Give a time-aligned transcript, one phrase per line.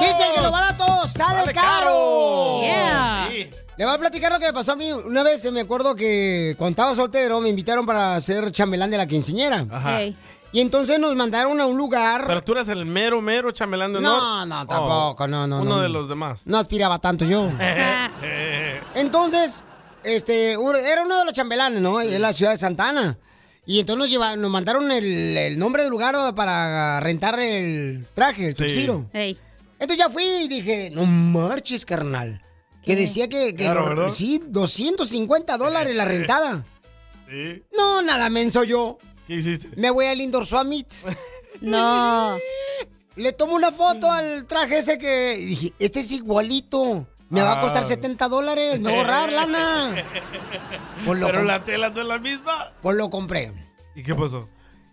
[0.00, 2.60] Dice que lo barato sale, Sale caro.
[2.62, 3.28] Yeah.
[3.30, 3.50] Sí.
[3.76, 4.92] Le voy a platicar lo que me pasó a mí.
[4.92, 9.06] Una vez me acuerdo que cuando estaba soltero me invitaron para ser chambelán de la
[9.06, 9.66] quinceñera.
[9.70, 10.00] Ajá.
[10.54, 12.24] Y entonces nos mandaron a un lugar.
[12.26, 14.46] Pero tú eres el mero, mero chambelán de No, honor.
[14.46, 15.80] no, tampoco, no, no, Uno no.
[15.80, 16.40] de los demás.
[16.44, 17.48] No aspiraba tanto yo.
[18.94, 19.64] Entonces,
[20.04, 22.00] este, era uno de los chambelanes, ¿no?
[22.02, 23.16] En la ciudad de Santana.
[23.64, 25.04] Y entonces nos, lleva- nos mandaron el,
[25.36, 28.62] el nombre del lugar para rentar el traje, el Sí.
[28.62, 29.08] tuxiro.
[29.12, 32.40] Entonces ya fui y dije, no marches, carnal.
[32.84, 36.64] Que decía que, que Claro, lo- sí, 250 dólares la rentada.
[37.30, 37.62] Sí.
[37.76, 38.98] No, nada menso yo.
[39.28, 39.68] ¿Qué hiciste?
[39.76, 40.86] Me voy al Indoor Summit.
[41.60, 42.38] No.
[43.14, 47.06] Le tomo una foto al traje ese que y dije, este es igualito.
[47.32, 47.86] Me va a costar Ah.
[47.86, 48.78] 70 dólares.
[48.80, 50.04] Me voy a ahorrar lana.
[51.04, 52.72] Pues lo, Pero la tela no es la misma.
[52.80, 53.50] pues lo compré.
[53.94, 54.48] ¿Y qué pasó?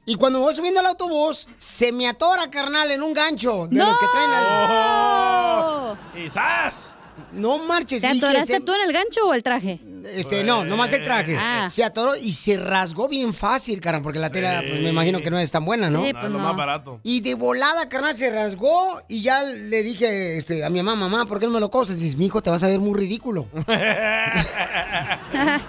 [0.06, 3.98] Y cuando voy subiendo al autobús, se me atora, carnal, en un gancho de los
[4.00, 5.98] que traen al...
[6.16, 6.96] ¡Quizás!
[7.32, 8.02] No marches.
[8.02, 9.80] ¿Te atoraste se- tú en el gancho o el traje?
[10.16, 11.36] Este, no, nomás el traje.
[11.38, 11.68] Ah.
[11.70, 15.30] Se atoró y se rasgó bien fácil, carnal, porque la tela, pues me imagino que
[15.30, 16.04] no es tan buena, ¿no?
[16.06, 16.40] Sí, pues lo no.
[16.40, 17.00] más barato.
[17.04, 21.26] Y de volada, carnal, se rasgó y ya le dije este, a mi mamá, mamá,
[21.26, 22.00] ¿por qué no me lo coses?
[22.00, 23.48] Dice, mi hijo, te vas a ver muy ridículo.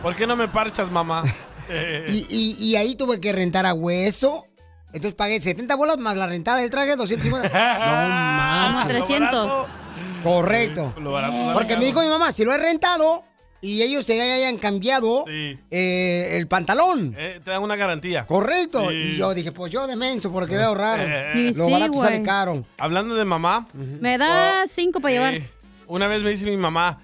[0.02, 1.22] ¿Por qué no me parchas, mamá?
[2.08, 4.46] y, y- y ahí tuve que rentar a hueso.
[4.92, 7.48] Entonces pagué 70 bolas más la rentada del traje, 250.
[7.48, 8.88] No Como marches.
[9.06, 9.66] 300.
[10.22, 10.94] Correcto.
[11.00, 13.24] Lo barato sale Porque me dijo mi mamá, si lo he rentado
[13.62, 15.58] y ellos se hayan cambiado Sí.
[15.70, 17.14] eh, el pantalón.
[17.18, 18.26] Eh, te dan una garantía.
[18.26, 18.88] Correcto.
[18.90, 18.96] Sí.
[18.96, 21.00] Y yo dije, pues yo de menso, porque quería ahorrar.
[21.02, 21.52] Eh.
[21.54, 22.64] Lo Sí, barato sale caro.
[22.78, 25.34] Hablando de mamá, Me da cinco para llevar.
[25.86, 27.00] una vez me dice mi mamá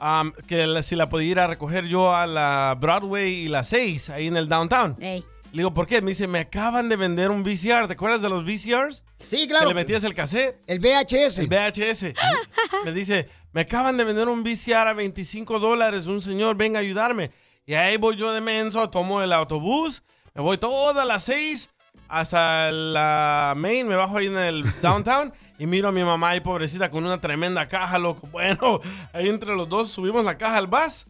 [0.00, 3.64] am, que la- si la podía ir a recoger yo a la Broadway y la
[3.64, 4.94] 6, ahí en el downtown.
[5.00, 5.24] Ey.
[5.52, 6.02] Le digo, ¿por qué?
[6.02, 7.86] Me dice, me acaban de vender un VCR.
[7.86, 9.04] ¿Te acuerdas de los VCRs?
[9.28, 9.68] Sí, Que claro.
[9.68, 10.60] le metías el cassette.
[10.66, 11.38] El VHS.
[11.38, 12.14] El VHS.
[12.84, 16.06] me dice, me acaban de vender un VCR a 25 dólares.
[16.06, 17.30] Un señor, venga a ayudarme.
[17.66, 20.02] Y ahí voy yo de menso, tomo el autobús,
[20.34, 21.68] me voy todas las seis
[22.08, 26.40] hasta la main, me bajo ahí en el downtown y miro a mi mamá ahí
[26.40, 28.26] pobrecita con una tremenda caja, loco.
[28.32, 28.80] Bueno,
[29.12, 31.06] ahí entre los dos subimos la caja al bus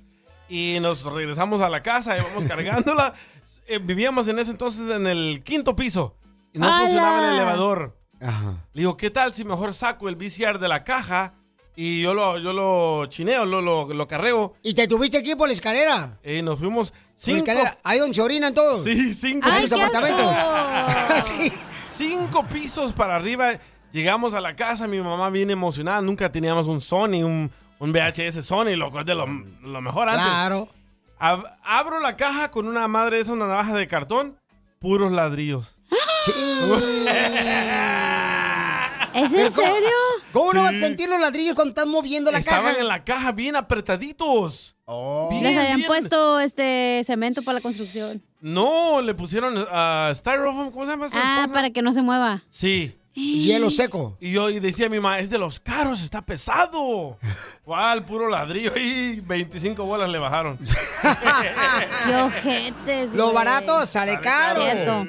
[0.49, 3.15] y nos regresamos a la casa y vamos cargándola.
[3.69, 6.17] Eh, vivíamos en ese entonces en el quinto piso
[6.53, 7.97] y no funcionaba el elevador.
[8.21, 8.67] Ajá.
[8.73, 11.35] Le digo, ¿qué tal si mejor saco el VCR de la caja
[11.77, 14.55] y yo lo, yo lo chineo, lo, lo, lo carreo?
[14.63, 16.19] Y te tuviste aquí por la escalera.
[16.25, 17.79] Y nos fuimos Por la cinco, escala.
[17.85, 18.83] Ahí donde se orinan todos.
[18.85, 21.25] sí, cinco, En ¡Ay, los qué apartamentos.
[21.25, 21.53] sí.
[21.93, 23.53] cinco pisos para arriba.
[23.93, 26.01] Llegamos a la casa, mi mamá bien emocionada.
[26.01, 30.25] Nunca teníamos un Sony, un, un VHS Sony, loco, es de lo, lo mejor antes.
[30.25, 30.69] Claro.
[31.21, 34.39] Ab- abro la caja con una madre de esa, una navaja de cartón,
[34.79, 35.77] puros ladrillos.
[36.25, 36.33] Sí.
[39.15, 39.91] ¿Es en ¿cómo- serio?
[40.33, 42.81] ¿Cómo no vas a sentir los ladrillos cuando estás moviendo la Estaban caja?
[42.81, 44.77] en la caja bien apretaditos.
[44.85, 45.29] Oh.
[45.31, 45.87] Bien, Les habían bien.
[45.89, 48.23] puesto este cemento para la construcción.
[48.41, 51.09] No, le pusieron uh, styrofoam, ¿cómo se llama?
[51.15, 52.45] Ah, para que no se mueva.
[52.49, 52.95] Sí.
[53.19, 54.17] Hielo seco.
[54.21, 57.19] Y yo y decía a mi mamá, es de los caros, está pesado.
[57.65, 58.05] ¿Cuál?
[58.05, 58.77] Puro ladrillo.
[58.77, 60.59] Y 25 bolas le bajaron.
[62.07, 63.35] Qué ojetes, Lo güey.
[63.35, 64.63] barato sale caro.
[64.63, 65.07] Cierto.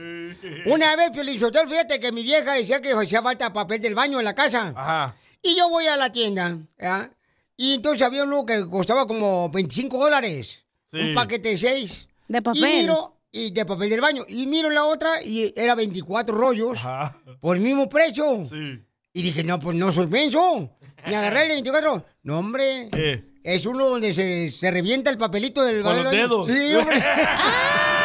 [0.66, 4.26] Una vez, Piolichotelo, fíjate que mi vieja decía que hacía falta papel del baño en
[4.26, 4.74] la casa.
[4.76, 5.16] Ajá.
[5.42, 7.10] Y yo voy a la tienda, ¿ya?
[7.58, 10.66] Y entonces había uno que costaba como 25 dólares.
[10.92, 11.00] Sí.
[11.00, 12.08] Un paquete de 6.
[12.30, 12.62] De Y papel.
[12.62, 14.24] miro, y de papel del baño.
[14.28, 17.16] Y miro la otra y era 24 rollos Ajá.
[17.40, 18.48] por el mismo precio.
[18.50, 18.84] Sí.
[19.14, 20.78] Y dije, no, pues no soy menso.
[21.08, 22.06] Me agarré el de 24.
[22.24, 22.90] No, hombre.
[22.92, 23.30] ¿Qué?
[23.44, 26.48] Es uno donde se, se revienta el papelito del Con los dedos.
[26.48, 26.98] Sí, hombre.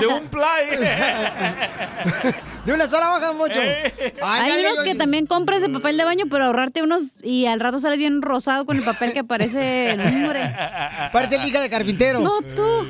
[0.00, 0.78] De un play.
[2.64, 3.60] De una sola hoja, mucho.
[4.22, 7.78] Hay unos que también compras el papel de baño, pero ahorrarte unos y al rato
[7.80, 10.54] sales bien rosado con el papel que parece el nombre.
[11.12, 12.20] Parece el hija de carpintero.
[12.20, 12.86] No, tú.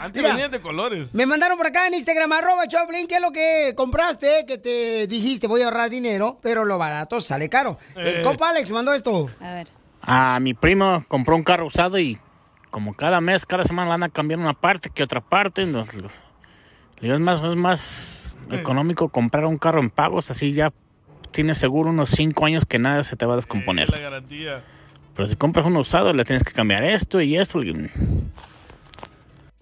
[0.00, 0.34] Antes Mira.
[0.34, 1.14] venían de colores.
[1.14, 4.44] Me mandaron por acá en Instagram, arroba Choplin, ¿qué es lo que compraste?
[4.46, 7.78] Que te dijiste, voy a ahorrar dinero, pero lo barato sale caro.
[7.96, 8.22] El Eh.
[8.22, 9.30] compa Alex mandó esto.
[9.40, 9.68] A ver.
[10.02, 12.18] A mi primo compró un carro usado y
[12.70, 15.62] como cada mes, cada semana van a cambiar una parte que otra parte.
[15.62, 16.02] Entonces,
[17.00, 20.72] es más, es más económico comprar un carro en pagos, así ya
[21.30, 23.88] tienes seguro unos cinco años que nada se te va a descomponer.
[23.90, 24.62] La garantía.
[25.14, 27.60] Pero si compras uno usado, le tienes que cambiar esto y esto.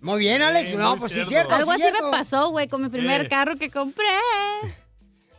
[0.01, 0.77] Muy bien, Alex.
[0.77, 1.55] no, pues sí, es cierto.
[1.55, 3.29] Algo sí así me pasó, güey, con mi primer Eh.
[3.29, 4.05] carro que compré.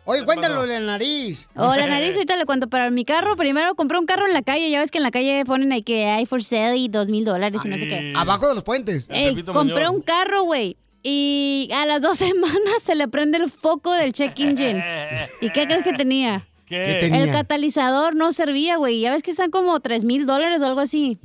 [0.05, 1.47] Oye, cuéntalo de la nariz.
[1.55, 4.41] O la nariz, ahorita le cuento, pero mi carro, primero compré un carro en la
[4.41, 7.09] calle, ya ves que en la calle ponen ahí que hay for sale y dos
[7.09, 8.13] mil dólares y no sé qué.
[8.15, 9.07] Abajo de los puentes.
[9.11, 10.77] Ey, compré un carro, güey.
[11.03, 14.83] Y a las dos semanas se le prende el foco del check engine.
[15.41, 16.45] ¿Y qué crees que tenía?
[16.65, 16.83] ¿Qué?
[16.85, 17.23] ¿Qué tenía?
[17.23, 18.99] El catalizador no servía, güey.
[19.01, 21.17] Ya ves que están como tres mil dólares o algo así.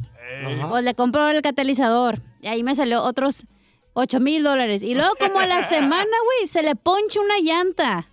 [0.69, 2.21] Pues le compró el catalizador.
[2.41, 3.47] Y ahí me salió otros
[3.95, 4.83] ocho mil dólares.
[4.83, 8.09] Y luego como a la semana, güey, se le poncha una llanta.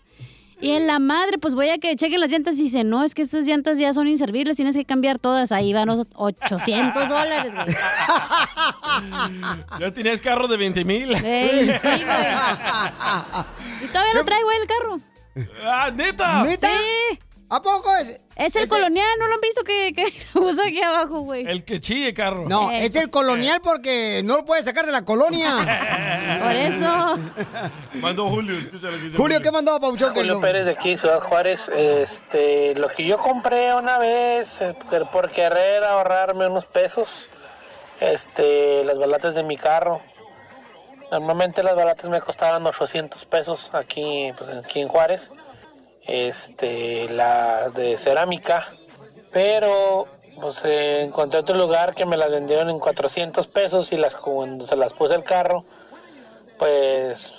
[0.62, 3.16] Y en la madre, pues voy a que chequen las llantas y dice, no, es
[3.16, 5.52] que estas llantas ya son inservibles, tienes que cambiar todas.
[5.52, 7.66] Ahí van los 800 dólares, güey.
[9.80, 11.12] Ya tenías carro de 20 mil.
[11.16, 11.98] Ey, sí, güey.
[13.84, 15.00] Y todavía lo traigo el carro.
[15.66, 16.44] Ah, neta.
[16.44, 16.70] ¿Neta?
[16.70, 17.20] Sí.
[17.54, 18.22] ¿A poco es?
[18.38, 21.46] Es el ese- colonial, ¿no lo han visto que, que se puso aquí abajo, güey?
[21.46, 22.48] El que chille carro.
[22.48, 22.86] No, Eh.
[22.86, 25.52] es el colonial porque no lo puedes sacar de la colonia.
[26.44, 27.18] Por eso.
[27.96, 30.14] Mandó Julio, que dice Julio, ¿qué mandó, Pauchón?
[30.14, 31.68] Que Julio Pérez de aquí, Ciudad Juárez.
[31.76, 37.28] Este, lo que yo compré una vez eh, por- por querer ahorrarme unos pesos,
[38.00, 40.02] este, las balatas de mi carro.
[41.12, 45.32] Normalmente las balatas me costaban 800 pesos aquí, pues, aquí en Juárez.
[46.08, 48.68] Este, las de cerámica,
[49.32, 50.08] pero
[50.42, 54.66] pues eh, encontré otro lugar que me las vendieron en 400 pesos y las cuando
[54.66, 55.64] se las puse al carro,
[56.58, 57.34] pues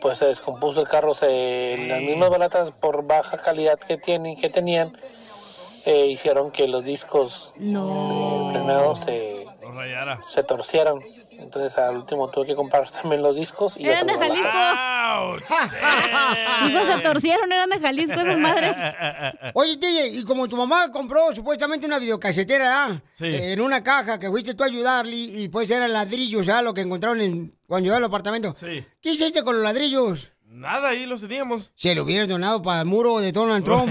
[0.00, 4.50] pues se descompuso el carro, se, las mismas balatas por baja calidad que tienen, que
[4.50, 4.98] tenían,
[5.86, 8.48] eh, hicieron que los discos No.
[8.52, 9.46] del frenado se,
[10.28, 10.98] se torcieran.
[11.38, 14.48] Entonces al último tuve que comprar también los discos y Eran de Jalisco.
[16.66, 18.76] Digo, se torcieron, eran de Jalisco esas madres.
[19.54, 23.02] Oye, DJ, y como tu mamá compró supuestamente una videocasetera ¿ah?
[23.14, 23.26] Sí.
[23.26, 26.62] Eh, en una caja que fuiste tú a ayudarle y pues eran ladrillos, ¿ah?
[26.62, 28.54] Lo que encontraron en, cuando llegó al apartamento.
[28.54, 28.84] Sí.
[29.00, 30.32] ¿Qué hiciste con los ladrillos?
[30.46, 31.72] Nada, ahí los teníamos.
[31.76, 33.86] Se lo hubieras donado para el muro de Donald Trump.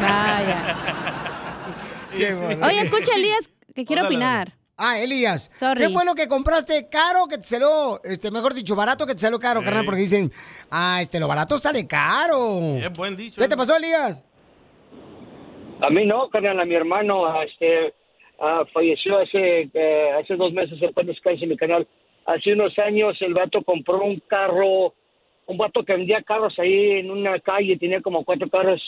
[0.00, 0.76] Vaya.
[2.16, 2.66] Qué bueno.
[2.66, 4.56] Oye, escucha, Elías, que quiero Órale, opinar.
[4.78, 5.50] Ah, Elías.
[5.54, 5.80] Sorry.
[5.80, 9.20] ¿Qué fue lo que compraste caro que te salió, este, mejor dicho, barato que te
[9.20, 9.86] salió caro, carnal?
[9.86, 10.30] Porque dicen,
[10.70, 12.60] ah, este, lo barato sale caro.
[12.76, 13.40] Es buen dicho.
[13.40, 14.22] ¿Qué te pasó, Elías?
[15.80, 17.94] A mí no, carnal, a mi hermano este,
[18.38, 21.86] ah, falleció hace, eh, hace dos meses, después descanse mi canal.
[22.26, 24.92] Hace unos años el vato compró un carro,
[25.46, 28.82] un vato que vendía carros ahí en una calle, tenía como cuatro carros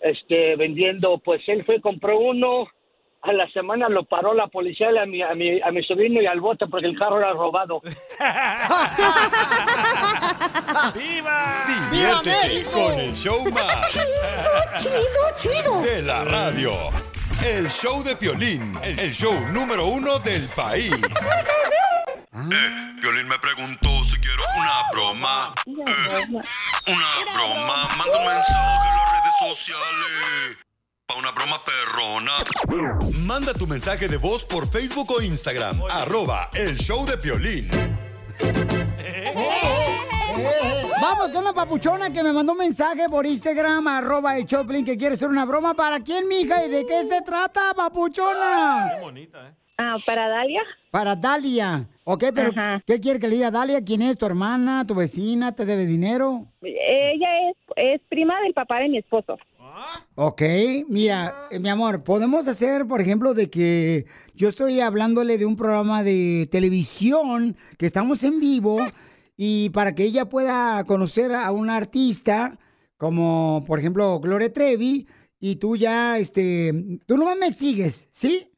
[0.00, 1.18] este, vendiendo.
[1.18, 2.66] Pues él fue, compró uno,
[3.24, 6.26] a la semana lo paró la policía a mi, a mi, a mi sobrino y
[6.26, 7.80] al bote porque el carro era robado.
[10.94, 11.64] ¡Viva!
[11.90, 13.92] Diviértete con el show más.
[14.78, 15.00] Chido,
[15.38, 15.80] chido.
[15.80, 16.72] De la radio.
[17.42, 20.92] El show de Piolín, el show número uno del país.
[20.92, 21.00] Eh,
[23.00, 25.54] Piolín me preguntó si quiero una broma.
[25.66, 26.44] Eh, una
[27.34, 27.88] broma.
[27.96, 30.58] Manda un mensaje a las redes sociales.
[31.06, 32.32] Pa' una broma perrona.
[33.26, 35.82] Manda tu mensaje de voz por Facebook o Instagram.
[35.90, 37.68] Arroba el show de Piolín.
[41.02, 44.96] Vamos con la papuchona que me mandó un mensaje por Instagram, arroba el Choplin, que
[44.96, 45.74] quiere hacer una broma.
[45.74, 46.64] ¿Para quién, mija?
[46.64, 48.92] ¿Y de qué se trata, papuchona?
[48.94, 49.52] Qué bonita, ¿eh?
[49.76, 50.62] Ah, ¿para Dalia?
[50.90, 51.86] Para Dalia.
[52.04, 52.82] Ok, pero Ajá.
[52.86, 53.84] ¿qué quiere que le diga Dalia?
[53.84, 55.52] ¿Quién es tu hermana, tu vecina?
[55.54, 56.46] ¿Te debe dinero?
[56.62, 59.36] Ella es, es prima del papá de mi esposo.
[60.16, 60.42] Ok,
[60.88, 65.56] mira, eh, mi amor, podemos hacer, por ejemplo, de que yo estoy hablándole de un
[65.56, 68.78] programa de televisión que estamos en vivo
[69.36, 72.58] y para que ella pueda conocer a un artista
[72.96, 75.08] como, por ejemplo, Gloria Trevi
[75.40, 78.50] y tú ya, este, tú nomás me sigues, ¿sí?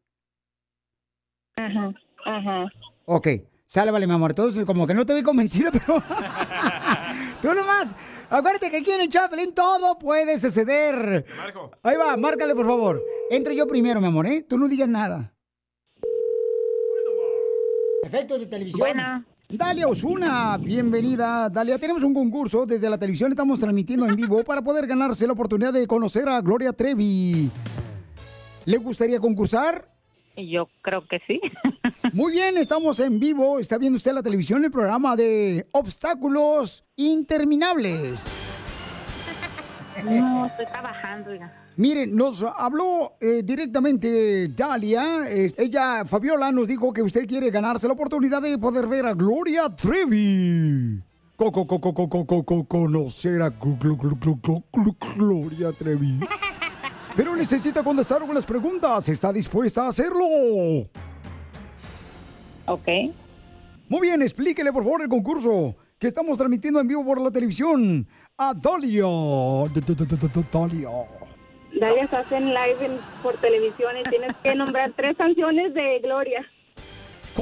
[1.56, 1.94] Ajá,
[2.26, 2.66] ajá.
[3.06, 3.28] Ok,
[3.64, 4.34] sale, vale, mi amor.
[4.34, 6.02] Todos como que no te vi convencido, pero.
[7.40, 7.94] Tú nomás.
[8.30, 11.24] Acuérdate que aquí en el Chapelín todo puede suceder.
[11.36, 11.70] Marco.
[11.82, 13.02] Ahí va, márcale, por favor.
[13.30, 14.44] Entro yo primero, mi amor, ¿eh?
[14.48, 15.32] Tú no digas nada.
[18.02, 18.80] Efectos de televisión.
[18.80, 19.26] Buena.
[19.48, 21.48] Dalia Osuna, bienvenida.
[21.48, 25.34] Dalia, tenemos un concurso desde la televisión, estamos transmitiendo en vivo para poder ganarse la
[25.34, 27.48] oportunidad de conocer a Gloria Trevi.
[28.64, 29.95] ¿Le gustaría concursar?
[30.36, 31.40] Yo creo que sí.
[32.12, 33.58] Muy bien, estamos en vivo.
[33.58, 38.36] Está viendo usted la televisión, el programa de Obstáculos Interminables.
[40.04, 41.50] No, estoy trabajando ya.
[41.78, 45.26] Miren, nos habló eh, directamente Dalia.
[45.28, 49.68] Ella, Fabiola, nos dijo que usted quiere ganarse la oportunidad de poder ver a Gloria
[49.70, 51.02] Trevi.
[51.36, 51.52] Co
[52.68, 53.50] conocer a
[55.16, 56.20] Gloria Trevi.
[57.16, 59.08] Pero necesita contestar algunas preguntas.
[59.08, 60.20] ¿Está dispuesta a hacerlo?
[62.66, 62.88] Ok.
[63.88, 68.06] Muy bien, explíquele por favor el concurso que estamos transmitiendo en vivo por la televisión
[68.36, 69.06] a Dalia.
[69.72, 70.88] D- d- d- d- d- Dalia.
[71.80, 76.44] Dalia, estás en live en- por televisión y tienes que nombrar tres canciones de Gloria.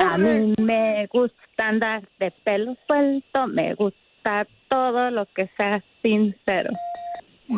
[0.01, 1.37] A mí me gusta
[1.69, 6.71] andar de pelo suelto, me gusta todo lo que sea sincero.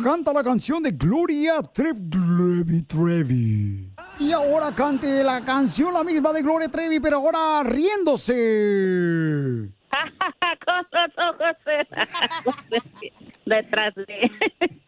[0.02, 3.92] Canta la canción de Gloria Trevi, Trevi.
[4.18, 8.34] Y ahora cante la canción la misma de Gloria Trevi, pero ahora riéndose.
[10.66, 12.54] con los ojos cerrados.
[13.44, 14.30] Detrás de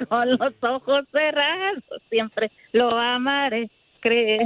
[0.09, 3.71] con los ojos cerrados, siempre lo amaré.
[4.00, 4.43] Creer.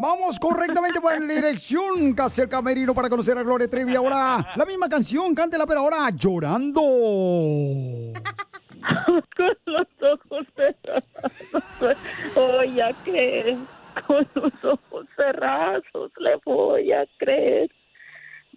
[0.00, 3.94] Vamos correctamente para la dirección, casi el camerino para conocer a Gloria Trevi.
[3.94, 6.80] Ahora la misma canción, cántela, pero ahora llorando.
[9.36, 11.04] con los ojos cerrados.
[12.34, 13.56] Voy a creer.
[14.06, 17.70] Con los ojos cerrados le voy a creer.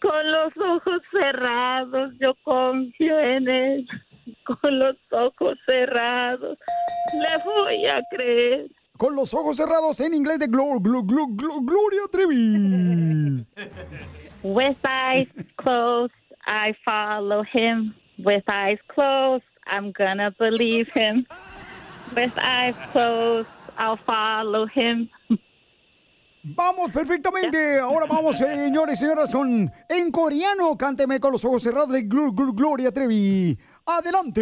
[0.01, 3.88] Con los ojos cerrados yo confío en él.
[4.46, 6.58] Con los ojos cerrados
[7.13, 8.68] le voy a creer.
[8.98, 13.46] Con los ojos cerrados en inglés de Glo- Glo- Glo- Glo- Gloria Trevi.
[14.44, 15.27] With eyes
[15.58, 16.13] closed,
[16.46, 17.94] I follow him.
[18.18, 21.25] With eyes closed, I'm gonna believe him.
[22.16, 25.10] With eyes closed, I'll follow him.
[26.56, 27.77] Vamos perfectamente.
[27.80, 30.77] Ahora vamos, señores y señoras, con en coreano.
[30.77, 33.58] Cánteme con los ojos cerrados de Glo- Glo- Gloria Trevi.
[33.86, 34.42] Adelante.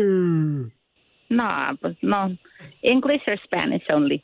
[1.30, 2.38] No, pues no.
[2.84, 4.24] English or Spanish only.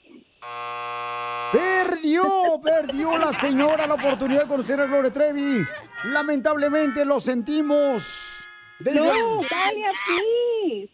[1.52, 2.24] Perdió,
[2.64, 5.64] perdió la señora la oportunidad de conocer a Gloria Trevi.
[6.06, 8.48] Lamentablemente lo sentimos.
[8.80, 10.90] Desde- No, Dalia, please.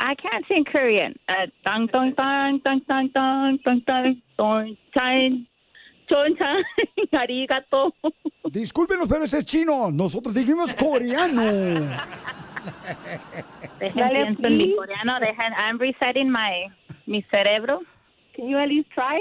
[0.00, 1.14] I can't sing Korean.
[1.28, 5.46] Uh, dong, dong, dong, dong, dong, dong, dong, dong, dong, chan,
[6.08, 6.62] chon, chan,
[7.12, 7.92] arigato.
[8.44, 9.90] Discúlpenos, pero ese es chino.
[9.90, 11.42] Nosotros dijimos coreano.
[13.80, 15.18] Dejen pienso en mi coreano.
[15.20, 16.68] Dejen, I'm resetting my,
[17.06, 17.80] mi cerebro.
[18.38, 19.18] Can you at least try?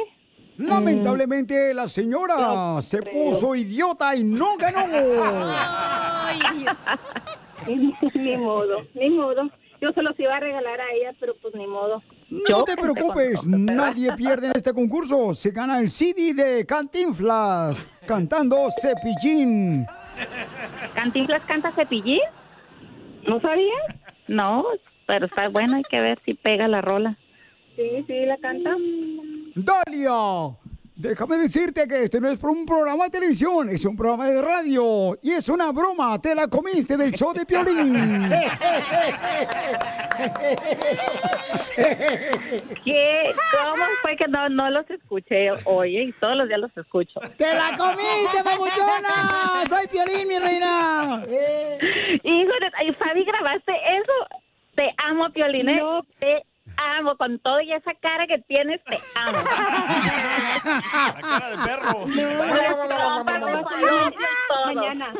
[0.58, 4.86] Lamentablemente la señora se puso idiota y no ganó.
[8.14, 9.50] ni modo, ni modo.
[9.82, 12.04] Yo se los iba a regalar a ella, pero pues ni modo.
[12.30, 15.34] No te preocupes, nadie pierde en este concurso.
[15.34, 19.88] Se gana el CD de Cantinflas cantando Cepillín.
[20.94, 22.22] ¿Cantinflas canta cepillín?
[23.28, 23.82] ¿No sabías?
[24.28, 24.64] No,
[25.08, 27.18] pero está bueno, hay que ver si pega la rola.
[27.78, 28.72] Sí, sí, la canta.
[29.54, 30.58] Dalia,
[30.96, 35.16] déjame decirte que este no es un programa de televisión, es un programa de radio.
[35.22, 37.94] Y es una broma, te la comiste del show de Piolín.
[42.84, 43.36] ¿Qué?
[43.52, 45.52] ¿Cómo fue que no, no los escuché?
[45.66, 47.20] Oye, y todos los días los escucho.
[47.38, 49.64] ¡Te la comiste, papuchona!
[49.70, 51.24] ¡Soy Piolín, mi reina!
[52.24, 52.94] Hijo de...
[52.94, 54.14] Fabi, ¿grabaste eso?
[54.74, 55.80] Te amo, Piolín, ¿eh?
[56.20, 56.44] Te
[56.76, 57.16] amo.
[57.18, 59.38] Con todo y esa cara que tienes, te amo.
[60.64, 62.08] La cara de perro.
[64.66, 65.14] Mañana.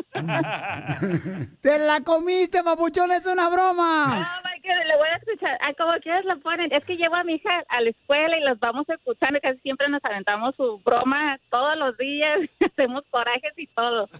[1.60, 3.16] ¡Te la comiste, papuchona!
[3.16, 4.40] ¡Es una broma!
[4.62, 5.58] God, le voy a escuchar.
[5.60, 6.72] Ah, como quieras lo ponen.
[6.72, 9.38] Es que llevo a mi hija a la escuela y los vamos escuchando.
[9.40, 12.40] Casi siempre nos aventamos su broma todos los días.
[12.60, 14.08] Hacemos corajes y todo.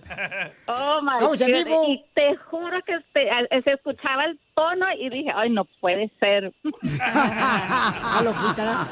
[0.66, 1.48] Oh my Vamos God.
[1.88, 6.10] Y te juro que este, a- se escuchaba el tono y dije, ay, no puede
[6.20, 6.52] ser.
[8.22, 8.86] Loquita.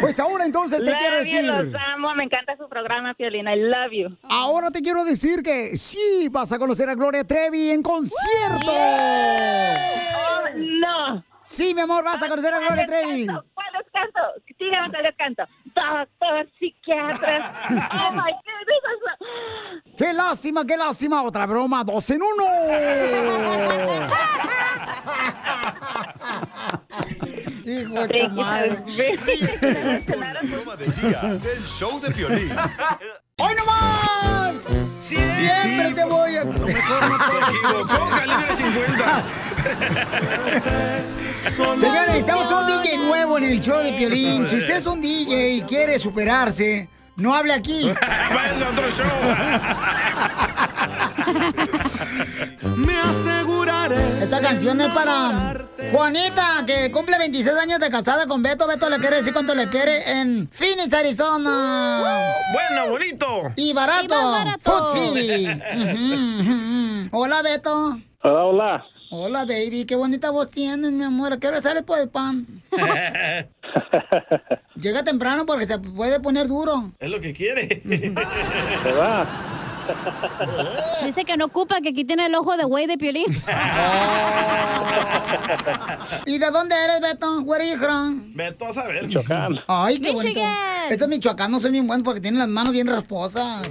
[0.00, 1.44] Pues ahora entonces te Love quiero you, decir.
[1.44, 3.54] Los amo, me encanta su programa, Piolina.
[3.54, 4.08] I love you.
[4.28, 8.72] Ahora te quiero decir que sí vas a conocer a Gloria Trevi en concierto.
[8.72, 11.24] Oh, no.
[11.42, 13.26] Sí, mi amor, vas a conocer a Gloria Trevi.
[13.26, 14.20] ¿Cuál les canto?
[14.58, 15.44] Dígame cuál les canto.
[15.66, 17.52] Doctor, psiquiatra.
[17.92, 19.96] Oh my goodness.
[19.96, 21.22] ¡Qué lástima, qué lástima!
[21.22, 22.44] Otra broma, dos en uno.
[27.66, 28.80] Hijo de madre.
[30.44, 32.52] Broma del día del show de Piolín.
[33.38, 34.56] ¡Hoy nomás!
[34.62, 36.42] Si de Siempre te voy a...
[36.42, 39.24] equivocó, calibre 50.
[41.76, 44.46] Señores, necesitamos un DJ nuevo en el show de Piolín.
[44.46, 47.90] Si usted es un DJ y quiere superarse, no hable aquí.
[48.34, 49.06] Váyanse a otro show.
[52.76, 53.96] Me aseguraré.
[54.22, 58.66] Esta canción es para Juanita, que cumple 26 años de casada con Beto.
[58.66, 62.34] Beto le quiere decir cuánto le quiere en Phoenix, Arizona.
[62.52, 63.52] Bueno, bonito.
[63.56, 64.04] Y barato.
[64.04, 64.72] Y barato.
[64.72, 65.48] Food City.
[67.12, 67.98] Hola, Beto.
[68.22, 68.84] Hola, hola.
[69.10, 69.84] Hola, baby.
[69.86, 71.32] Qué bonita voz tienes, mi amor.
[71.32, 72.46] ¿A qué hora sale por el pan?
[74.80, 76.92] Llega temprano porque se puede poner duro.
[76.98, 77.80] Es lo que quiere.
[77.84, 79.26] Se va.
[81.04, 83.26] Dice que no ocupa, que aquí tiene el ojo de güey de piolín.
[86.26, 87.40] ¿Y de dónde eres, Beto?
[87.42, 88.32] Where are you from?
[88.34, 89.06] Beto a saber.
[89.06, 89.60] Michoacán.
[89.66, 90.40] Ay, qué bonito.
[90.90, 93.70] Estos michoacanos son bien buenos porque tienen las manos bien rasposas.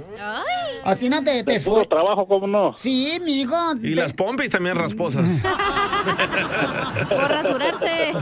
[0.84, 2.74] Así no te, te De puro trabajo, ¿cómo no?
[2.76, 3.56] Sí, mi hijo.
[3.82, 5.26] Y las pompis también rasposas.
[7.08, 8.12] Por rasurarse.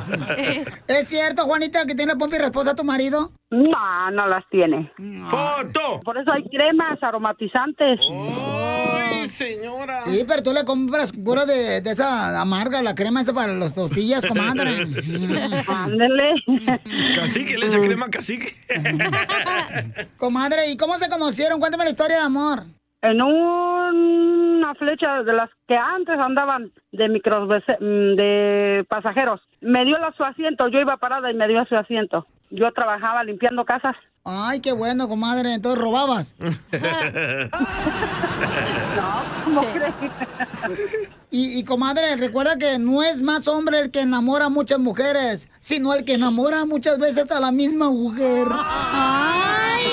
[0.86, 3.32] ¿Es cierto, Juanita, que tiene la pompa y rasposa tu marido?
[3.54, 4.90] No, no las tiene.
[5.30, 6.00] ¡Foto!
[6.04, 8.00] Por eso hay cremas aromatizantes.
[8.10, 10.02] ¡Ay, señora!
[10.02, 13.74] Sí, pero tú le compras pura de, de esa amarga, la crema esa para las
[13.74, 14.70] tortillas, comadre.
[15.68, 16.34] Ándele.
[17.14, 18.54] Cacique, le echa crema cacique.
[20.18, 21.60] comadre, ¿y cómo se conocieron?
[21.60, 22.62] Cuéntame la historia de amor.
[23.02, 29.40] En una flecha de las que antes andaban de micros de pasajeros.
[29.60, 32.26] Me dio la- su asiento, yo iba parada y me dio su asiento.
[32.50, 33.96] Yo trabajaba limpiando casas.
[34.24, 35.54] Ay, qué bueno, comadre.
[35.54, 36.34] Entonces robabas.
[39.44, 39.66] ¿Cómo Sí.
[39.72, 39.94] crees?
[41.30, 45.50] Y, y, comadre, recuerda que no es más hombre el que enamora a muchas mujeres,
[45.60, 48.46] sino el que enamora muchas veces a la misma mujer.
[48.50, 49.84] Ay,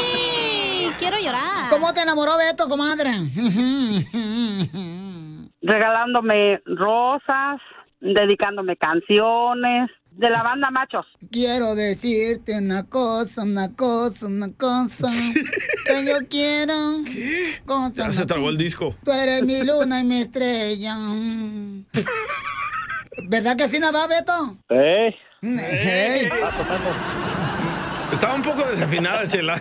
[1.00, 1.70] quiero llorar.
[1.70, 3.12] ¿Cómo te enamoró Beto, comadre?
[5.64, 7.60] Regalándome rosas,
[8.00, 11.06] dedicándome canciones de la banda Machos.
[11.32, 15.08] Quiero decirte una cosa, una cosa, una cosa.
[15.86, 16.74] Que yo quiero.
[17.66, 18.96] Cosa, Ya se tragó el disco.
[19.04, 20.96] Tú eres mi luna y mi estrella.
[23.28, 24.58] ¿Verdad que así no va, Beto?
[24.70, 25.16] ¿Eh?
[25.42, 26.30] Sí.
[28.14, 29.60] Estaba un poco desafinada, Chela.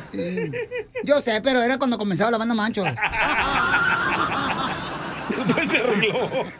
[1.05, 2.85] Yo sé, pero era cuando comenzaba la banda Mancho.
[5.37, 6.19] Después se arregló.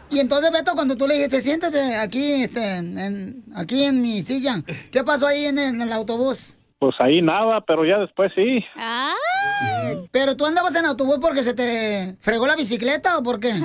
[0.09, 4.55] Y entonces, Beto, cuando tú le dijiste, siéntate aquí, este, en, aquí en mi silla,
[4.91, 6.55] ¿qué pasó ahí en, el- en el autobús?
[6.79, 8.63] Pues ahí nada, pero ya después sí.
[10.11, 13.53] ¿Pero tú andabas en autobús porque se te fregó la bicicleta o por qué?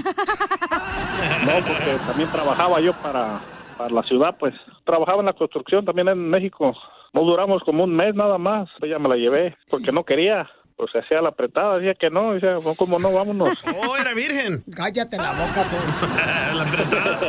[1.47, 3.41] No, porque también trabajaba yo para,
[3.79, 4.55] para la ciudad, pues.
[4.85, 6.75] Trabajaba en la construcción también en México.
[7.13, 8.69] No duramos como un mes nada más.
[8.89, 10.49] Ya me la llevé porque no quería.
[10.77, 12.35] Pues se hacía la apretada, decía que no.
[12.35, 13.11] Decía, "No, ¿cómo no?
[13.13, 13.49] Vámonos.
[13.89, 14.63] Oh, era virgen.
[14.75, 15.77] Cállate la boca tú.
[16.57, 17.21] La apretada.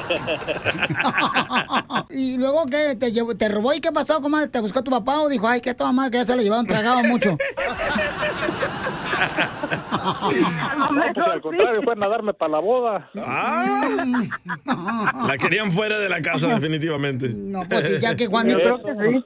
[2.09, 2.95] ¿Y luego qué?
[2.95, 4.47] ¿Te, llevó- te robó y qué pasó, comadre?
[4.49, 6.65] ¿Te buscó tu papá o dijo, ay, qué toma madre, que ya se la llevaron,
[6.65, 7.37] tragaba mucho?
[9.91, 13.09] No, pues al contrario, fueron a darme para la boda.
[13.17, 13.87] Ah.
[15.27, 17.29] La querían fuera de la casa, definitivamente.
[17.29, 18.79] No, pues sí, ya que Juanito.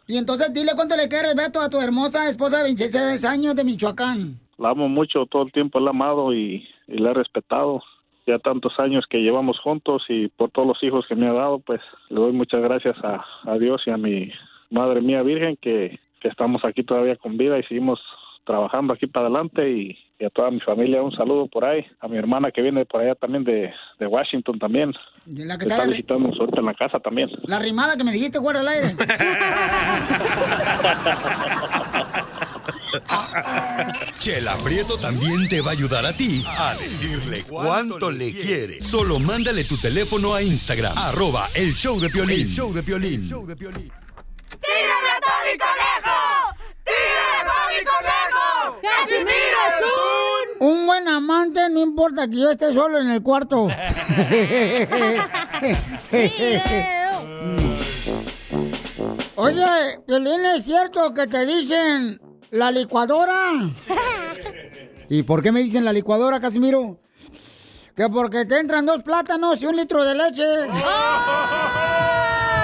[0.08, 3.64] Y entonces dile cuánto le quieres, Beto, a tu hermosa esposa de 26 años de
[3.64, 4.11] Michoacán.
[4.58, 7.84] La amo mucho, todo el tiempo la he amado y, y la he respetado.
[8.28, 11.60] Ya tantos años que llevamos juntos y por todos los hijos que me ha dado,
[11.60, 14.32] pues le doy muchas gracias a, a Dios y a mi
[14.70, 18.00] madre mía virgen que, que estamos aquí todavía con vida y seguimos
[18.46, 22.08] trabajando aquí para adelante y, y a toda mi familia un saludo por ahí, a
[22.08, 24.94] mi hermana que viene por allá también de, de Washington también,
[25.26, 27.30] Y La que está está visitándonos ahorita en la casa también.
[27.44, 28.96] La rimada que me dijiste fuera del aire.
[34.20, 38.82] Chela Prieto también te va a ayudar a ti a decirle cuánto le quiere.
[38.82, 42.48] Solo mándale tu teléfono a Instagram, arroba el show de Piolín.
[42.48, 43.30] El show de Piolín.
[43.30, 46.18] ¡Tírame a Tony Conejo!
[46.84, 48.80] ¡Tírame a Tony Conejo!
[48.82, 49.84] ¡Casimiro es
[50.60, 50.72] un...
[50.72, 53.64] Un buen amante, no importa que yo esté solo en el cuarto.
[59.36, 59.66] Oye,
[60.06, 62.20] Piolín, ¿es cierto que te dicen
[62.52, 63.36] la licuadora?
[65.10, 67.00] ¿Y por qué me dicen la licuadora, Casimiro?
[67.96, 70.44] Que porque te entran dos plátanos y un litro de leche.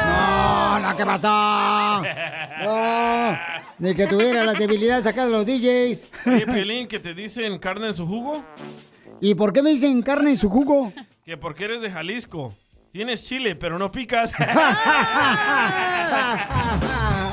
[0.05, 2.01] No, no, ¿qué pasó?
[2.63, 3.37] No,
[3.79, 6.07] ni que tuviera las debilidades acá de los DJs.
[6.27, 8.43] Oye, Piolín, que te dicen carne en su jugo,
[9.19, 10.93] ¿Y por qué me dicen carne en su jugo?
[11.25, 12.55] que porque eres de Jalisco.
[12.91, 14.33] Tienes chile, pero no picas.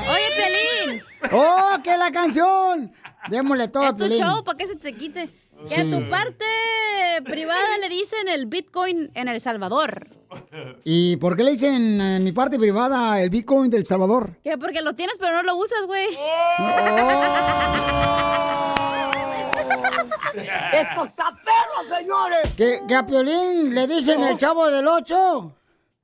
[0.09, 0.24] Oye.
[1.37, 2.91] ¡Oh, que la canción!
[3.29, 4.19] Démosle todo, Es tu Piolín.
[4.19, 5.29] show, para que se te quite.
[5.69, 6.45] Que a tu parte
[7.23, 10.07] privada le dicen el Bitcoin en El Salvador.
[10.83, 14.37] ¿Y por qué le dicen en mi parte privada el Bitcoin del Salvador?
[14.43, 16.07] Que porque lo tienes pero no lo usas, güey.
[20.35, 22.51] ¡Esto está perro, señores!
[22.57, 25.55] ¿Que, que a Piolín le dicen el chavo del 8?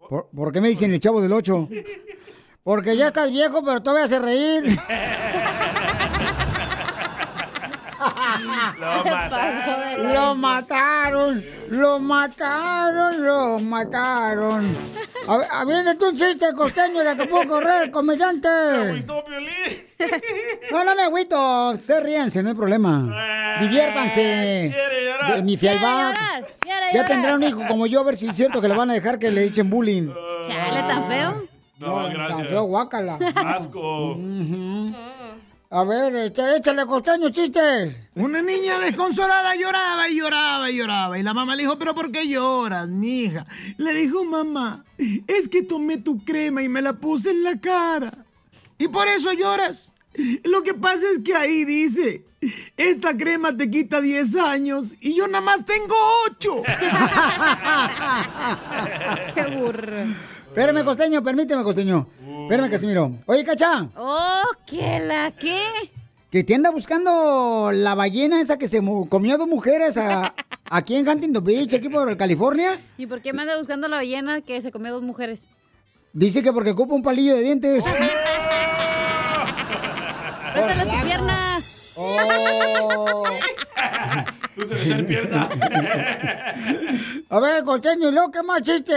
[0.09, 1.67] ¿Por, por qué me dicen el chavo del 8?
[2.63, 4.63] Porque ya estás viejo, pero todavía hace reír.
[10.13, 14.75] Lo mataron, lo mataron, lo mataron.
[15.27, 18.49] A- Aviéntate un chiste costeño de Acapulco correr, comediante.
[20.71, 21.75] No, no me agüito.
[21.75, 23.57] Se ríanse, no hay problema.
[23.59, 24.73] Diviértanse.
[25.35, 26.13] De mi fialbá.
[26.93, 28.93] Ya tendrá un hijo como yo, a ver si es cierto que le van a
[28.93, 30.11] dejar que le echen bullying.
[30.47, 31.47] Chale, tan feo.
[31.81, 32.49] No, gracias.
[32.49, 33.19] feo, guácala.
[33.35, 34.17] Asco.
[35.73, 38.01] A ver, este, échale costeño chistes.
[38.15, 41.17] Una niña desconsolada lloraba y lloraba y lloraba.
[41.17, 43.45] Y la mamá le dijo, ¿pero por qué lloras, mija?
[43.77, 44.83] Le dijo, mamá,
[45.27, 48.11] es que tomé tu crema y me la puse en la cara.
[48.77, 49.93] Y por eso lloras.
[50.43, 52.25] Lo que pasa es que ahí dice,
[52.75, 55.95] esta crema te quita 10 años y yo nada más tengo
[56.31, 56.63] 8.
[59.35, 60.03] Qué burro.
[60.51, 62.07] Espérame, costeño, permíteme, costeño.
[62.43, 63.13] Espérame, Casimiro.
[63.25, 63.87] Oye, Cacha.
[63.95, 65.59] Oh, ¿qué la qué?
[66.29, 70.33] Que te anda buscando la ballena esa que se comió a dos mujeres a-
[70.69, 72.81] aquí en Huntington Beach, aquí por California.
[72.97, 75.49] ¿Y por qué me anda buscando la ballena que se comió dos mujeres?
[76.13, 77.85] Dice que porque ocupa un palillo de dientes.
[80.53, 81.59] Préstale tu pierna.
[81.95, 83.23] Oh.
[84.55, 85.47] Tu tercer pierna.
[87.29, 88.93] A ver, costeño, ¿y luego qué más chiste?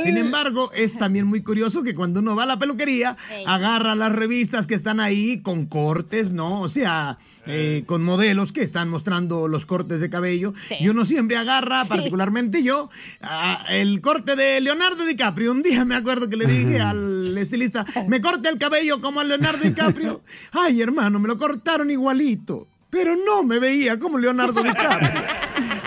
[0.00, 4.12] Sin embargo, es también muy curioso que cuando uno va a la peluquería, agarra las
[4.12, 6.60] revistas que están ahí con cortes, ¿no?
[6.60, 10.54] O sea, eh, con modelos que están mostrando los cortes de cabello.
[10.78, 12.88] Y uno siempre agarra, particularmente yo,
[13.20, 15.50] a- el corte de Leonardo DiCaprio.
[15.50, 19.24] Un día me acuerdo que le dije al estilista, me corte el cabello como a
[19.24, 20.22] Leonardo DiCaprio.
[20.52, 22.68] Ay, hermano, me lo cortaron igualito.
[22.96, 25.10] Pero no me veía como Leonardo DiCaprio.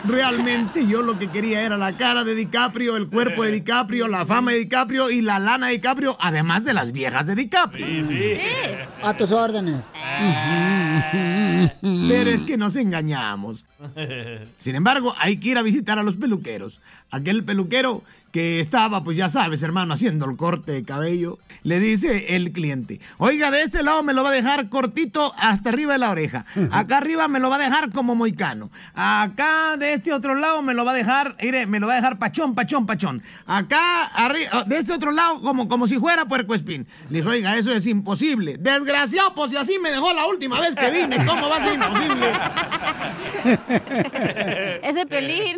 [0.05, 4.27] Realmente yo lo que quería era la cara de DiCaprio, el cuerpo de DiCaprio, la
[4.27, 7.87] fama de DiCaprio y la lana de DiCaprio, además de las viejas de DiCaprio.
[9.01, 9.85] A tus órdenes.
[11.81, 13.65] Pero es que nos engañamos.
[14.59, 16.79] Sin embargo, hay que ir a visitar a los peluqueros.
[17.09, 22.35] Aquel peluquero que estaba, pues ya sabes, hermano, haciendo el corte de cabello, le dice
[22.35, 25.99] el cliente, oiga, de este lado me lo va a dejar cortito hasta arriba de
[25.99, 26.45] la oreja.
[26.71, 28.69] Acá arriba me lo va a dejar como moicano.
[28.93, 31.95] Acá de este otro lado me lo va a dejar, mire, me lo va a
[31.97, 33.21] dejar pachón, pachón, pachón.
[33.45, 36.87] Acá arriba, de este otro lado como, como si fuera puercoespín.
[37.09, 38.57] Le dijo, oiga, eso es imposible.
[38.59, 41.73] Desgraciado, pues si así me dejó la última vez que vine, ¿cómo va a ser
[41.75, 42.27] imposible?
[44.83, 45.57] Ese pelín.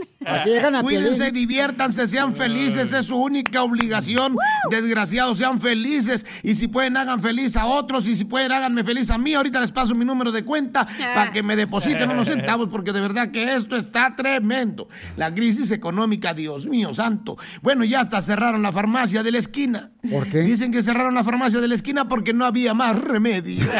[0.81, 4.35] Cuídense, diviértanse, sean felices, es su única obligación.
[4.69, 6.25] Desgraciados, sean felices.
[6.43, 8.07] Y si pueden, hagan feliz a otros.
[8.07, 9.33] Y si pueden, háganme feliz a mí.
[9.33, 13.01] Ahorita les paso mi número de cuenta para que me depositen unos centavos, porque de
[13.01, 14.87] verdad que esto está tremendo.
[15.17, 17.37] La crisis económica, Dios mío, santo.
[17.61, 19.91] Bueno, ya hasta cerraron la farmacia de la esquina.
[20.09, 20.39] ¿Por qué?
[20.39, 23.65] Dicen que cerraron la farmacia de la esquina porque no había más remedio.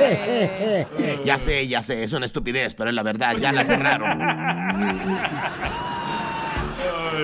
[1.24, 4.18] Ya sé, ya sé, es una estupidez, pero es la verdad, ya la cerraron.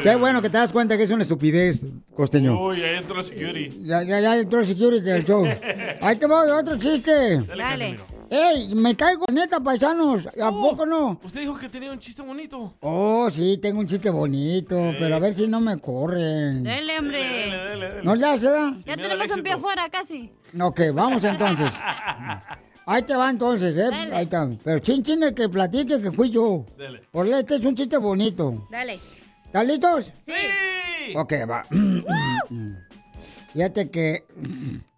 [0.03, 2.61] Qué bueno que te das cuenta que es una estupidez, costeño.
[2.61, 3.83] Uy, ahí entró security.
[3.85, 5.45] Ya, ya, ya entró el security del show.
[6.01, 7.40] Ahí te voy, otro chiste.
[7.40, 7.99] Dale.
[8.29, 10.27] Ey, me caigo, neta, paisanos.
[10.27, 11.21] ¿A poco no?
[11.23, 12.75] Usted dijo que tenía un chiste bonito.
[12.81, 16.64] Oh, sí, tengo un chiste bonito, pero a ver si no me corren.
[16.64, 18.03] Dele, hombre.
[18.03, 18.77] ¿No le hace, da?
[18.85, 20.31] Ya tenemos un pie afuera casi.
[20.61, 21.71] Ok, vamos entonces.
[22.88, 23.88] Ahí te va entonces, ¿eh?
[23.90, 24.14] Dale.
[24.14, 24.49] Ahí está.
[24.62, 26.64] Pero chin, chin, el que platique que fui yo.
[26.79, 27.01] Dale.
[27.11, 28.66] Por este es un chiste bonito.
[28.71, 29.01] Dale.
[29.46, 30.12] ¿Están listos?
[30.24, 31.14] Sí.
[31.16, 31.66] Ok, va.
[33.52, 34.26] Fíjate que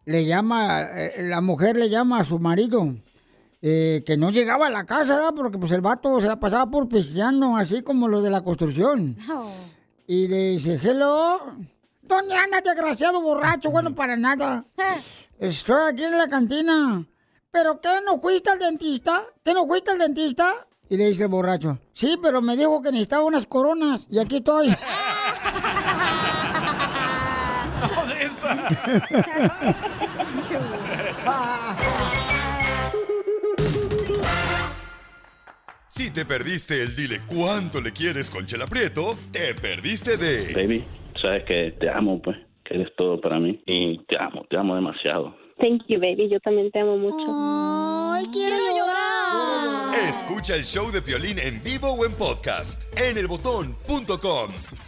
[0.04, 2.96] le llama, eh, la mujer le llama a su marido
[3.60, 5.34] eh, que no llegaba a la casa, ¿verdad?
[5.34, 9.16] Porque pues el vato se la pasaba por pisteando, así como lo de la construcción.
[10.06, 11.40] Y le dice, hello,
[12.02, 13.70] ¿dónde andas, desgraciado borracho?
[13.70, 14.64] Bueno, para nada.
[15.38, 17.04] Estoy aquí en la cantina.
[17.50, 17.88] ¿Pero qué?
[18.04, 19.24] ¿No fuiste al dentista?
[19.44, 20.67] ¿Qué no fuiste al dentista?
[20.90, 24.36] Y le dice el borracho, sí, pero me dijo que necesitaba unas coronas y aquí
[24.36, 24.68] estoy.
[27.80, 28.56] No, esa.
[35.88, 40.54] Si te perdiste el dile cuánto le quieres con Chela Prieto, te perdiste de...
[40.54, 40.84] Baby,
[41.20, 43.62] sabes que te amo, pues, que eres todo para mí.
[43.66, 45.34] Y te amo, te amo demasiado.
[45.58, 46.28] Thank you, baby.
[46.30, 47.26] Yo también te amo mucho.
[48.14, 49.94] Ay, quiero llorar.
[50.08, 54.87] Escucha el show de Piolín en vivo o en podcast en elbotón.com.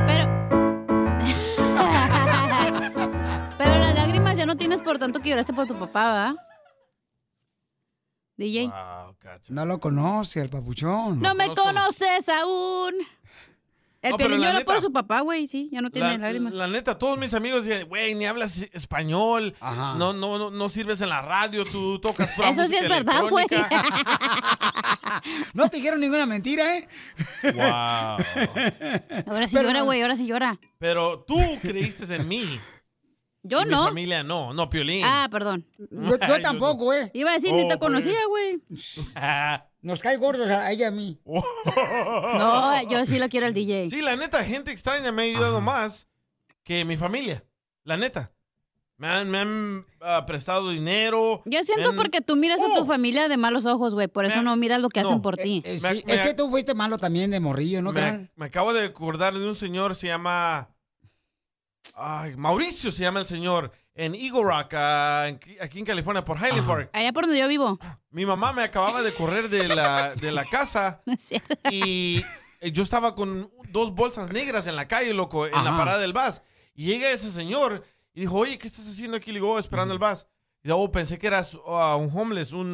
[3.59, 6.35] Pero las lágrimas ya no tienes por tanto que lloraste por tu papá, ¿va?
[8.37, 8.73] DJ.
[9.51, 11.21] No lo conoce, el papuchón.
[11.21, 12.95] No me conoces aún.
[14.03, 16.55] El No, Piolín llora por su papá, güey, sí, ya no tiene La, lágrimas.
[16.55, 21.01] la neta, todos mis amigos dicen, güey, ni hablas español, no, no, no, no sirves
[21.03, 23.47] en la radio, tú tocas pura Eso sí es verdad, güey.
[23.49, 23.85] electrónica".
[25.55, 26.89] No te dijeron ninguna mentira, ¿eh?
[27.45, 27.63] Wow.
[27.63, 30.59] Ahora sí Pero- llora, güey, ahora sí llora.
[30.79, 32.45] Pero tú creíste en mí.
[33.45, 33.83] Yo no.
[33.83, 35.05] Mi familia no, no, Piolín.
[35.05, 35.67] Ah, perdón.
[35.91, 37.11] Yo, yo tampoco, ¿eh?
[37.15, 38.63] Iba a decir, ni te Oh, conocía, güey.
[39.83, 41.19] Nos cae gordos a ella y a mí.
[41.27, 43.91] No, yo sí lo quiero al DJ.
[43.91, 46.07] Sí, la neta, gente extraña me ha ayudado más
[46.63, 47.45] que mi familia.
[47.85, 48.31] La neta.
[48.97, 51.43] Me han, me han, ah, prestado dinero.
[51.47, 54.07] Yo siento han- porque tú miras a tu familia de malos ojos, güey.
[54.07, 55.63] Por eso no miras lo que hacen por ti.
[55.65, 58.85] Eh, sí, es que tú fuiste malo también de morrillo, ¿no, me, me acabo de
[58.85, 60.69] acordar de un señor, se llama.
[61.95, 63.73] Ay, Mauricio se llama el señor.
[63.95, 66.91] En Eagle Rock, ah, en- aquí en California, por Highland Park.
[66.95, 67.79] Allá por donde yo vivo.
[68.11, 71.01] Mi mamá me acababa de correr de la, de la casa.
[71.71, 72.23] y
[72.73, 75.77] yo estaba con dos bolsas negras en la calle, loco, en la Ajá.
[75.79, 76.43] parada del bus.
[76.75, 79.31] Y llega ese señor y dijo, oye, ¿qué estás haciendo aquí?
[79.31, 80.27] Le digo, "Oh, esperando el bus.
[80.63, 82.73] Y dice, oh, pensé que eras ah, un homeless, un...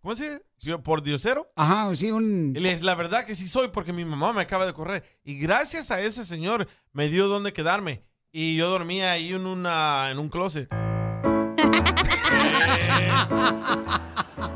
[0.00, 0.78] ¿Cómo se dice?
[0.78, 1.50] ¿Por diosero?
[1.56, 2.54] Ajá, sí, un...
[2.56, 5.04] Y le dije, la verdad que sí soy porque mi mamá me acaba de correr.
[5.24, 8.02] Y gracias a ese señor me dio donde quedarme.
[8.32, 10.68] Y yo dormía ahí en, una, en un closet.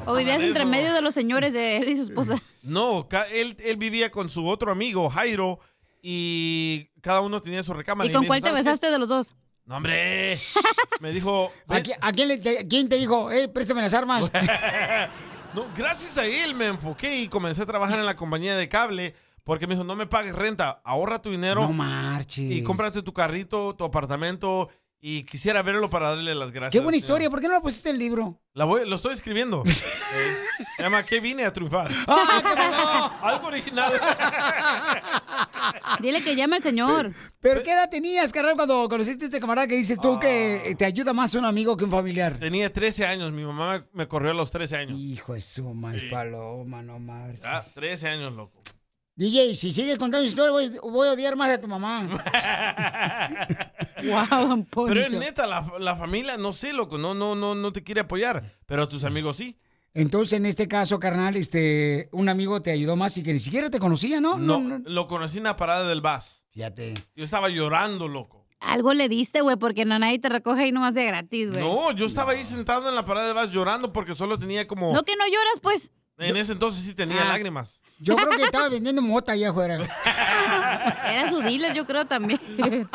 [0.07, 0.71] O vivías entre eso.
[0.71, 2.41] medio de los señores de él y su esposa.
[2.63, 5.59] No, él, él vivía con su otro amigo, Jairo,
[6.01, 8.09] y cada uno tenía su recámara.
[8.09, 8.71] ¿Y con cuál dijo, te "¿Sabes qué?
[8.71, 9.35] besaste de los dos?
[9.67, 10.35] No, hombre.
[11.01, 11.53] Me dijo.
[11.69, 14.31] ¿A, qui- a quién, le- te, quién te dijo, eh, préstame las armas?
[15.55, 19.15] No, gracias a él me enfoqué y comencé a trabajar en la compañía de cable.
[19.45, 21.61] Porque me dijo, no me pagues renta, ahorra tu dinero.
[21.63, 22.51] No marches.
[22.51, 24.71] Y cómprate tu carrito, tu apartamento.
[25.07, 26.73] Y quisiera verlo para darle las gracias.
[26.73, 27.31] Qué buena historia, señor.
[27.33, 28.41] ¿por qué no la pusiste en el libro?
[28.55, 29.63] La voy- lo estoy escribiendo.
[30.17, 30.37] Eh,
[30.77, 31.91] se llama ¿Qué vine a triunfar?
[32.07, 33.13] ¡Ah, qué pasó!
[33.27, 33.93] Algo original.
[36.01, 37.13] Dile que llame al señor.
[37.41, 40.21] ¿Pero qué edad tenías, carnal, cuando conociste a este camarada que dices tú Ah.
[40.21, 42.39] que te ayuda más un amigo que un familiar?
[42.39, 43.33] Tenía 13 años.
[43.33, 44.97] Mi mamá me, me corrió a los 13 años.
[44.99, 47.43] Hijo de su más paloma, no marches.
[47.45, 48.61] Ah, 13 años, loco.
[49.17, 52.09] DJ, si sigues contando historia, voy, voy a odiar más a tu mamá.
[54.05, 57.73] wow, don Pero es neta, la, la familia, no sé, loco, no, no, no, no
[57.73, 58.57] te quiere apoyar.
[58.67, 59.57] Pero tus amigos sí.
[59.93, 63.71] Entonces, en este caso, carnal, este, un amigo te ayudó más y que ni siquiera
[63.71, 64.37] te conocía, ¿no?
[64.39, 66.43] No, lo conocí en la parada del bus.
[66.51, 66.95] Fíjate.
[67.15, 68.45] Yo estaba llorando, loco.
[68.59, 71.61] Algo le diste, güey, porque no nadie te recoge ahí nomás de gratis, güey.
[71.61, 74.93] No, yo estaba ahí sentado en la parada de bus llorando porque solo tenía como...
[74.93, 75.91] No, que no lloras, pues.
[76.19, 77.27] En ese entonces sí tenía Ah.
[77.29, 77.81] lágrimas.
[78.05, 79.79] Yo creo que estaba vendiendo mota allá afuera.
[81.07, 82.41] Era su dealer, yo creo también.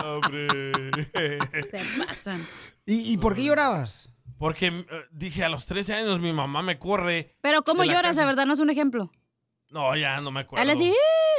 [1.72, 2.46] Se pasan.
[2.86, 4.10] ¿Y, y por qué llorabas?
[4.38, 7.36] Porque eh, dije, a los 13 años mi mamá me corre.
[7.42, 8.12] Pero ¿cómo de la lloras?
[8.12, 8.22] casa.
[8.22, 9.12] La verdad, no es un ejemplo.
[9.72, 10.62] No, ya no me acuerdo.
[10.66, 10.94] Dale así,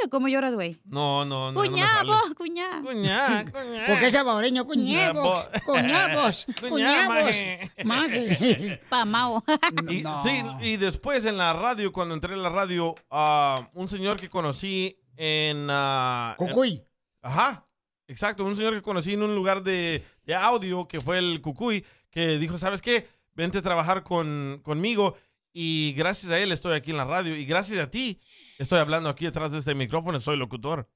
[0.09, 0.79] ¿cómo lloras, güey?
[0.85, 1.53] No, no, no.
[1.53, 2.35] no me Cuñado, sale.
[2.35, 2.81] cuñado.
[2.83, 3.45] Cuñá,
[3.87, 7.35] Porque es salvadoreño, cuñavos, cuñavos, cuñavos.
[7.83, 8.81] Maje.
[8.89, 9.43] Pamao.
[9.89, 14.19] Y, Sí, y después en la radio, cuando entré en la radio, ah, un señor
[14.19, 15.67] que conocí en...
[15.69, 16.81] ah, Cucuy.
[17.21, 17.67] Ajá,
[18.07, 21.85] exacto, un señor que conocí en un lugar de, de audio, que fue el Cucuy,
[22.09, 23.07] que dijo, ¿sabes qué?
[23.33, 25.15] Vente a trabajar con, conmigo
[25.53, 28.19] y gracias a él estoy aquí en la radio y gracias a ti
[28.57, 30.87] estoy hablando aquí detrás de este micrófono, soy locutor.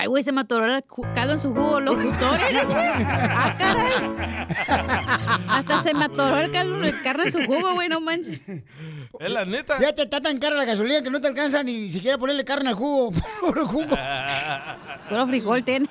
[0.00, 2.38] Ay, güey, se me atoró el ju- caldo en su jugo, locutor.
[2.40, 2.68] eres.
[2.70, 3.92] Ah, caray.
[5.48, 8.42] Hasta se me atoró el caldo de carne en su jugo, güey, no manches.
[8.48, 9.76] Es la neta.
[9.76, 12.74] Fíjate, está tan cara la gasolina que no te alcanza ni siquiera ponerle carne al
[12.76, 13.12] jugo.
[13.40, 13.88] Puro jugo.
[15.08, 15.88] Puro frijol tiene.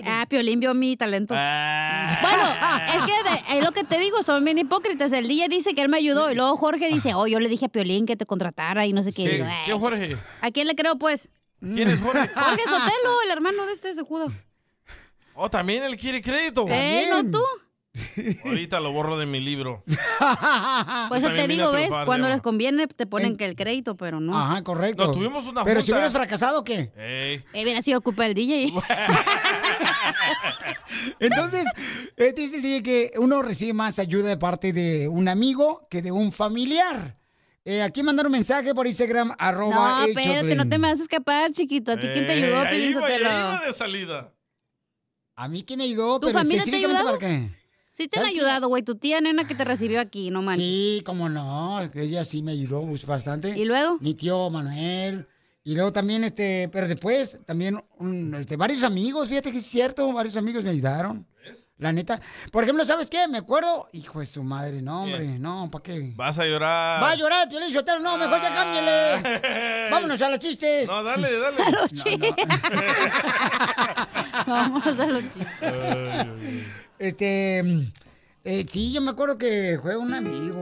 [0.05, 1.33] Ah, Piolín vio mi talento.
[1.37, 2.17] Ah.
[2.21, 5.13] Bueno, es que de- es lo que te digo, son bien hipócritas.
[5.13, 7.67] El DJ dice que él me ayudó y luego Jorge dice, oh, yo le dije
[7.67, 9.23] a Piolín que te contratara y no sé qué.
[9.23, 9.29] Sí.
[9.29, 9.61] Digo, "Eh".
[9.65, 10.17] ¿Qué Jorge?
[10.41, 11.29] ¿A quién le creo, pues?
[11.61, 12.27] ¿Quién es Jorge?
[12.35, 14.27] Jorge Sotelo, el hermano de este sejudo.
[15.43, 16.67] Oh, también él quiere crédito.
[16.69, 17.41] Eh, no tú.
[18.45, 19.83] Ahorita lo borro de mi libro.
[21.09, 21.85] Pues eso te digo, ¿ves?
[21.85, 24.37] triunfar, Cuando les conviene te ponen que el crédito, pero no.
[24.37, 25.07] Ajá, correcto.
[25.07, 26.91] No, tuvimos una Pero si hubieras fracasado, ¿qué?
[26.95, 27.43] Ey.
[27.53, 28.71] Eh, hubiera sido culpa del DJ.
[31.19, 31.65] Entonces,
[32.17, 36.03] eh, dice el DJ que uno recibe más ayuda de parte de un amigo que
[36.03, 37.17] de un familiar.
[37.65, 41.03] Eh, aquí mandar un mensaje por Instagram, arroba No, espérate, no te me vas a
[41.03, 41.93] escapar, chiquito.
[41.93, 44.31] ¿A ti quién te ayudó, iba de salida.
[45.41, 47.05] A mí quién me ayudó, ¿Tu pero familia te ayudado?
[47.05, 47.49] para qué.
[47.89, 48.83] Sí te han ayudado, güey.
[48.83, 50.63] Tu tía nena que te recibió aquí, no manches.
[50.63, 53.57] Sí, cómo no, ella sí me ayudó bastante.
[53.57, 53.97] ¿Y luego?
[54.01, 55.27] Mi tío Manuel.
[55.63, 60.13] Y luego también, este, pero después, también un, este, varios amigos, fíjate que es cierto,
[60.13, 61.25] varios amigos me ayudaron.
[61.79, 62.21] La neta.
[62.51, 63.27] Por ejemplo, ¿sabes qué?
[63.27, 66.13] Me acuerdo, hijo de su madre, no, hombre, no, ¿para qué?
[66.15, 67.01] Vas a llorar.
[67.01, 69.89] Va a llorar, Piolín Sotelo, no, mejor ya cámbiale.
[69.89, 70.87] Vámonos a los chistes.
[70.87, 71.63] No, dale, dale.
[71.63, 72.35] A los chistes.
[74.47, 76.27] Vamos a los chistes.
[76.99, 77.59] Este,
[78.43, 80.61] eh, sí, yo me acuerdo que fue un amigo.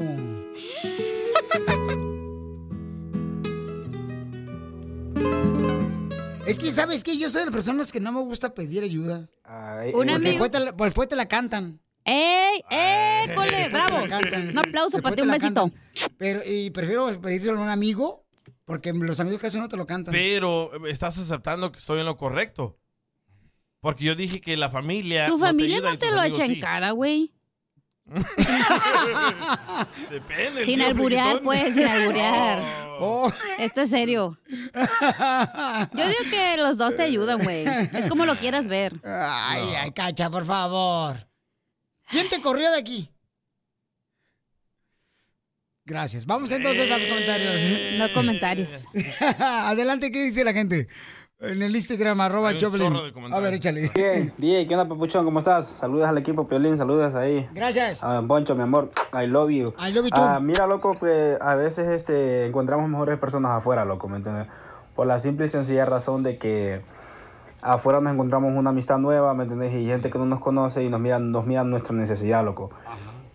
[6.46, 7.18] Es que, ¿sabes qué?
[7.18, 9.30] Yo soy de las personas que no me gusta pedir ayuda.
[9.46, 10.30] Un Porque amigo.
[10.32, 11.80] después te, la, pues después te la cantan.
[12.06, 12.64] ¡Ey!
[12.72, 13.36] ¡Ey!
[13.36, 13.70] ¡Cole!
[13.70, 13.98] ¡Bravo!
[14.04, 15.54] Un aplauso Después para ti, un besito.
[15.70, 15.74] cantan.
[16.18, 18.26] Pero, y prefiero pedírselo a un amigo,
[18.66, 20.12] porque los amigos casi no te lo cantan.
[20.12, 22.79] Pero eh, estás aceptando que estoy en lo correcto.
[23.82, 25.28] Porque yo dije que la familia.
[25.28, 26.60] Tu no familia ayuda no te lo echa en sí.
[26.60, 27.32] cara, güey.
[30.10, 30.66] Depende.
[30.66, 32.64] Sin alburear, pues, sin alburear.
[33.00, 33.32] Oh.
[33.60, 34.38] Esto es serio.
[34.50, 37.66] Yo digo que los dos te ayudan, güey.
[37.94, 39.00] Es como lo quieras ver.
[39.04, 41.30] Ay, ay, cacha, por favor.
[42.10, 43.10] ¿Quién te corrió de aquí?
[45.86, 46.26] Gracias.
[46.26, 47.62] Vamos entonces a los comentarios.
[47.98, 48.86] No comentarios.
[49.40, 50.88] Adelante, ¿qué dice la gente?
[51.42, 52.94] En el Instagram, arroba Choplin.
[53.32, 53.90] A ver, échale.
[53.96, 55.24] Bien, DJ, ¿qué onda, papuchón?
[55.24, 55.70] ¿Cómo estás?
[55.80, 57.48] Saludos al equipo Piolín, saludos ahí.
[57.54, 58.02] Gracias.
[58.24, 59.74] Boncho, mi amor, I love you.
[59.80, 60.22] I love you too.
[60.22, 64.48] Ah, mira, loco, que a veces este, encontramos mejores personas afuera, loco, ¿me entiendes?
[64.98, 66.82] Por la simple y sencilla razón de que
[67.62, 69.74] afuera nos encontramos una amistad nueva, ¿me entiendes?
[69.76, 72.70] Y gente que no nos conoce y nos miran, nos miran nuestra necesidad, loco.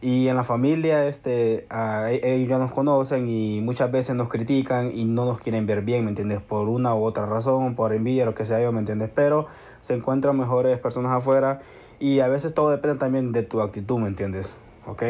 [0.07, 4.93] Y en la familia, este, e- ellos ya nos conocen y muchas veces nos critican
[4.95, 6.43] y no nos quieren ver bien, ¿me entiendes?
[6.43, 9.09] Por una u otra razón, por envidia, lo que sea yo, ¿me entiendes?
[9.15, 9.47] Pero
[9.81, 11.63] se encuentran mejores personas afuera
[12.01, 14.47] y a veces todo depende también de tu actitud, ¿me entiendes?
[14.87, 15.03] ¿Ok?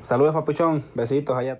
[0.00, 0.82] Saludos, papuchón.
[0.94, 1.58] Besitos allá.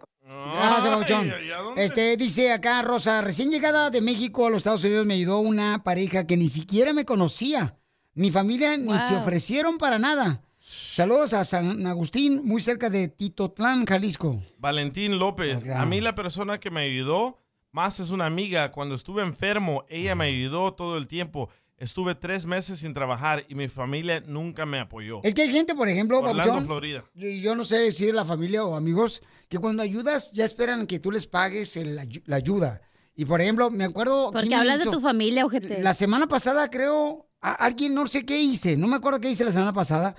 [0.55, 1.31] Gracias, Pauchón.
[1.77, 5.83] Este, dice acá Rosa, recién llegada de México a los Estados Unidos me ayudó una
[5.85, 7.77] pareja que ni siquiera me conocía.
[8.15, 9.23] Mi familia ni se Wow.
[9.23, 10.41] ofrecieron para nada.
[10.73, 14.41] Saludos a San Agustín, muy cerca de Titotlán, Jalisco.
[14.57, 15.69] Valentín López.
[15.69, 17.39] A mí la persona que me ayudó
[17.73, 18.73] más es una amiga.
[18.73, 21.51] Cuando estuve enfermo, ella me ayudó todo el tiempo.
[21.77, 25.21] Estuve tres meses sin trabajar y mi familia nunca me apoyó.
[25.25, 27.05] Es que hay gente, por ejemplo, Orlando, Papuchón, Florida.
[27.17, 30.87] y yo no sé si es la familia o amigos, que cuando ayudas ya esperan
[30.87, 32.81] que tú les pagues el la ayuda.
[33.15, 34.31] Y por ejemplo, me acuerdo...
[34.33, 35.83] Porque ¿quién me hablas de tu familia, ojete.
[35.83, 39.45] La semana pasada creo, a- alguien no sé qué hice, no me acuerdo qué hice
[39.45, 40.15] la semana pasada.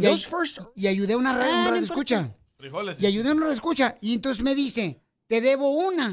[0.00, 0.14] Y, ay-
[0.74, 2.34] y ayudé a una, ra- Ah, un no radio escucha.
[2.56, 3.00] Frijoles.
[3.02, 3.98] Y ayudé a una radio escucha.
[4.00, 6.10] Y entonces me dice, te debo una.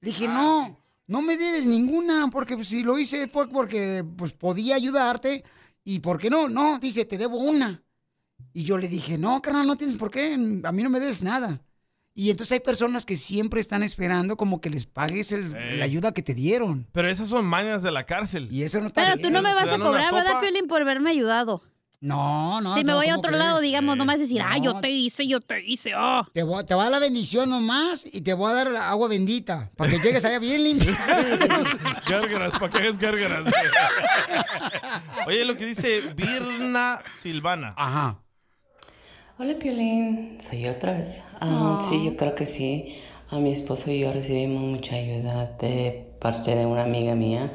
[0.00, 4.32] Le dije, no, no me debes ninguna, porque pues, si lo hice fue porque pues,
[4.32, 5.44] podía ayudarte.
[5.84, 6.48] ¿Y por qué no?
[6.48, 7.82] No, dice, te debo una.
[8.52, 10.34] Y yo le dije, no, carnal, no tienes por qué,
[10.64, 11.60] a mí no me debes nada.
[12.18, 16.12] Y entonces hay personas que siempre están esperando como que les pagues el- la ayuda
[16.12, 16.86] que te dieron.
[16.92, 18.48] Pero esas son mañas de la cárcel.
[18.50, 19.28] Y eso no está Pero bien.
[19.28, 20.40] tú no me vas a cobrar, ¿verdad.
[20.40, 21.62] Piolín, por haberme ayudado?
[22.00, 22.72] No, no.
[22.74, 23.44] si me no, voy a ¿cómo otro crees?
[23.44, 24.80] lado, digamos, no me vas a decir, ah, yo No.
[24.80, 26.26] te hice, yo te hice, oh.
[26.32, 28.88] Te voy, te voy a dar la bendición nomás y te voy a dar la
[28.90, 30.92] agua bendita para que llegues allá bien limpio.
[32.06, 33.52] Gárgaras, ¿para qué es gárgaras?
[35.26, 37.74] Oye, lo que dice Virna Silvana.
[37.76, 38.18] Ajá.
[39.38, 41.22] Hola Piolín, soy yo otra vez.
[41.40, 41.88] Ah, Oh.
[41.88, 42.96] Sí, yo creo que sí.
[43.28, 47.52] A mi esposo y yo recibimos mucha ayuda de parte de una amiga mía.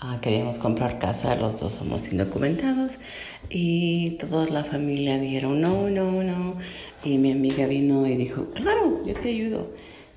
[0.00, 2.98] Ah, queríamos comprar casa, los dos somos indocumentados
[3.50, 6.54] y toda la familia dijeron no, no, no.
[7.04, 9.70] Y mi amiga vino y dijo, claro, yo te ayudo.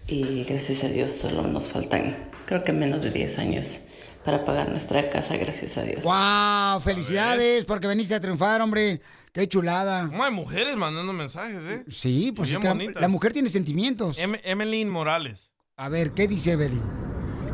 [0.08, 3.82] Y gracias a Dios solo nos faltan, creo que menos de 10 años
[4.24, 6.04] para pagar nuestra casa, gracias a Dios.
[6.04, 6.80] ¡Wow!
[6.82, 9.02] Felicidades porque veniste a triunfar, hombre.
[9.34, 10.08] Qué chulada.
[10.08, 11.86] ¿Cómo hay mujeres mandando mensajes, eh?
[11.88, 14.18] Sí, pues es que la mujer tiene sentimientos.
[14.18, 15.50] Em- Emeline Morales.
[15.78, 16.82] A ver, ¿qué dice Evelyn?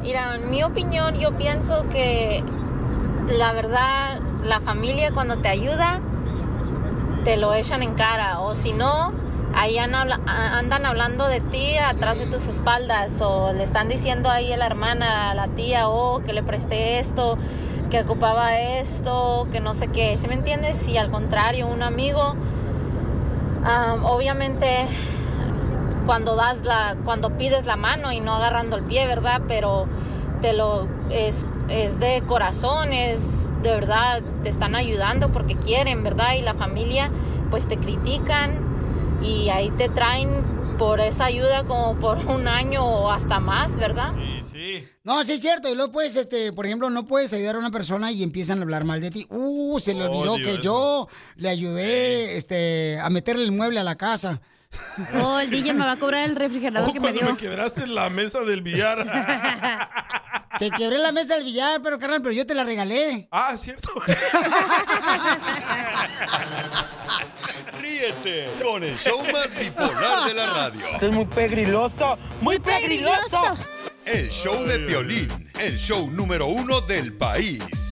[0.01, 2.43] Mira, en mi opinión, yo pienso que
[3.30, 6.01] la verdad, la familia cuando te ayuda,
[7.24, 8.39] te lo echan en cara.
[8.39, 9.13] O si no,
[9.57, 13.19] ahí andan hablando de ti atrás de tus espaldas.
[13.21, 16.99] O le están diciendo ahí a la hermana, a la tía, oh, que le presté
[16.99, 17.37] esto,
[17.89, 20.15] que ocupaba esto, que no sé qué.
[20.17, 20.87] ¿Sí me entiendes?
[20.87, 22.35] Y al contrario, un amigo,
[23.63, 24.85] ah, obviamente
[26.05, 29.87] cuando das la cuando pides la mano y no agarrando el pie verdad pero
[30.41, 36.35] te lo es es de corazón es de verdad te están ayudando porque quieren verdad
[36.35, 37.11] y la familia
[37.51, 38.66] pues te critican
[39.24, 40.30] y ahí te traen
[40.78, 44.13] por esa ayuda como por un año o hasta más verdad
[45.03, 45.70] No, sí es cierto.
[45.70, 48.61] Y luego puedes, este, por ejemplo, no puedes ayudar a una persona y empiezan a
[48.61, 49.26] hablar mal de ti.
[49.30, 50.61] Uh, se le olvidó Odio que eso.
[50.61, 54.39] yo le ayudé, este, a meterle el mueble a la casa.
[55.24, 57.32] Oh, el DJ me va a cobrar el refrigerador Oh, que me cuando dio.
[57.32, 58.99] me quebraste en la mesa del billar.
[60.59, 63.27] Te quebré la mesa del billar, pero carnal, pero yo te la regalé.
[63.31, 63.89] ah, cierto.
[67.81, 70.85] Ríete con el show más bipolar de la radio.
[70.93, 73.57] Esto es muy pegriloso, muy pegriloso.
[74.05, 77.91] El show de Piolín, el show número uno del país.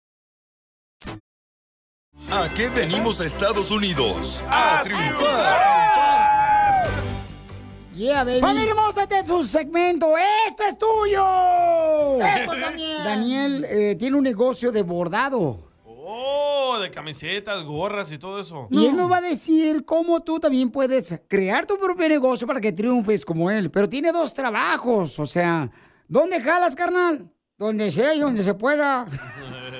[2.33, 4.43] ¿A qué venimos a Estados Unidos?
[4.49, 6.89] ¡A triunfar!
[7.93, 8.39] Yeah, baby.
[8.39, 10.13] Familia hermosa, este es su segmento.
[10.47, 12.25] ¡Esto es tuyo!
[12.25, 13.03] Esto también.
[13.03, 15.59] Daniel eh, tiene un negocio de bordado.
[15.85, 18.67] Oh, de camisetas, gorras y todo eso.
[18.71, 22.61] Y él nos va a decir cómo tú también puedes crear tu propio negocio para
[22.61, 23.69] que triunfes como él.
[23.69, 25.69] Pero tiene dos trabajos, o sea,
[26.07, 27.29] ¿dónde jalas, carnal?
[27.57, 29.05] Donde sea y donde se pueda.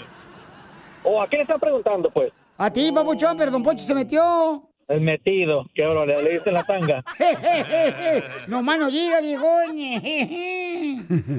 [1.03, 2.31] ¿O a quién están preguntando, pues?
[2.57, 4.67] A ti, papuchón, pero Don Poncho se metió.
[4.87, 7.03] El metido, que ahora le, le dicen la tanga.
[8.47, 9.75] no, mano, diga, viejón.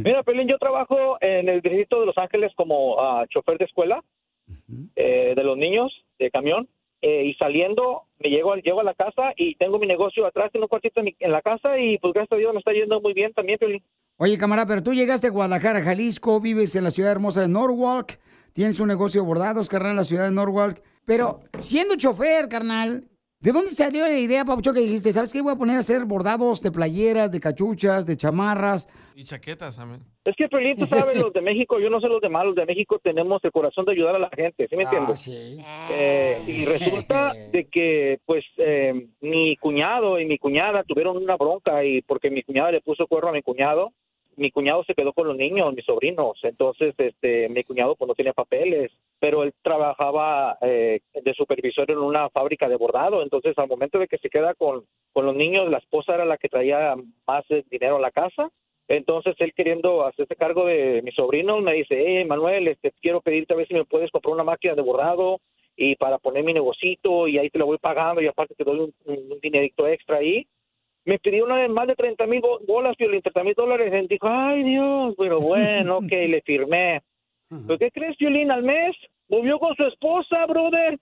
[0.04, 4.02] Mira, Pelín, yo trabajo en el distrito de Los Ángeles como ah, chofer de escuela
[4.96, 6.68] eh, de los niños de camión.
[7.02, 10.64] eh, y saliendo, me llego, llego a la casa y tengo mi negocio atrás, tengo
[10.66, 13.00] un cuartito en, mi- en la casa y pues gracias a Dios me está yendo
[13.00, 13.82] muy bien también, Pelín.
[14.18, 18.18] Oye, camarada, pero tú llegaste a Guadalajara, Jalisco, vives en la ciudad hermosa de Norwalk,
[18.52, 20.82] tienes un negocio de bordados, carnal, en la ciudad de Norwalk.
[21.04, 23.08] Pero siendo chofer, carnal,
[23.40, 25.42] ¿de dónde salió la idea, Papuchón, que dijiste, ¿sabes qué?
[25.42, 28.88] Voy a poner a hacer bordados de playeras, de cachuchas, de chamarras.
[29.16, 30.02] Y chaquetas también.
[30.24, 32.64] Es que, Pelín, tú sabes, los de México, yo no sé los demás, los de
[32.64, 35.28] México tenemos el corazón de ayudar a la gente, ¿sí me entiendes?
[35.28, 41.84] Eh, y resulta de que, pues, eh, mi cuñado y mi cuñada tuvieron una bronca
[41.84, 43.92] y porque mi cuñada le puso cuerno a mi cuñado,
[44.36, 48.14] mi cuñado se quedó con los niños, mis sobrinos, entonces, este, mi cuñado pues no
[48.14, 53.68] tenía papeles, pero él trabajaba eh, de supervisor en una fábrica de bordado, entonces al
[53.68, 56.94] momento de que se queda con, con los niños, la esposa era la que traía
[57.26, 58.50] más eh, dinero a la casa,
[58.88, 63.54] entonces él queriendo hacerse cargo de mis sobrinos me dice, hey Manuel, este, quiero pedirte
[63.54, 65.40] a ver si me puedes comprar una máquina de bordado
[65.76, 68.80] y para poner mi negocito y ahí te lo voy pagando y aparte te doy
[68.80, 70.46] un, un dinerito extra ahí.
[71.04, 73.92] Me pidió una vez más de 30 mil bolas, Piolín, 30 mil dólares.
[73.92, 77.02] Y dijo, ay Dios, pero bueno, ok, le firmé.
[77.48, 78.50] ¿Pero qué crees, Piolín?
[78.50, 78.96] Al mes
[79.28, 80.98] volvió con su esposa, brother.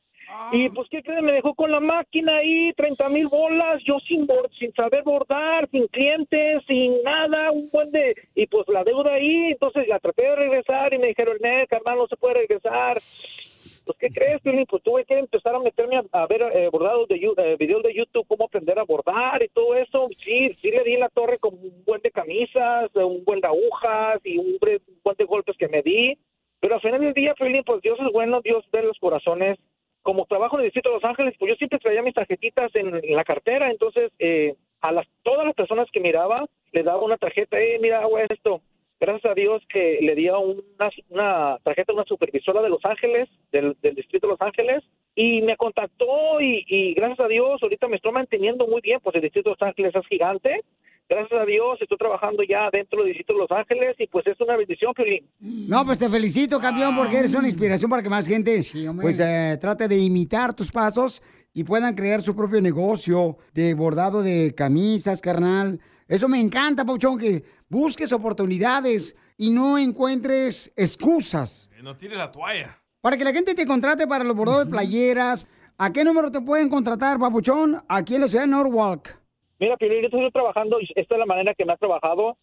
[0.53, 1.22] Y pues, ¿qué crees?
[1.22, 4.26] Me dejó con la máquina ahí, 30 mil bolas, yo sin,
[4.59, 8.14] sin saber bordar, sin clientes, sin nada, un buen de...
[8.34, 11.98] Y pues la deuda ahí, entonces la traté de regresar y me dijeron, no, carnal,
[11.98, 12.96] no se puede regresar.
[13.91, 14.66] Pues, ¿qué crees, Piolín?
[14.66, 18.24] Pues tuve que empezar a meterme a, ver eh, bordados de eh, videos de YouTube,
[18.28, 20.07] cómo aprender a bordar y todo eso.
[20.11, 23.41] Sí, sí le di en la torre con un buen de camisas, eh, un buen
[23.41, 24.59] de agujas y un,
[25.03, 26.16] buen de golpes que me di.
[26.61, 29.59] Pero al final del día, Piolín, pues Dios es bueno, Dios ve los corazones.
[30.03, 32.95] Como trabajo en el Distrito de Los Ángeles, pues yo siempre traía mis tarjetitas en,
[32.95, 37.16] en la cartera, entonces eh, a las todas las personas que miraba le daba una
[37.16, 38.62] tarjeta, eh, mira, hago esto.
[39.01, 42.84] Gracias a Dios que le di a una, una tarjeta a una supervisora de Los
[42.84, 44.84] Ángeles, del, del Distrito de Los Ángeles,
[45.14, 49.16] y me contactó y, y gracias a Dios ahorita me estoy manteniendo muy bien, pues
[49.16, 50.64] el Distrito de Los Ángeles es gigante.
[51.09, 54.40] Gracias a Dios estoy trabajando ya dentro del Distrito de Los Ángeles y pues es
[54.40, 55.26] una bendición, Piolín.
[55.40, 58.62] No, pues te felicito, campeón, porque eres una inspiración para que más gente
[59.01, 61.20] pues eh, trate de imitar tus pasos
[61.53, 65.80] y puedan crear su propio negocio de bordado de camisas, carnal.
[66.11, 71.70] Eso me encanta, Pauchón, que busques oportunidades y no encuentres excusas.
[71.72, 72.76] Que no tire la toalla.
[73.00, 75.46] Para que la gente te contrate para los bordados de playeras,
[75.78, 77.76] ¿a qué número te pueden contratar, Papuchón?
[77.88, 79.20] Aquí en la ciudad de Norwalk.
[79.61, 82.36] Mira, Piolín, yo estoy trabajando, y esta es la manera que me ha trabajado.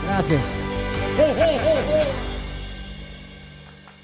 [0.05, 0.57] Gracias.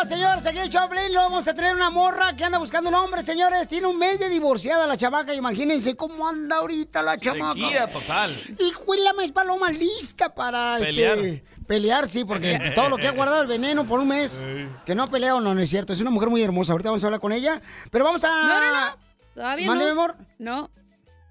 [0.00, 0.46] Llamada, señores.
[0.46, 3.68] Aquí el Choplin lo vamos a tener una morra que anda buscando un hombre, señores.
[3.68, 5.34] Tiene un mes de divorciada la chamaca.
[5.34, 7.60] Imagínense cómo anda ahorita la chamaca.
[7.60, 8.34] Sequía total.
[8.58, 11.18] Y la mes paloma lista para Pelear.
[11.18, 14.42] este pelear, sí, porque todo lo que ha guardado el veneno por un mes,
[14.84, 15.92] que no ha peleado, no, no es cierto.
[15.92, 16.72] Es una mujer muy hermosa.
[16.72, 17.60] Ahorita vamos a hablar con ella.
[17.90, 18.28] Pero vamos a.
[18.28, 18.96] No, no, no.
[19.34, 20.00] Todavía Mándeme, no.
[20.00, 20.16] amor.
[20.38, 20.70] No.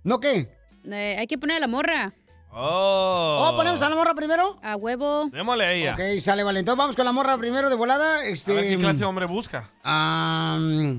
[0.03, 0.49] ¿No qué?
[0.89, 2.13] Eh, hay que poner a la morra.
[2.51, 3.47] Oh.
[3.51, 4.57] Oh, ponemos a la morra primero.
[4.63, 5.29] A huevo.
[5.31, 5.93] Démosle a ella.
[5.93, 6.59] Ok, sale, vale.
[6.59, 8.23] Entonces vamos con la morra primero de volada.
[8.25, 9.69] Este, A ver qué clase de hombre busca.
[9.83, 10.97] Am,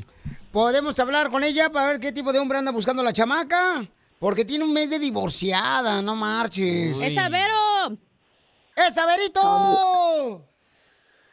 [0.52, 3.84] Podemos hablar con ella para ver qué tipo de hombre anda buscando la chamaca.
[4.18, 7.00] Porque tiene un mes de divorciada, no marches.
[7.00, 7.96] ¡Es Vero!
[8.76, 10.44] ¡Esa, Verito!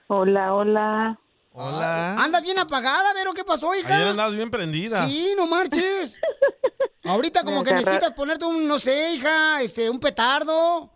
[0.07, 1.19] Hola, hola.
[1.51, 2.13] Hola.
[2.23, 3.95] Andas bien apagada, Vero, ¿qué pasó, hija?
[3.95, 5.05] Ayer andabas bien prendida.
[5.07, 6.19] Sí, no marches.
[7.07, 10.91] Ahorita como que necesitas ponerte un, no sé, hija, este, un petardo.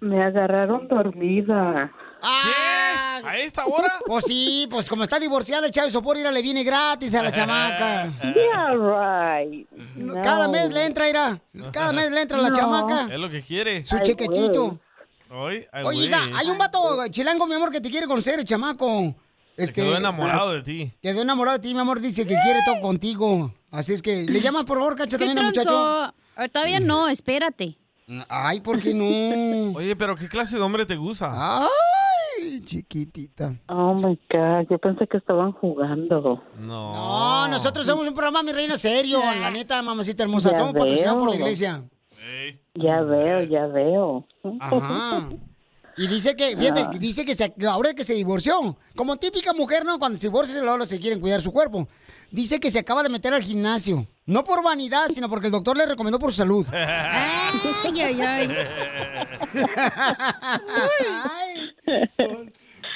[0.00, 1.90] Me agarraron dormida.
[2.24, 3.92] Ah, ¿A esta hora?
[4.06, 7.22] Pues sí, pues como está divorciada, el chavo de sopor, ira, le viene gratis a
[7.22, 8.12] la chamaca.
[8.22, 9.66] Yeah, right.
[10.22, 11.40] Cada mes le entra, ira.
[11.72, 12.54] Cada mes le entra a la No.
[12.54, 13.08] chamaca.
[13.12, 13.84] Es lo que quiere.
[13.84, 13.96] Su
[15.82, 16.06] güey.
[16.06, 16.78] hija, hay un vato
[17.10, 19.14] chilango, mi amor, que te quiere conocer, el chamaco.
[19.56, 20.92] Este, Quedó enamorado de ti.
[21.02, 23.52] Quedó enamorado de ti, mi amor, dice que quiere todo contigo.
[23.70, 25.70] Así es que, ¿le llamas, por favor, cacha ¿Qué también al muchacho?
[25.74, 27.76] Ah, Todavía no, espérate.
[28.28, 29.72] Ay, ¿por qué no?
[29.78, 31.30] Oye, pero ¿qué clase de hombre te gusta?
[31.32, 33.54] Ay, chiquitita.
[33.68, 36.42] Oh my God, yo pensé que estaban jugando.
[36.58, 36.92] No.
[36.92, 39.20] No, nosotros somos un programa, mi reina, serio.
[39.40, 40.50] La neta, mamacita hermosa.
[40.50, 41.84] Ya Somos patrocinados por la iglesia.
[42.74, 44.26] Ya veo, ya veo.
[44.60, 45.28] Ajá.
[45.96, 46.90] Y dice que, fíjate, Ah.
[46.98, 49.98] dice que se- ahora que se divorció, como típica mujer, ¿no?
[49.98, 51.86] Cuando se divorcia, luego se quieren cuidar su cuerpo.
[52.30, 54.06] Dice que se acaba de meter al gimnasio.
[54.24, 56.66] No por vanidad, sino porque el doctor le recomendó por su salud.
[56.72, 58.48] Ay, ay, ay.
[61.30, 61.76] Ay,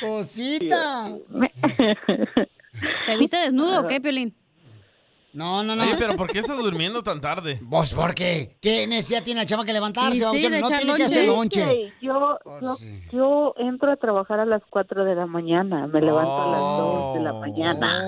[0.01, 1.13] cosita.
[3.07, 4.35] ¿Te viste desnudo o qué, Piolín?
[5.37, 5.83] No, no, no.
[5.83, 7.59] Oye, pero ¿por qué estás durmiendo tan tarde?
[7.65, 8.57] Vos, ¿por qué?
[8.63, 10.19] ¿Qué necesidad tiene la chama que levantarse?
[10.19, 11.61] Sí, sí, no tiene que hacer lonche.
[11.61, 11.93] lonche.
[12.01, 12.75] Sí, yo, yo,
[13.13, 15.87] yo entro a trabajar a las 4 de la mañana.
[15.89, 18.01] Me levanto a las 2 de la mañana.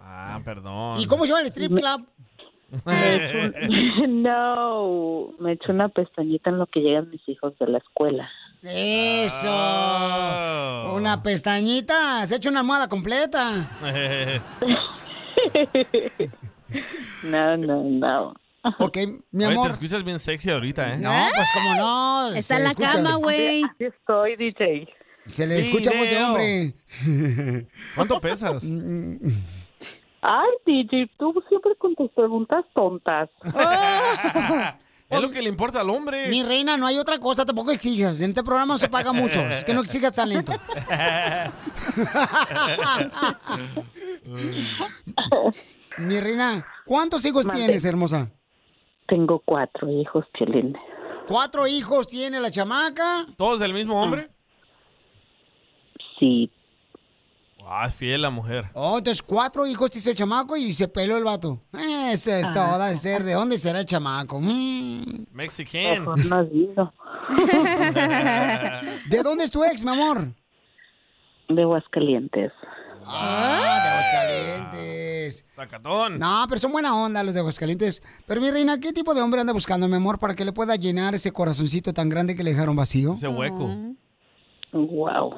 [0.00, 0.98] Ah, perdón.
[0.98, 2.08] ¿Y cómo se llama el strip club?
[2.84, 2.84] Un-
[4.24, 8.28] no, me echo una pestañita en lo que llegan mis hijos de la escuela.
[8.64, 9.48] Eso.
[9.48, 10.94] Oh.
[10.96, 12.26] Una pestañita.
[12.26, 13.70] Se echa una almohada completa.
[17.24, 18.34] No, no, no.
[18.78, 18.96] Ok,
[19.30, 19.70] mi Oye, te amor.
[19.72, 20.98] escuchas bien sexy ahorita, ¿eh?
[20.98, 22.32] No, pues como no.
[22.34, 23.62] Está en la escucha- cama, güey.
[23.62, 24.88] Así estoy, DJ.
[25.24, 26.74] Se le escucha voz de hombre.
[27.94, 28.62] ¿Cuánto pesas?
[30.26, 33.28] Ay, DJ, tú siempre con tus preguntas tontas.
[35.10, 36.28] es lo que le importa al hombre.
[36.28, 38.22] Mi reina, no hay otra cosa, tampoco exijas.
[38.22, 39.40] En este programa no se paga mucho.
[39.40, 40.52] Es que no exijas talento.
[45.98, 48.30] Mi reina, ¿cuántos hijos tienes, hermosa?
[49.06, 50.76] Tengo cuatro hijos, Chelín.
[51.28, 53.26] ¿Cuatro hijos tiene la chamaca?
[53.36, 54.30] ¿Todos del mismo hombre?
[56.18, 56.50] Sí.
[57.66, 58.66] Ah, es fiel la mujer.
[58.74, 61.60] Oh, entonces cuatro hijos tiene el chamaco y se peló el vato.
[62.10, 63.22] Eso es todo, ha de ser.
[63.22, 64.38] ¿De dónde será el chamaco?
[64.38, 65.26] Mm.
[65.32, 66.04] Mexican.
[69.08, 70.28] ¿De dónde es tu ex, mi amor?
[71.48, 72.52] De Aguascalientes.
[73.06, 75.46] Ah, de Aguascalientes.
[75.54, 76.18] Sacatón.
[76.18, 78.02] No, pero son buena onda los de Aguascalientes.
[78.26, 80.76] Pero mi reina, ¿qué tipo de hombre anda buscando, mi amor, para que le pueda
[80.76, 83.12] llenar ese corazoncito tan grande que le dejaron vacío?
[83.12, 83.70] Ese hueco.
[84.72, 85.34] Wow.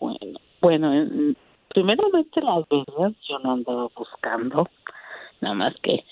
[0.00, 1.36] Bueno, bueno, en-
[1.68, 4.68] primeramente las verdad yo no andaba buscando,
[5.40, 6.04] nada más que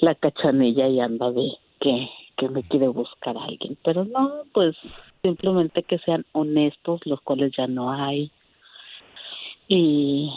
[0.00, 4.74] la cachanilla y anda de que, que me quiere buscar a alguien, pero no, pues
[5.22, 8.30] simplemente que sean honestos, los cuales ya no hay.
[9.68, 10.32] Y,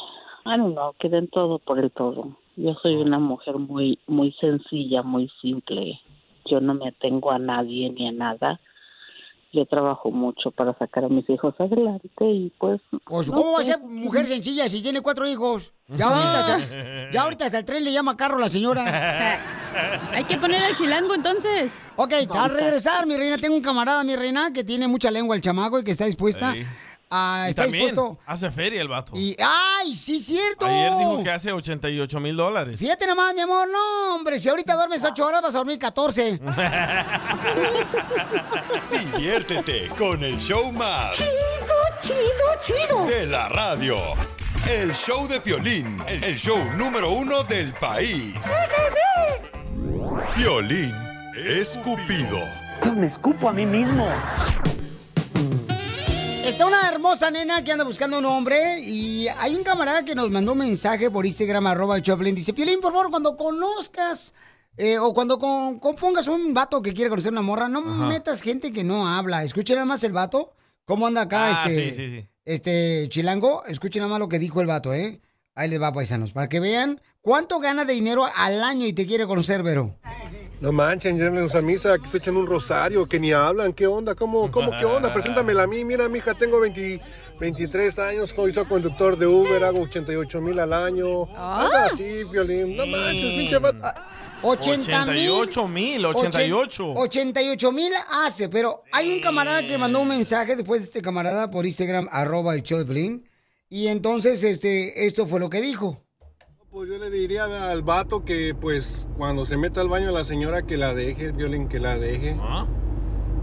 [0.45, 2.37] I don't know, que den todo por el todo.
[2.55, 5.99] Yo soy una mujer muy, muy sencilla, muy simple.
[6.45, 8.59] Yo no me atengo a nadie ni a nada
[9.55, 12.81] yo trabajo mucho para sacar a mis hijos adelante y pues...
[13.05, 15.71] Pues, no ¿cómo va a ser mujer sencilla si tiene cuatro hijos?
[15.87, 19.39] Ya ahorita, hasta, ya ahorita hasta el tren le llama carro a la señora.
[20.11, 21.73] Hay que ponerle al chilango entonces.
[21.95, 25.41] Ok, al regresar, mi reina, tengo un camarada, mi reina, que tiene mucha lengua el
[25.41, 26.53] chamaco y que está dispuesta.
[27.15, 27.45] A...
[27.47, 28.17] Y Está dispuesto...
[28.25, 29.13] hace feria el vato.
[29.15, 30.65] Y, ¡Ay, sí, cierto!
[30.65, 32.79] Ayer dijo que hace 88 mil dólares.
[32.79, 36.39] Fíjate nomás, mi amor, no, hombre, si ahorita duermes ocho horas vas a dormir 14.
[38.91, 41.17] Diviértete con el show más.
[41.17, 42.45] Chido, chido,
[42.87, 43.05] chido.
[43.05, 43.97] De la radio.
[44.69, 48.35] El show de Piolín, el show número uno del país.
[50.35, 51.05] Piolín
[51.35, 52.39] Escupido.
[52.95, 54.07] Me escupo a mí mismo.
[56.45, 60.29] Está una hermosa nena que anda buscando un hombre y hay un camarada que nos
[60.29, 62.35] mandó un mensaje por Instagram, arroba el Choplin.
[62.35, 64.33] Dice, Piolín, por favor, cuando conozcas
[64.77, 68.07] eh, o cuando con, compongas un vato que quiere conocer una morra, no Ajá.
[68.07, 69.43] metas gente que no habla.
[69.43, 70.53] Escuchen nada más el vato,
[70.85, 72.27] cómo anda acá Ah, este, sí, sí, sí.
[72.45, 73.63] este chilango.
[73.65, 75.19] Escuchen nada más lo que dijo el vato, ¿eh?
[75.57, 79.07] Ahí les va, paisanos, para que vean cuánto gana de dinero al año y te
[79.07, 79.95] quiere conocer, Vero.
[80.59, 84.15] No manchen, llévenlos a misa, que se echan un rosario, que ni hablan, ¿qué onda?
[84.15, 85.13] ¿Cómo, cómo qué onda?
[85.13, 86.99] Preséntamela a mí, mira, mija, tengo 20
[87.39, 91.23] 23 años, soy conductor de Uber, hago 88 mil al año.
[91.37, 92.75] Algo así, violín.
[92.75, 93.77] No manches, pinche vato.
[94.41, 95.29] 80 mil.
[95.29, 96.93] 88 mil, 88.
[96.95, 101.49] 88 mil hace, pero hay un camarada que mandó un mensaje después de este camarada
[101.49, 103.29] por Instagram, arroba el show de Piolín,
[103.75, 106.01] Y entonces, este, esto fue lo que dijo.
[106.71, 110.61] Pues yo le diría al vato que, pues, cuando se meta al baño la señora
[110.65, 112.37] que la deje, Violín, que la deje.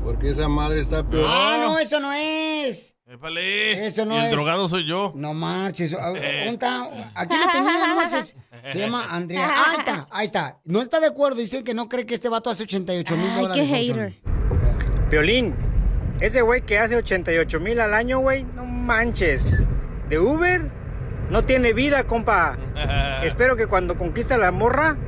[0.02, 1.26] Porque esa madre está peor.
[1.28, 2.96] Ah, no, eso no es.
[3.06, 3.72] Épale.
[3.86, 4.30] Eso no y el es.
[4.30, 5.12] drogado soy yo.
[5.14, 5.92] No marches.
[5.92, 6.48] A- Eh.
[7.14, 8.34] Aquí lo tenía, no marches.
[8.72, 9.50] Se llama Andrea.
[9.52, 10.60] Ah, ahí está, ahí está.
[10.64, 11.40] No está de acuerdo.
[11.40, 13.68] Dice que no cree que este vato hace 88 mil Ay, dólares.
[13.68, 14.14] qué hater.
[15.10, 15.54] Piolín,
[16.22, 19.64] ese güey que hace 88 mil al año, güey, no manches.
[20.12, 20.70] ¿De Uber?
[21.30, 22.58] No tiene vida, compa.
[23.22, 24.98] Espero que cuando conquista la morra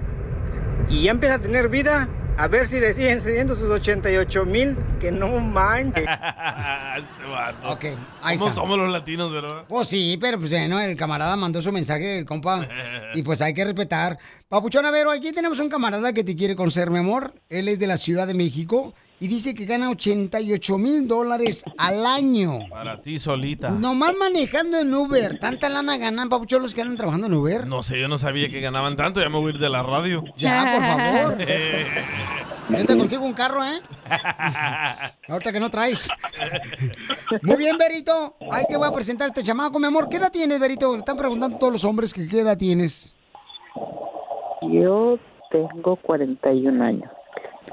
[0.89, 4.79] y ya empieza a tener vida, a ver si le siguen cediendo sus 88 mil,
[4.99, 6.07] que no manches.
[6.97, 7.71] este vato.
[7.71, 7.85] Ok,
[8.23, 8.63] ahí ¿Cómo está.
[8.63, 9.67] somos los latinos, verdad?
[9.69, 12.67] Pues sí, pero pues eh, no, el camarada mandó su mensaje, el compa,
[13.15, 14.19] y pues hay que respetar.
[14.49, 17.35] Papuchón, a ver, aquí tenemos un camarada que te quiere conocer, mi amor.
[17.51, 22.05] Él es de la Ciudad de México y dice que gana 88 mil dólares al
[22.05, 22.59] año.
[22.71, 23.71] Para ti solita.
[23.71, 25.39] Nomás manejando en Uber.
[25.39, 27.67] ¿Tanta lana ganan, Papuchón, los que andan trabajando en Uber?
[27.67, 29.21] No sé, yo no sabía que ganaban tanto.
[29.21, 30.25] Ya me voy a ir de la radio.
[30.37, 31.39] Ya, por favor.
[32.71, 33.81] Yo te consigo un carro, ¿eh?
[35.29, 36.09] Ahorita que no traes.
[37.43, 38.37] Muy bien, Berito.
[38.51, 40.09] Ahí te voy a presentar a este chamaco, mi amor.
[40.09, 40.97] ¿Qué edad tienes, Berito?
[40.97, 43.15] Están preguntando todos los hombres que qué edad tienes.
[44.63, 45.19] Yo
[45.51, 47.11] tengo 41 años.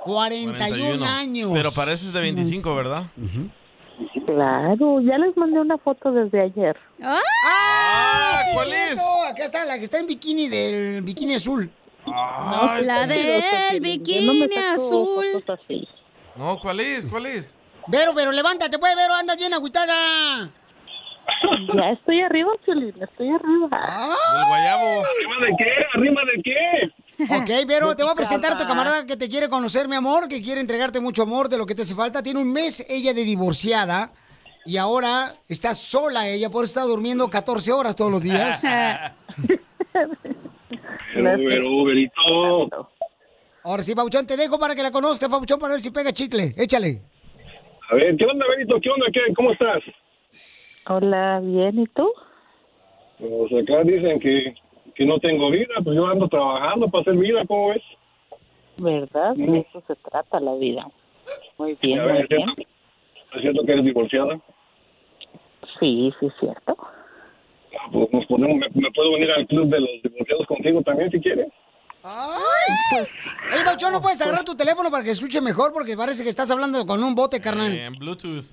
[0.04, 1.52] 41, años.
[1.54, 3.04] Pero pareces de 25, ¿verdad?
[4.26, 6.78] Claro, ya les mandé una foto desde ayer.
[7.04, 8.42] ¡Ah!
[8.46, 9.02] sí, ¿cuál cierto.
[9.30, 11.70] Acá está, la que está en bikini del bikini azul.
[12.06, 15.44] Ay, La del bikini azul.
[16.36, 17.06] No, ¿cuál es?
[17.06, 17.56] ¿Cuál es?
[17.88, 20.50] Vero, pero levántate, pues, Vero, andas bien agüitada.
[21.76, 23.70] Ya estoy arriba, Piolín, estoy arriba.
[23.70, 25.04] Del guayabo.
[25.04, 25.86] ¿Arriba de qué?
[25.94, 26.92] ¿Arriba de qué?
[27.30, 30.28] Ok, Vero, te voy a presentar a tu camarada que te quiere conocer, mi amor,
[30.28, 32.24] que quiere entregarte mucho amor de lo que te hace falta.
[32.24, 34.12] Tiene un mes ella de divorciada
[34.66, 38.64] y ahora está sola ella, por eso está durmiendo 14 horas todos los días.
[41.14, 42.90] Pero, Uberito.
[43.64, 46.54] Ahora sí, Pabuchón, te dejo para que la conozcas, Pabuchón, para ver si pega chicle.
[46.58, 47.02] Échale.
[47.90, 48.80] A ver, ¿qué onda, Benito?
[48.82, 49.06] ¿Qué onda?
[49.14, 49.20] ¿Qué?
[49.36, 49.84] ¿Cómo estás?
[50.88, 52.10] Hola, bien, ¿y tú?
[53.20, 54.56] Pues acá dicen que,
[55.02, 57.82] que no tengo vida, pues yo ando trabajando para hacer vida, ¿cómo ves?
[58.78, 59.34] ¿Verdad?
[59.34, 60.86] De eso se trata la vida.
[61.58, 62.44] Muy bien, muy ¿es bien.
[62.46, 62.62] cierto,
[63.34, 64.40] ¿es cierto que eres divorciada?
[65.80, 66.78] Sí, sí, es cierto.
[66.80, 71.10] Ah, Pues nos ponemos, me, me puedo venir al club de los divorciados contigo también
[71.10, 71.48] si quieres.
[72.04, 73.06] ¡Ay!
[73.54, 75.72] Oye, Pabuchón, ¿no puedes agarrar tu teléfono para que escuche mejor?
[75.72, 77.72] Porque parece que estás hablando con un bote, carnal.
[77.74, 78.46] En Bluetooth.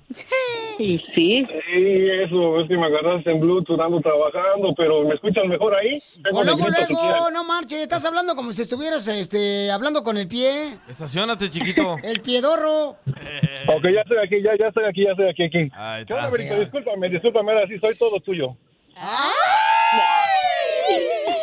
[0.77, 1.45] Sí, sí.
[1.45, 5.99] Sí, eso, es que me agarraste en Bluetooth, ando trabajando, pero ¿me escuchas mejor ahí?
[6.23, 10.27] Tengo Pues luego, luego, no marches, estás hablando como si estuvieras este, hablando con el
[10.27, 11.97] pie, Estacionate, chiquito.
[12.03, 12.97] el piedorro.
[13.67, 15.71] Ok, ya estoy aquí, ya, ya estoy aquí, ya estoy aquí, aquí.
[15.75, 16.37] Ahí ¿Qué onda, está.
[16.37, 16.59] Benito?
[16.59, 18.55] Discúlpame, discúlpame, ahora sí soy todo tuyo.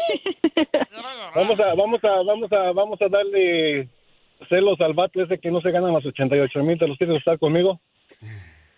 [1.35, 3.89] Vamos a, vamos a, vamos a, vamos a darle
[4.49, 7.39] celos al vato ese que no se ganan los 88 mil, ¿te los quieres estar
[7.39, 7.79] conmigo?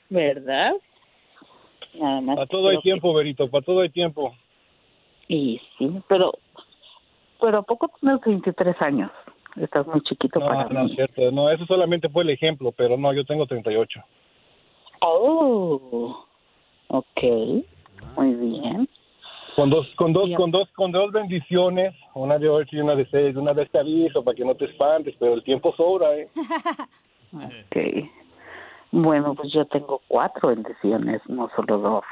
[0.08, 0.72] ¿Verdad?
[2.00, 2.36] Nada más.
[2.36, 4.34] Para todo hay tiempo, Berito, para todo hay tiempo.
[5.28, 6.32] que- Y sí, pero,
[7.40, 9.10] pero ¿a poco tienes 23 años?
[9.60, 10.90] Estás muy chiquito No, para no mí.
[10.90, 14.00] es cierto, no, eso solamente fue el ejemplo, pero no, yo tengo 38.
[15.00, 16.24] Oh,
[16.88, 17.22] ok,
[18.16, 18.88] muy bien.
[19.58, 23.08] Con dos, con dos, con dos, con dos bendiciones, una de ocho y una de
[23.10, 26.28] seis, una vez te aviso para que no te espantes, pero el tiempo sobra, ¿eh?
[27.32, 27.76] Ok.
[28.92, 32.04] Bueno, pues yo tengo cuatro bendiciones, no solo dos.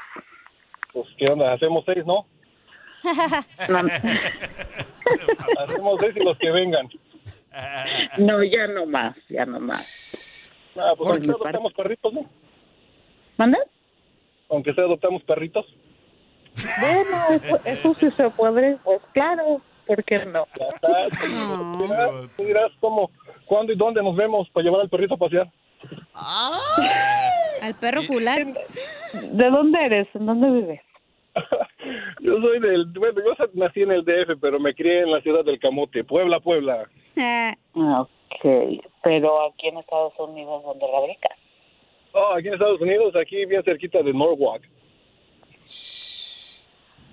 [0.93, 1.53] Pues, ¿qué onda?
[1.53, 2.27] Hacemos seis, ¿no?
[5.61, 6.89] Hacemos seis y los que vengan.
[8.19, 10.53] No, ya no más, ya no más.
[10.77, 12.27] Ah, pues aunque sea adoptamos perritos, ¿no?
[13.37, 13.59] ¿Manda?
[14.51, 15.65] Aunque sea adoptamos perritos.
[16.81, 20.47] Bueno, eso, eso sí se puede, pues claro, ¿por qué no?
[22.37, 23.11] Tú dirás, cómo,
[23.47, 25.51] cuándo y dónde nos vemos para llevar al perrito a pasear.
[27.63, 28.47] Al perro cular.
[29.31, 30.09] ¿De dónde eres?
[30.15, 30.81] ¿En dónde vives?
[32.21, 35.45] Yo soy del, bueno, yo nací en el DF, pero me crié en la ciudad
[35.45, 36.89] del Camote, Puebla, Puebla.
[37.19, 37.55] Ah,
[38.37, 41.39] Ok, pero aquí en Estados Unidos, ¿dónde radicas?
[42.13, 44.63] Oh, aquí en Estados Unidos, aquí bien cerquita de Norwalk.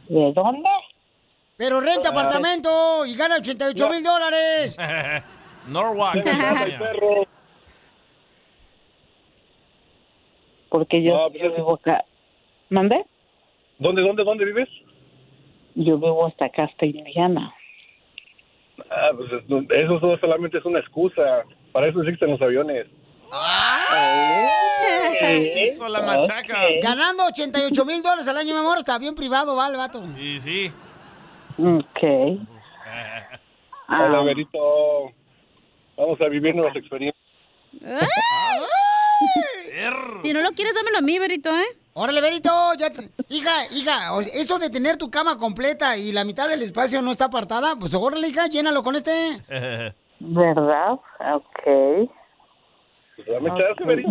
[0.07, 0.69] ¿De dónde?
[1.57, 2.11] Pero renta Ah.
[2.11, 4.77] apartamento y gana 88 mil dólares.
[5.67, 6.23] Norwalk.
[10.69, 12.03] Porque yo, No, yo vivo acá.
[12.69, 13.05] ¿Mande?
[13.77, 14.69] ¿Dónde, dónde, dónde vives?
[15.75, 17.53] Yo vivo hasta acá, hasta Indiana.
[18.89, 21.43] Ah, pues eso eso solo- solamente es una excusa.
[21.71, 22.87] Para eso existen los aviones.
[25.21, 26.57] Eso, la machaca.
[26.81, 30.03] Ganando 88 mil dólares al año, mi amor, está bien privado, va el vato.
[30.17, 30.71] Sí, sí.
[31.57, 32.03] Ok.
[33.89, 35.11] Hola, Berito.
[35.97, 37.21] Vamos a vivir nuevas experiencias.
[40.21, 41.63] Si no lo quieres, dámelo a mí, Berito, ¿eh?
[41.95, 46.49] Órale, Berito, ya te- hija, hija, eso de tener tu cama completa y la mitad
[46.49, 49.11] del espacio no está apartada, pues órale, hija, llénalo con este.
[50.19, 50.93] ¿Verdad?
[51.35, 51.63] Ok.
[53.15, 54.09] Pues dame chance, Berito.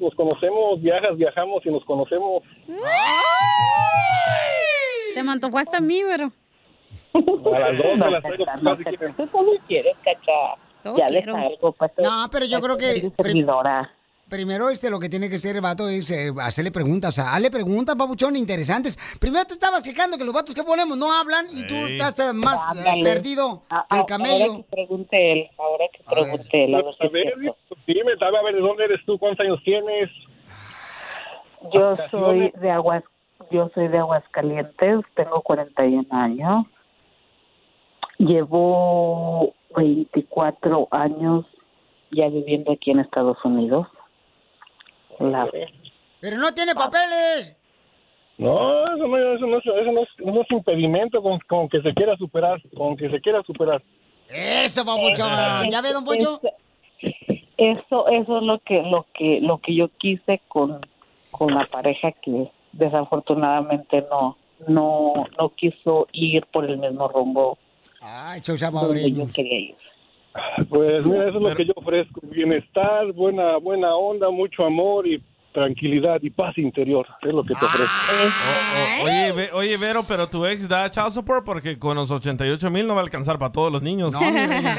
[0.00, 2.42] Nos conocemos, viajas, viajamos y nos conocemos.
[5.14, 6.32] Se me antojó hasta a mí, pero.
[7.54, 8.44] A las dos me las traigo.
[8.62, 8.84] No, que
[9.16, 10.56] tú también quieres, cacha.
[10.82, 11.34] Todo ya quiero.
[11.34, 13.90] deja algo, pues, No, pero yo creo que servidora.
[14.28, 17.34] Primero este lo que tiene que hacer el vato es eh, hacerle preguntas, o sea,
[17.34, 18.98] hazle preguntas, papuchón, interesantes.
[19.20, 21.96] Primero te estabas quejando que los vatos que ponemos no hablan y tú Ey.
[21.96, 24.44] estás eh, más eh, perdido Ah, que el ah, camello.
[24.44, 26.74] Ahora que pregunte él, ahora que pregunte él.
[26.74, 27.76] a ver si A ver, cierto.
[27.86, 29.18] dime, a ver, ¿de dónde eres tú?
[29.18, 30.10] ¿Cuántos años tienes?
[31.72, 33.04] Yo soy de Aguas,
[33.50, 36.66] yo soy de Aguascalientes, tengo 41 años.
[38.18, 41.44] Llevo 24 años
[42.12, 43.86] ya viviendo aquí en Estados Unidos.
[45.20, 45.48] La-
[46.20, 47.56] Pero no tiene papeles.
[48.36, 51.80] No, eso no, eso no, es- eso no, es, no es impedimento con, con que
[51.82, 53.82] se quiera superar, con que se quiera superar.
[54.28, 55.70] Eso, papuchón.
[55.70, 56.40] ¿Ya ve, don Poncho?
[57.56, 60.80] Eso, eso es lo que, lo que, lo que yo quise con,
[61.30, 64.36] con la pareja que desafortunadamente no,
[64.66, 67.58] no, no quiso ir por el mismo rumbo
[68.00, 69.26] salvadoreño.
[69.26, 69.76] yo quería ir.
[70.68, 72.20] Pues mira, eso es lo que yo ofrezco.
[72.24, 75.22] Bienestar, buena, buena onda, mucho amor y
[75.52, 77.06] tranquilidad y paz interior.
[77.22, 77.92] Es lo que te ofrezco.
[78.10, 82.70] O- oye, Ve- oye, Vero, pero tu ex da child support porque con los 88
[82.70, 84.12] mil no va a alcanzar para todos los niños.
[84.12, 84.78] No, mi reina.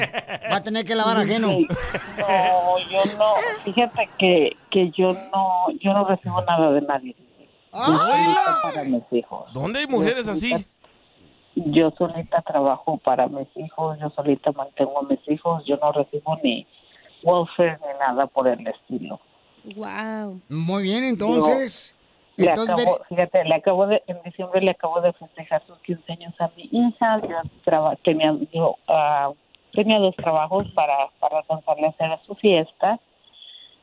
[0.52, 1.48] Va a tener que lavar ajeno.
[2.18, 3.24] No, yo no,
[3.64, 7.14] fíjate que, que yo no, yo no recibo nada de nadie.
[7.72, 7.82] Yo
[8.62, 9.52] para mis hijos.
[9.52, 10.52] ¿Dónde hay mujeres así?
[11.56, 16.36] Yo solita trabajo para mis hijos, yo solita mantengo a mis hijos, yo no recibo
[16.42, 16.66] ni
[17.22, 19.18] welfare ni nada por el estilo.
[19.74, 20.38] Wow.
[20.50, 21.96] Muy bien, entonces.
[22.36, 25.78] Le entonces, acabo, Ver- fíjate, le acabo de, en diciembre le acabo de festejar sus
[25.78, 27.20] 15 años a mi hija.
[27.22, 28.76] Yo traba- tenía, yo,
[29.72, 33.00] tenía dos trabajos para, para alcanzarle a hacer su fiesta.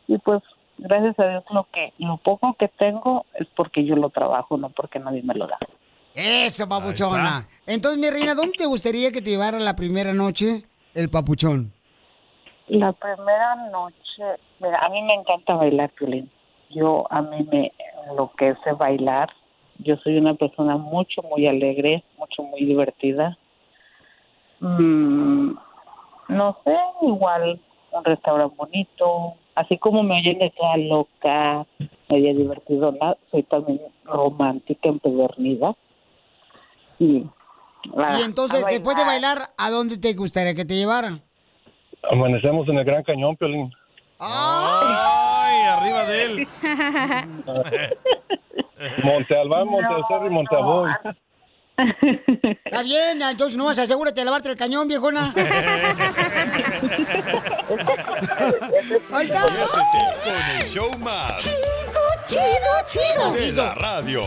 [0.08, 0.44] Y pues,
[0.78, 4.70] gracias a Dios, lo que lo poco que tengo es porque yo lo trabajo, no
[4.70, 5.58] porque nadie me lo da.
[6.16, 7.48] Eso, papuchona.
[7.66, 11.74] Entonces, mi reina, ¿dónde te gustaría que te llevara la primera noche el papuchón?
[12.68, 14.24] La primera noche,
[14.60, 16.30] mira, a mí me encanta bailar, Piolín.
[16.70, 17.72] Yo, a mí me
[18.16, 19.30] lo que es bailar.
[19.80, 23.38] Yo soy una persona mucho, muy alegre, mucho, muy divertida.
[24.60, 25.56] Mm,
[26.30, 27.60] no sé, igual
[27.92, 29.34] un restaurante bonito.
[29.56, 31.66] Así como me oyen de toda loca,
[32.10, 35.76] media divertidona, soy también romántica, empedernida.
[37.00, 37.26] Y,
[37.98, 41.22] ah, Y entonces, después de bailar, ¿a dónde te gustaría que te llevaran?
[42.12, 43.72] Amanecemos en el Gran Cañón, Piolín.
[44.20, 46.48] Ay, arriba de él.
[49.04, 49.88] Monte Albán, Monte
[50.26, 50.92] y Monte Aboy.
[52.66, 55.34] Está bien, entonces no vas, asegúrate de lavarte el cañón, viejona.
[59.12, 59.42] Ahí está.
[60.24, 61.44] Con el show más.
[62.28, 63.64] Chido, De chido.
[63.66, 64.22] la radio.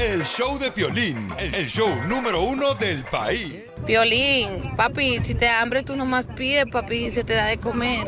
[0.00, 3.56] El show de Piolín, el show número uno del país.
[3.86, 8.04] Violín, papi, si te da hambre tú nomás pides, papi, se te da de comer.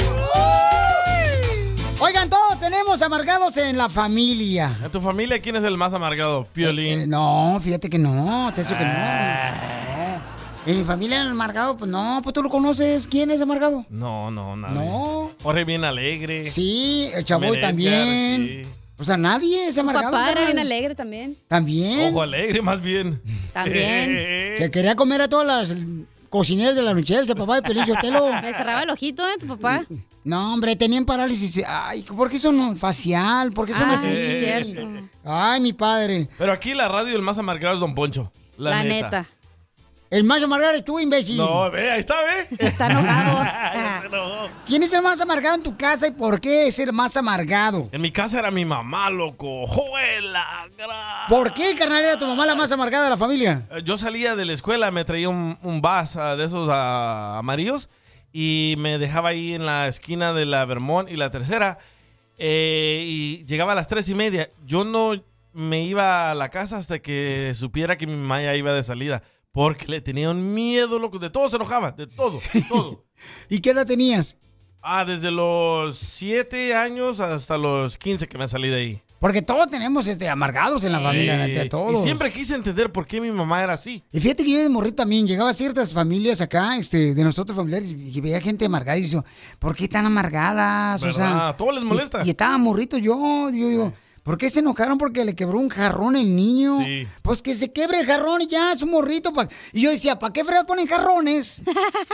[1.98, 4.74] Oigan, todos tenemos amargados en la familia.
[4.84, 6.46] ¿En tu familia quién es el más amargado?
[6.52, 7.00] Piolín.
[7.00, 8.92] Eh, No, fíjate que no, te eso que no.
[8.94, 10.36] Ah.
[10.66, 13.06] En mi familia el amargado, pues no, pues tú lo conoces.
[13.06, 13.84] ¿Quién es amargado?
[13.90, 14.74] No, no, nadie.
[14.76, 15.30] No.
[15.42, 16.44] Jorge bien alegre.
[16.46, 18.46] Sí, el chavoy Edgar, también.
[18.66, 18.66] sí.
[19.00, 20.10] O sea, nadie es amargado.
[20.12, 21.36] papá era bien alegre también.
[21.48, 22.10] También.
[22.10, 23.20] Ojo alegre, más bien.
[23.52, 24.54] También.
[24.58, 25.74] Se quería comer a todas las
[26.28, 28.28] cocineras de la noche, de papá de Pelín Sotelo.
[28.42, 29.32] Me cerraba el ojito, ¿eh?
[29.40, 29.84] Tu papá.
[30.22, 31.64] No, hombre, tenían parálisis.
[31.66, 33.52] Ay, ¿por qué son facial?
[33.52, 34.08] ¿Por qué son Ah, así?
[34.08, 34.88] sí, cierto.
[35.24, 36.28] Ay, mi padre.
[36.36, 38.30] Pero aquí la radio el más amargado es Don Poncho.
[38.58, 39.04] La, La neta.
[39.22, 39.28] neta.
[40.10, 41.36] El más amargado es tú, imbécil.
[41.36, 42.48] No, ve, ahí está, ve.
[42.58, 44.48] Está enojado.
[44.66, 47.88] ¿Quién es el más amargado en tu casa y por qué es el más amargado?
[47.92, 49.66] En mi casa era mi mamá, loco.
[49.68, 50.64] ¡Juela!
[51.28, 53.68] ¿Por qué, carnal, era tu mamá la más amargada de la familia?
[53.70, 57.36] Eh, Yo salía de la escuela, me traía un, un bus ah, de esos ah,
[57.38, 57.88] amarillos
[58.32, 61.78] y me dejaba ahí en la esquina de la Vermont y la tercera.
[62.36, 64.50] eh, y llegaba a las tres y media.
[64.66, 65.12] Yo no
[65.52, 69.22] me iba a la casa hasta que supiera que mi mamá ya iba de salida.
[69.52, 71.18] Porque le tenía un miedo, loco.
[71.18, 73.04] De todo se enojaba, de todo, de todo.
[73.48, 74.36] ¿Y qué edad tenías?
[74.82, 79.02] Ah, desde los 7 años hasta los 15 que me salí de ahí.
[79.18, 82.02] Porque todos tenemos este, amargados en la familia, Eh, neta, y todos.
[82.02, 84.02] siempre quise entender por qué mi mamá era así.
[84.10, 87.54] Y fíjate que yo de morrito también llegaba a ciertas familias acá, este, de nosotros
[87.54, 89.22] familiares, y veía gente amargada y decía,
[89.58, 91.02] ¿por qué tan amargadas?
[91.02, 91.48] O sea, ¿Verdad?
[91.50, 92.22] ¿A todos les molesta?
[92.24, 93.92] Y, estaba morrito yo, yo digo,
[94.22, 96.78] ¿por qué se enojaron porque le quebró un jarrón el niño?
[96.84, 97.06] Sí.
[97.22, 99.32] Pues que se quebre el jarrón y ya, es un morrito.
[99.32, 101.62] pa- Y yo decía, ¿para qué fregados ponen jarrones?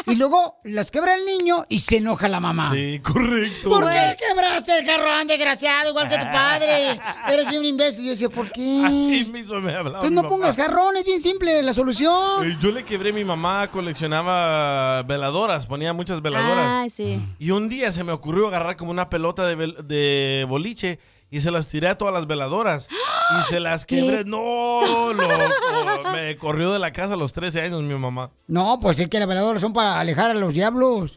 [0.06, 2.70] y luego las quebra el niño y se enoja la mamá.
[2.74, 3.68] Sí, correcto.
[3.68, 6.98] ¿Por qué quebraste el jarrón, desgraciado, igual que tu padre?
[7.32, 8.04] Eres un imbécil.
[8.04, 8.82] Yo decía, ¿por qué?
[8.84, 9.98] Así mismo me hablaba.
[9.98, 10.28] Entonces mi no mamá.
[10.34, 12.44] pongas jarrón, es bien simple la solución.
[12.50, 16.66] Eh, Yo le quebré, mi mamá coleccionaba veladoras, ponía muchas veladoras.
[16.82, 17.18] Ay, sí.
[17.38, 20.98] Y un día se me ocurrió agarrar como una pelota de boliche
[21.30, 22.88] y se las tiré a todas las veladoras.
[23.38, 24.24] Y se las quebré.
[24.24, 26.10] No, loco.
[26.12, 28.30] Me corrió de la casa a los 13 años mi mamá.
[28.46, 31.16] No, pues es que las veladoras son para alejar a los diablos.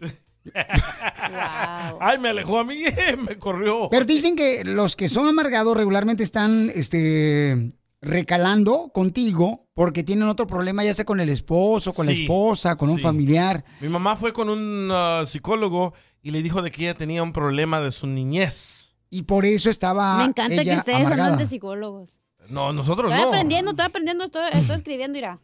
[1.99, 2.83] Ay, me alejó a mí,
[3.27, 3.89] me corrió.
[3.89, 10.47] Pero dicen que los que son amargados regularmente están este, recalando contigo porque tienen otro
[10.47, 13.63] problema, ya sea con el esposo, con la esposa, con un familiar.
[13.79, 17.33] Mi mamá fue con un ah, psicólogo y le dijo de que ella tenía un
[17.33, 18.78] problema de su niñez.
[19.09, 21.25] Y por eso estaba Me encanta que ella ustedes amargada.
[21.33, 22.09] andan de psicólogos.
[22.49, 23.29] No, nosotros Estoy no.
[23.29, 25.39] aprendiendo, estoy aprendiendo, estoy, estoy escribiendo, irá.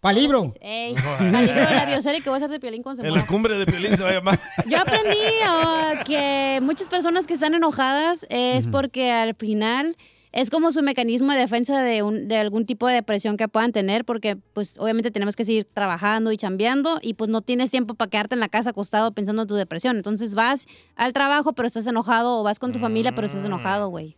[0.00, 0.52] ¿Para libro?
[0.60, 3.26] Ey, el libro de la bioserie que voy a hacer de Piolín con El Semana.
[3.26, 4.40] cumbre de Piolín se va a llamar.
[4.66, 9.96] Yo aprendí ah, que muchas personas que están enojadas es porque al final
[10.36, 13.72] es como su mecanismo de defensa de, un, de algún tipo de depresión que puedan
[13.72, 17.94] tener, porque pues obviamente tenemos que seguir trabajando y chambeando y pues no tienes tiempo
[17.94, 19.96] para quedarte en la casa acostado pensando en tu depresión.
[19.96, 23.88] Entonces vas al trabajo pero estás enojado o vas con tu familia pero estás enojado,
[23.88, 24.16] güey.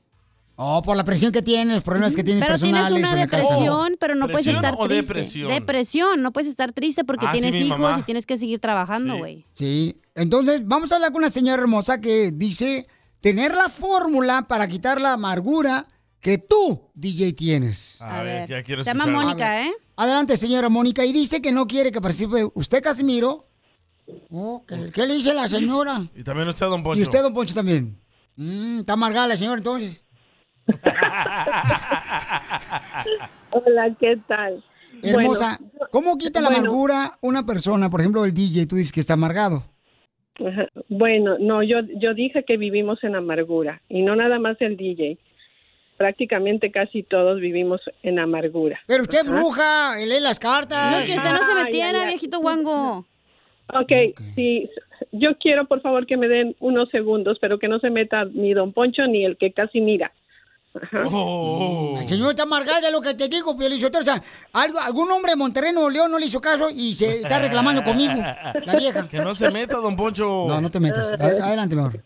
[0.56, 3.96] Oh, por la presión que tienen, los problemas que tienes Pero personales tienes una depresión,
[4.00, 5.06] pero no puedes ¿Presión estar o triste.
[5.14, 5.48] depresión?
[5.52, 8.00] Depresión, no puedes estar triste porque Ah, tienes hijos mamá.
[8.00, 9.44] y tienes que seguir trabajando, güey.
[9.52, 10.00] Sí.
[10.16, 12.88] Entonces, vamos a hablar con una señora hermosa que dice
[13.20, 15.86] tener la fórmula para quitar la amargura
[16.20, 18.00] que tú, DJ, tienes.
[18.02, 19.06] A, ver, ya quiero Se llama.
[19.06, 19.70] Mónica, ¿eh?
[19.96, 21.04] Adelante, señora Mónica.
[21.04, 23.46] Y dice que no quiere que participe usted, Casimiro.
[24.30, 26.02] Oh, ¿qué, qué le dice la señora?
[26.14, 26.98] Y también usted, don Poncho.
[26.98, 27.98] Y usted, don Poncho, también.
[28.36, 30.02] Mm, está amargada la señora, entonces.
[33.50, 34.64] Hola, ¿qué tal?
[35.02, 36.60] Hermosa, Bueno, ¿cómo quita la bueno.
[36.60, 37.90] amargura una persona?
[37.90, 39.64] Por ejemplo, el DJ, tú dices que está amargado.
[40.88, 45.18] Bueno, no, yo, yo dije que vivimos en amargura y no nada más el DJ.
[45.98, 48.80] Prácticamente casi todos vivimos en amargura.
[48.86, 50.92] Pero usted es bruja, lee las cartas.
[50.92, 53.04] No, que usted no se metiera, viejito guango.
[53.74, 53.92] Ok,
[54.34, 54.70] sí,
[55.12, 58.54] yo quiero por favor que me den unos segundos, pero que no se meta ni
[58.54, 60.12] Don Poncho ni el que casi mira.
[60.74, 61.02] Ajá.
[62.00, 64.02] El señor está amargado, es lo que te digo, Pielichotero.
[64.02, 64.22] O sea,
[64.52, 67.82] algo, algún hombre de Monterrey, Nuevo León, no le hizo caso y se está reclamando
[67.82, 69.08] conmigo, la vieja.
[69.10, 70.46] Que no se meta, don Poncho.
[70.46, 71.12] No, no te metas.
[71.12, 72.04] Adelante, mejor.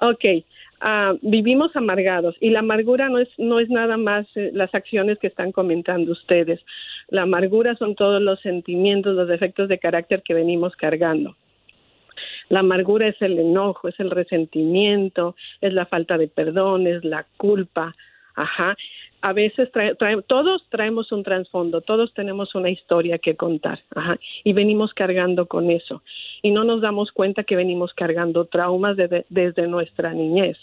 [0.00, 0.24] Ok,
[0.80, 5.18] ah, vivimos amargados y la amargura no es, no es nada más eh, las acciones
[5.18, 6.60] que están comentando ustedes.
[7.08, 11.36] La amargura son todos los sentimientos, los defectos de carácter que venimos cargando.
[12.48, 17.26] La amargura es el enojo, es el resentimiento, es la falta de perdón, es la
[17.36, 17.94] culpa.
[18.34, 18.76] Ajá.
[19.20, 23.80] A veces trae- trae- todos traemos un trasfondo, todos tenemos una historia que contar.
[23.94, 24.16] Ajá.
[24.44, 26.02] Y venimos cargando con eso.
[26.42, 30.56] Y no nos damos cuenta que venimos cargando traumas de- desde nuestra niñez.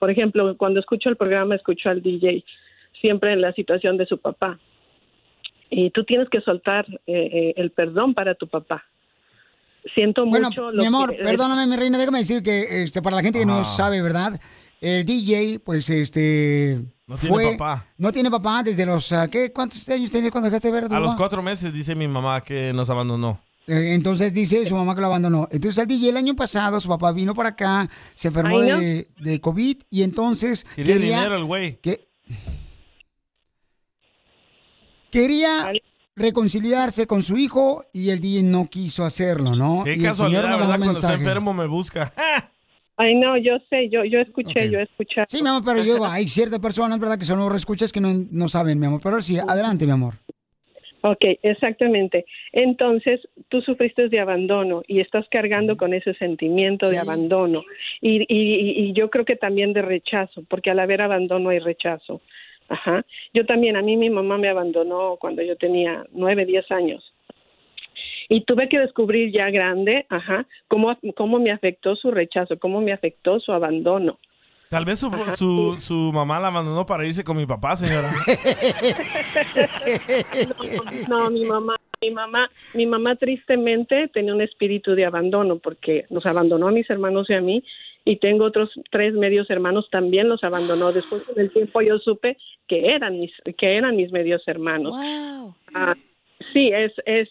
[0.00, 2.44] Por ejemplo, cuando escucho el programa, escucho al DJ
[3.00, 4.58] siempre en la situación de su papá.
[5.70, 8.84] Y tú tienes que soltar eh, eh, el perdón para tu papá.
[9.94, 10.70] Siento Bueno, mucho.
[10.70, 13.46] lo mi amor, que- perdóname, mi reina, déjame decir que este, para la gente que
[13.46, 14.32] no sabe, ¿verdad?
[14.82, 16.84] El DJ, pues, este...
[17.06, 17.86] No tiene papá.
[17.98, 19.12] No tiene papá desde los...
[19.12, 19.52] ah, ¿qué?
[19.52, 22.08] ¿Cuántos años tenías cuando dejaste de ver a tu A los cuatro meses dice mi
[22.08, 23.40] mamá que nos abandonó.
[23.68, 25.46] Eh, Entonces dice su mamá que lo abandonó.
[25.52, 29.40] Entonces el DJ el año pasado, su papá vino para acá, se enfermó de, de
[29.40, 31.16] COVID y entonces Quería quería...
[31.18, 31.78] dinero el güey.
[31.80, 32.08] que-
[35.12, 35.70] quería
[36.16, 39.82] reconciliarse con su hijo y el DJ no quiso hacerlo, ¿no?
[39.84, 42.12] Qué y el casualidad, señor Cuando está enfermo me busca.
[43.02, 45.24] Ay, no, yo sé, yo, yo escuché, yo escuché.
[45.26, 47.18] Sí, mi amor, pero yo, hay ciertas personas, ¿verdad?
[47.18, 49.00] Que son los escuchas que no, no saben, mi amor.
[49.02, 50.14] Pero sí, adelante, mi amor.
[51.00, 52.24] Ok, exactamente.
[52.52, 57.64] Entonces, tú sufriste de abandono y estás cargando con ese sentimiento de abandono.
[58.00, 62.20] Y, y, y yo creo que también de rechazo, porque al haber abandono hay rechazo.
[62.68, 63.04] Ajá.
[63.34, 67.11] Yo también, a mí mi mamá me abandonó cuando yo tenía nueve, diez años.
[68.32, 72.94] Y tuve que descubrir ya grande, ajá, cómo, cómo me afectó su rechazo, cómo me
[72.94, 74.18] afectó su abandono.
[74.70, 78.08] Tal vez su, su, su mamá la abandonó para irse con mi papá, señora.
[81.10, 86.24] No, mi mamá, mi mamá, mi mamá tristemente tenía un espíritu de abandono porque nos
[86.24, 87.62] abandonó a mis hermanos y a mí
[88.06, 90.90] y tengo otros tres medios hermanos también los abandonó.
[90.90, 94.96] Después con el tiempo yo supe que eran mis que eran mis medios hermanos.
[95.74, 95.94] Ah,
[96.54, 97.28] sí, es es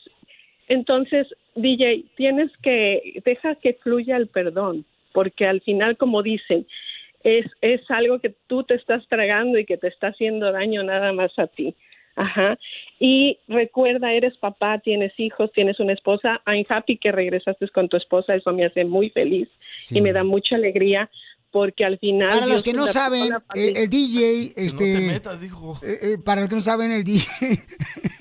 [0.72, 6.66] entonces DJ tienes que deja que fluya el perdón porque al final como dicen
[7.24, 11.14] es, es algo que tú te estás tragando y que te está haciendo daño nada
[11.14, 11.76] más a ti.
[12.16, 12.58] Ajá.
[13.00, 16.42] Y recuerda, eres papá, tienes hijos, tienes una esposa.
[16.46, 18.36] I'm happy que regresaste con tu esposa.
[18.36, 19.48] Eso me hace muy feliz
[19.92, 21.10] y me da mucha alegría
[21.52, 22.30] porque al final.
[22.30, 24.96] Para los que no saben, el DJ, este...
[24.96, 25.80] te metas, dijo.
[25.84, 27.28] eh, eh, para los que no saben, el DJ...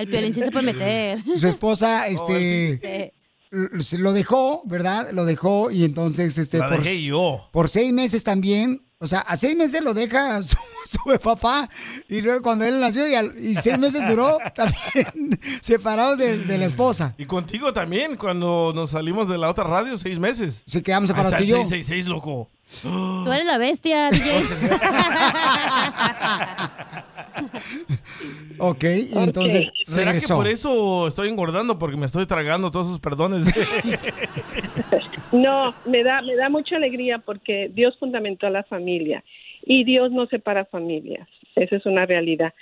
[0.00, 1.22] El piolín sí se puede meter.
[1.36, 3.12] Su esposa, este...
[3.50, 3.82] Sí.
[3.82, 5.10] se lo dejó, ¿verdad?
[5.12, 7.48] Lo dejó y entonces, este, La por, dejé yo.
[7.52, 11.68] por seis meses también, o sea, a seis meses lo deja su, su papá
[12.08, 16.58] y luego cuando él nació y, al- y seis meses duró también separado de, de
[16.58, 17.14] la esposa.
[17.18, 20.62] Y contigo también, cuando nos salimos de la otra radio, seis meses.
[20.66, 21.56] Sí, quedamos separados tú y yo.
[21.58, 22.48] 666, loco.
[22.82, 24.46] Tú eres la bestia, DJ.
[28.58, 31.78] Ok, y entonces ¿Será que por eso estoy engordando?
[31.78, 33.48] Porque me estoy tragando todos esos perdones.
[35.32, 39.22] No, me da, me da mucha alegría porque Dios fundamentó a la familia
[39.64, 41.28] y Dios no separa familias.
[41.54, 42.54] Esa es una realidad.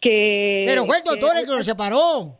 [0.00, 2.39] Que, Pero fue el doctor que- el que lo separó.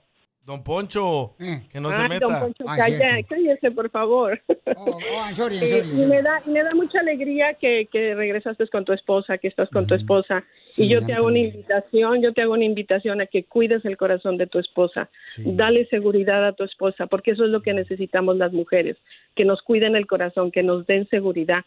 [0.51, 1.35] Don Poncho,
[1.71, 2.27] que no se Ay, meta.
[2.27, 3.29] don Poncho, calla- cierto.
[3.29, 4.41] cállese, por favor.
[4.77, 6.07] Oh, I'm sorry, I'm Eh, sorry, I'm y sorry.
[6.11, 9.69] me da, y me da mucha alegría que, que regresaste con tu esposa, que estás
[9.71, 10.43] con tu esposa.
[10.67, 13.85] Sí, y yo te hago una invitación, yo te hago una invitación a que cuides
[13.85, 15.09] el corazón de tu esposa.
[15.45, 18.97] Dale seguridad a tu esposa, porque eso es lo que necesitamos las mujeres,
[19.37, 21.65] que nos cuiden el corazón, que nos den seguridad.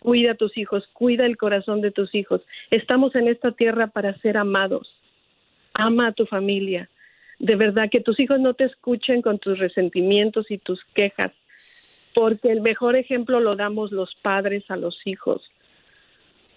[0.00, 2.42] Cuida a tus hijos, cuida el corazón de tus hijos.
[2.70, 4.86] Estamos en esta tierra para ser amados.
[5.72, 6.90] Ama a tu familia.
[7.38, 11.32] De verdad, que tus hijos no te escuchen con tus resentimientos y tus quejas
[12.18, 15.40] porque el mejor ejemplo lo damos los padres a los hijos.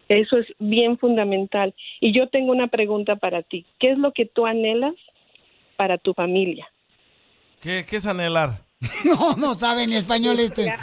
[0.10, 1.76] Eso es bien fundamental.
[2.00, 3.66] Y yo tengo una pregunta para ti.
[3.80, 4.96] ¿Qué es lo que tú anhelas
[5.78, 6.68] para tu familia?
[7.62, 8.66] ¿Qué, qué es anhelar?
[9.06, 10.74] No, no sabe ni español este.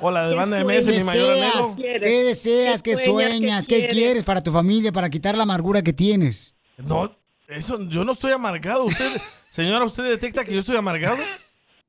[0.00, 1.66] Hola, de ¿Qué banda de meses, mi mayor anhelo.
[1.76, 2.82] ¿Qué deseas?
[2.84, 3.66] ¿Qué, ¿Qué sueñas?
[3.66, 3.98] ¿Qué ¿Qué, quieres?
[3.98, 6.54] quieres para tu familia, para quitar la amargura que tienes?
[6.78, 7.10] No,
[7.48, 8.84] eso, yo no estoy amargado.
[8.84, 9.10] ¿Usted,
[9.50, 11.18] señora, usted detecta que yo estoy amargado?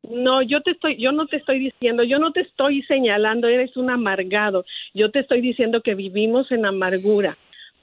[0.03, 3.78] No, yo te estoy, yo no te estoy diciendo, yo no te estoy señalando, eres
[3.78, 4.66] un amargado.
[4.93, 7.38] Yo te estoy diciendo que vivimos en amargura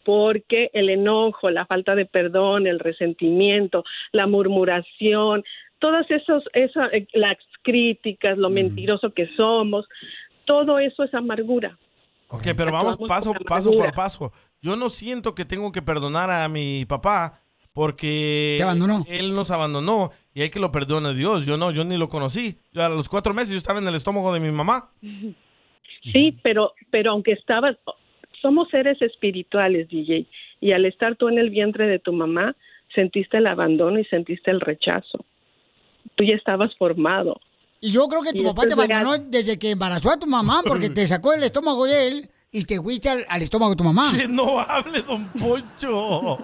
[0.04, 5.44] porque el enojo, la falta de perdón, el resentimiento, la murmuración,
[5.78, 9.86] todas esos, esa, eh, las críticas, lo mentiroso que somos,
[10.46, 11.76] todo eso es amargura.
[12.28, 14.32] Ok, pero vamos paso, paso por paso.
[14.60, 17.42] Yo no siento que tengo que perdonar a mi papá
[17.78, 19.04] porque Te abandonó.
[19.08, 21.46] él nos abandonó y hay que lo perdone Dios.
[21.46, 22.58] Yo no, yo ni lo conocí.
[22.72, 24.90] Yo a los cuatro meses yo estaba en el estómago de mi mamá.
[26.12, 27.76] Sí, pero, pero aunque estabas,
[28.40, 30.26] somos seres espirituales, DJ,
[30.60, 32.54] y al estar tú en el vientre de tu mamá,
[32.94, 35.24] sentiste el abandono y sentiste el rechazo.
[36.14, 37.40] Tú ya estabas formado.
[37.80, 40.62] Y yo creo que tu Y papá te abandonó desde que embarazó a tu mamá,
[40.64, 43.84] porque te sacó el estómago de él y te fuiste al, al estómago de tu
[43.84, 44.12] mamá.
[44.16, 46.38] Que no hable, don Poncho.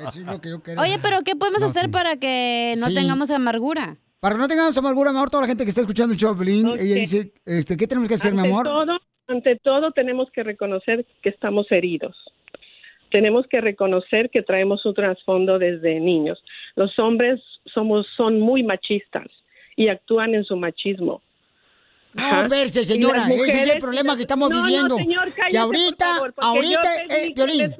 [0.00, 0.80] Eso es lo que yo quiero.
[0.82, 1.90] Oye, pero ¿qué podemos No, hacer sí.
[1.90, 2.94] para que no Sí.
[2.94, 3.96] tengamos amargura?
[4.20, 6.44] Para que no tengamos amargura, mejor toda la gente que está escuchando el show, de
[6.44, 8.64] Piolín, ella dice, este, ¿qué tenemos que hacer, mi amor?
[8.64, 12.16] Todo, ante todo tenemos que reconocer que estamos heridos.
[13.10, 16.42] Tenemos que reconocer que traemos un trasfondo desde niños.
[16.76, 17.40] Los hombres
[17.72, 19.26] somos son muy machistas
[19.76, 21.22] y actúan en su machismo.
[22.14, 24.96] No, Y señora, las ese es el mujeres- problema que estamos No, no, viviendo.
[24.96, 27.74] señor, que cállese, ahorita, por favor, ahorita, eh, que Piolín,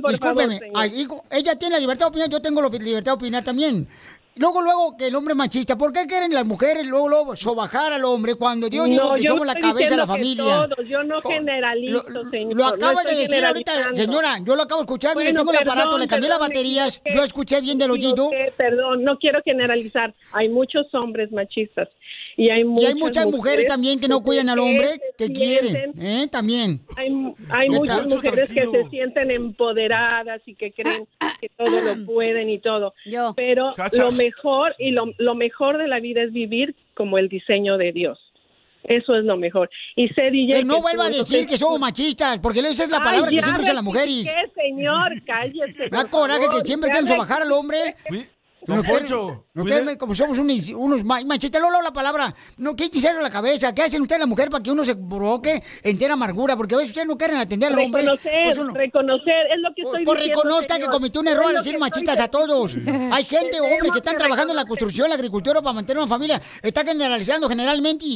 [0.00, 0.72] por discúlpeme, favor, señor.
[0.76, 3.86] ay, hijo, ella tiene la libertad de opinar, yo tengo la libertad de opinar también.
[4.34, 8.02] Luego, luego, que el hombre machista, ¿por qué quieren las mujeres luego, luego sobajar al
[8.06, 10.44] hombre cuando Dios dijo No, que yo somos la cabeza de la que familia?
[10.70, 12.56] todos, yo no generalizo, señor.
[12.56, 15.40] Lo no acaba de estoy decir ahorita, señora, yo lo acabo de escuchar, mire, Bueno,
[15.40, 18.30] tengo el aparato, perdón, le cambié las perdón, me baterías, yo escuché bien del oído.
[18.56, 20.14] Perdón, no quiero generalizar.
[20.32, 21.90] Hay muchos hombres machistas
[22.36, 24.88] y hay Y muchas, hay muchas mujeres también que no cuidan al hombre
[25.18, 26.28] que quieren, ¿eh?
[26.30, 26.80] También.
[26.96, 27.08] Hay,
[27.50, 31.06] hay ¿Qué muchas mujeres que se sienten empoderadas y que creen
[31.40, 32.94] que todo lo pueden y todo.
[33.36, 33.98] Pero Cachas.
[33.98, 37.92] lo mejor y lo, lo mejor de la vida es vivir como el diseño de
[37.92, 38.18] Dios.
[38.84, 39.70] Eso es lo mejor.
[39.94, 42.98] Y sé, DJ, Pero no vuelva a decir que somos machistas, porque esa es la
[42.98, 44.24] palabra Ay, que siempre usan las mujeres.
[44.24, 45.88] rectifiqué, señor, cállese.
[45.88, 47.94] Da coraje favor, que siempre quieren sobajar al hombre.
[48.64, 51.82] Don Nos quieren- Poncho, nos cuide- quieren ver como somos unos, unos ma- machete, Lolo,
[51.82, 52.32] la palabra.
[52.58, 53.74] No, ¿qué hechicero en la cabeza?
[53.74, 56.56] ¿Qué hacen ustedes la mujer para que uno se provoque entera amargura?
[56.56, 58.02] Porque a veces ustedes no quieren atender al hombre.
[58.02, 61.46] Reconocer, Pues uno- reconocer, es lo que estoy Pues diciendo, reconozca que cometió un error
[61.46, 62.76] al decir machistas estoy a todos.
[63.10, 66.40] Hay gente, hombre, que están trabajando en la construcción, la agricultura para mantener una familia.
[66.62, 68.06] Está generalizando generalmente.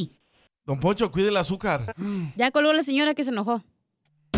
[0.65, 1.93] Don Poncho, cuide el azúcar.
[2.37, 3.63] Ya colgó la señora que se enojó.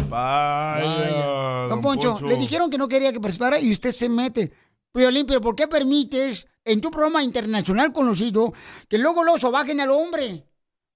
[0.09, 1.67] Vaya.
[1.69, 4.51] Don Poncho, le dijeron que no quería que participara y usted se mete.
[4.93, 8.53] Violín, pero ¿por qué permites en tu programa internacional conocido
[8.87, 10.45] que luego lo sobajen al hombre?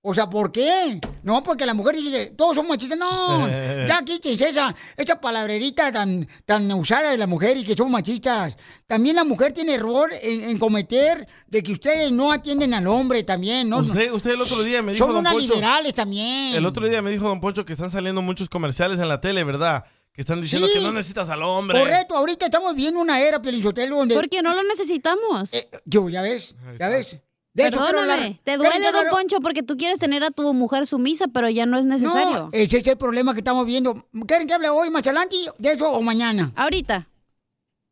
[0.06, 0.99] O sea, ¿por qué?
[1.24, 2.99] No, porque la mujer dice que todos son machistas.
[2.99, 3.48] No,
[3.88, 8.57] ya quítense esa, esa palabrerita tan, tan usada de la mujer y que son machistas.
[8.86, 13.24] También la mujer tiene error en, en cometer de que ustedes no atienden al hombre
[13.24, 13.78] también, ¿no?
[13.78, 16.53] Usted, usted el otro día me dijo, son Don unas liberales también.
[16.53, 19.45] El otro día me dijo Don Poncho que están saliendo muchos comerciales en la tele,
[19.45, 19.86] ¿verdad?
[20.14, 20.73] Que están diciendo Sí.
[20.76, 21.80] que no necesitas al hombre.
[21.80, 24.14] Correcto, ahorita estamos viendo una era, Pelizotelo, donde...
[24.14, 25.49] Porque no lo necesitamos.
[25.85, 27.18] yo, ya ves, ya ves.
[27.53, 27.91] De hablar.
[27.91, 31.68] Perdóname, te duele, don Poncho, porque tú quieres tener a tu mujer sumisa, pero ya
[31.68, 32.45] no es necesario.
[32.45, 34.07] No, ese es el problema que estamos viendo.
[34.27, 36.52] ¿Quieren que hable hoy, adelante, de eso o mañana?
[36.56, 37.07] Ahorita.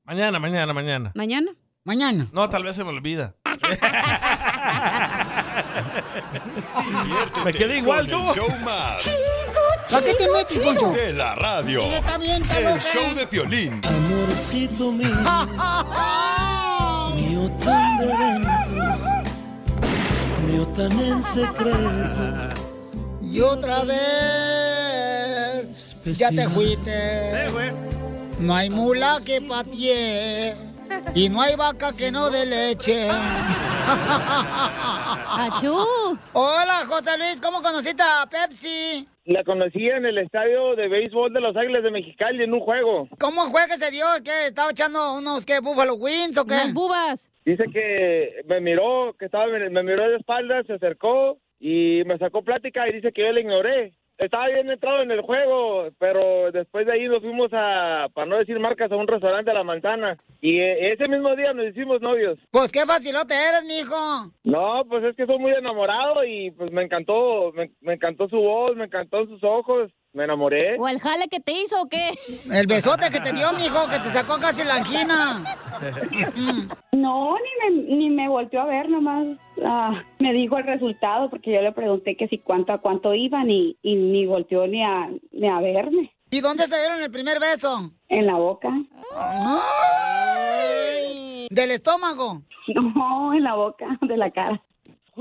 [0.03, 1.11] Mañana, mañana, mañana.
[1.13, 1.51] ¿Mañana?
[1.83, 2.27] Mañana.
[2.31, 3.35] No, tal vez se me olvida.
[7.45, 9.05] Me quedé igual, el show más
[9.91, 10.91] ¿Para qué te metes, Poncho?
[10.91, 11.83] de la radio.
[11.83, 12.79] Sí, está bien, está el loca.
[12.79, 13.81] show de Piolín.
[13.85, 15.07] Amorcito mío,
[17.15, 18.97] mío tan de dentro,
[20.47, 22.49] mío tan en secreto.
[23.21, 23.97] Y otra vez,
[26.05, 27.49] ya te fuiste.
[28.39, 30.55] No hay mula que patee
[31.13, 33.09] y no hay vaca que no dé leche.
[35.27, 36.17] ¡Achú!
[36.33, 39.07] Hola, José Luis, ¿cómo conociste a Pepsi?
[39.25, 43.07] La conocí en el estadio de béisbol de Los Águiles de Mexicali en un juego.
[43.19, 44.05] ¿Cómo fue que se dio?
[44.23, 44.47] ¿Qué?
[44.47, 46.55] ¿Estaba echando unos qué, Buffalo Wings o qué?
[46.55, 47.29] Las bubas.
[47.45, 52.43] Dice que me miró, que estaba, me miró de espaldas, se acercó y me sacó
[52.43, 53.93] plática y dice que yo le ignoré.
[54.21, 58.37] Estaba bien entrado en el juego, pero después de ahí nos fuimos a, para no
[58.37, 60.15] decir marcas, a un restaurante a La Manzana.
[60.39, 62.37] Y eh, ese mismo día nos hicimos novios.
[62.51, 63.95] Pues qué facilote eres, mijo.
[64.43, 68.37] No, pues es que soy muy enamorado y pues me encantó, me, me encantó su
[68.37, 70.77] voz, me encantó sus ojos, me enamoré.
[70.79, 72.11] ¿O el jale que te hizo o qué?
[72.51, 75.43] El besote que te dio, mijo, que te sacó casi la angina.
[76.91, 79.25] No, ni me, ni me volteó a ver, nomás
[79.65, 83.49] ah, me dijo el resultado porque yo le pregunté que si cuánto a cuánto iban
[83.49, 86.13] y, y ni volteó ni a, ni a verme.
[86.29, 87.91] ¿Y dónde se dieron el primer beso?
[88.07, 88.69] En la boca.
[90.11, 92.43] Ay, ¿Del estómago?
[92.75, 94.61] No, en la boca, de la cara.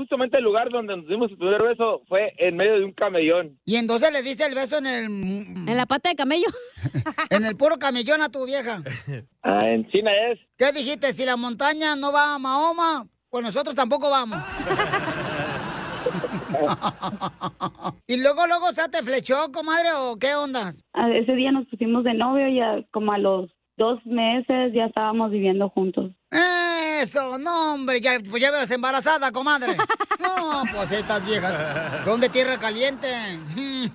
[0.01, 3.59] Justamente el lugar donde nos dimos el primer beso fue en medio de un camellón.
[3.65, 5.05] Y entonces le diste el beso en el...
[5.05, 6.47] En la pata de camello.
[7.29, 8.81] En el puro camellón a tu vieja.
[9.43, 10.39] Ah, en China es.
[10.57, 11.13] ¿Qué dijiste?
[11.13, 14.37] Si la montaña no va a Mahoma, pues nosotros tampoco vamos.
[18.07, 20.73] y luego, luego, ¿se te flechó, comadre, o qué onda?
[20.93, 24.85] Ah, Ese día nos pusimos de novio y ya como a los dos meses ya
[24.85, 26.11] estábamos viviendo juntos.
[26.31, 29.75] Eso, no, hombre, ya, pues ya ves embarazada, comadre.
[30.21, 33.07] No, pues estas viejas son de tierra caliente.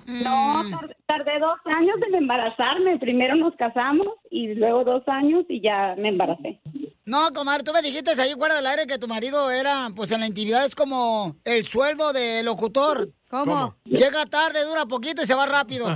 [0.05, 2.99] No, tar- tardé dos años en embarazarme.
[2.99, 6.59] Primero nos casamos y luego dos años y ya me embaracé.
[7.05, 10.19] No, comadre, tú me dijiste ahí fuera del aire que tu marido era, pues en
[10.19, 13.09] la intimidad es como el sueldo de locutor.
[13.29, 13.75] ¿Cómo?
[13.85, 15.85] Llega tarde, dura poquito y se va rápido.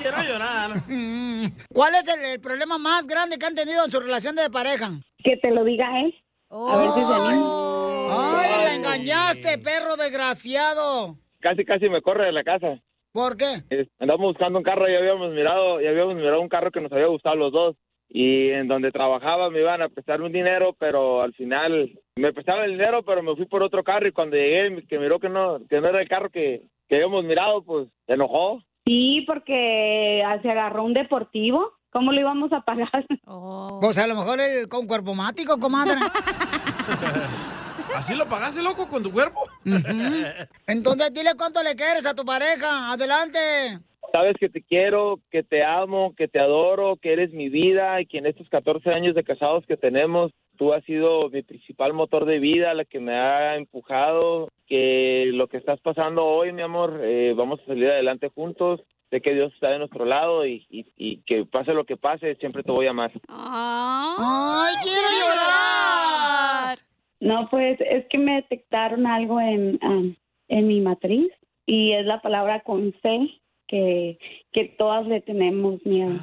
[0.00, 0.82] Quiero llorar.
[1.72, 4.90] ¿Cuál es el, el problema más grande que han tenido en su relación de pareja?
[5.22, 6.14] Que te lo diga él.
[6.50, 7.66] A ver si se anima.
[8.08, 11.16] ¡Ay, la engañaste, perro desgraciado!
[11.40, 12.78] Casi, casi me corre de la casa.
[13.12, 13.62] ¿Por qué?
[13.70, 16.92] Eh, Andamos buscando un carro y habíamos mirado, y habíamos mirado un carro que nos
[16.92, 17.76] había gustado los dos.
[18.08, 22.64] Y en donde trabajaba me iban a prestar un dinero, pero al final me prestaban
[22.66, 25.58] el dinero, pero me fui por otro carro y cuando llegué, que miró que no,
[25.68, 28.62] que no era el carro que, que habíamos mirado, pues se enojó.
[28.86, 31.72] Sí, porque se agarró un deportivo.
[31.96, 33.06] ¿Cómo lo íbamos a pagar?
[33.80, 35.94] Pues a lo mejor el con cuerpo mático, comadre.
[37.96, 39.40] ¿Así lo pagaste, loco, con tu cuerpo?
[40.66, 42.92] Entonces dile cuánto le quieres a tu pareja.
[42.92, 43.38] Adelante.
[44.12, 48.04] Sabes que te quiero, que te amo, que te adoro, que eres mi vida y
[48.04, 52.26] que en estos 14 años de casados que tenemos, tú has sido mi principal motor
[52.26, 57.00] de vida, la que me ha empujado, que lo que estás pasando hoy, mi amor,
[57.02, 58.82] eh, vamos a salir adelante juntos.
[59.10, 62.34] Sé que Dios está de nuestro lado y, y- y que pase lo que pase,
[62.36, 63.12] siempre te voy a amar.
[63.28, 66.78] ¡Ay, quiero llorar!
[67.20, 70.16] No, pues es que me detectaron algo en, am,
[70.48, 71.30] en mi matriz
[71.66, 74.18] y es la palabra con C que,
[74.52, 76.18] que todas le tenemos miedo.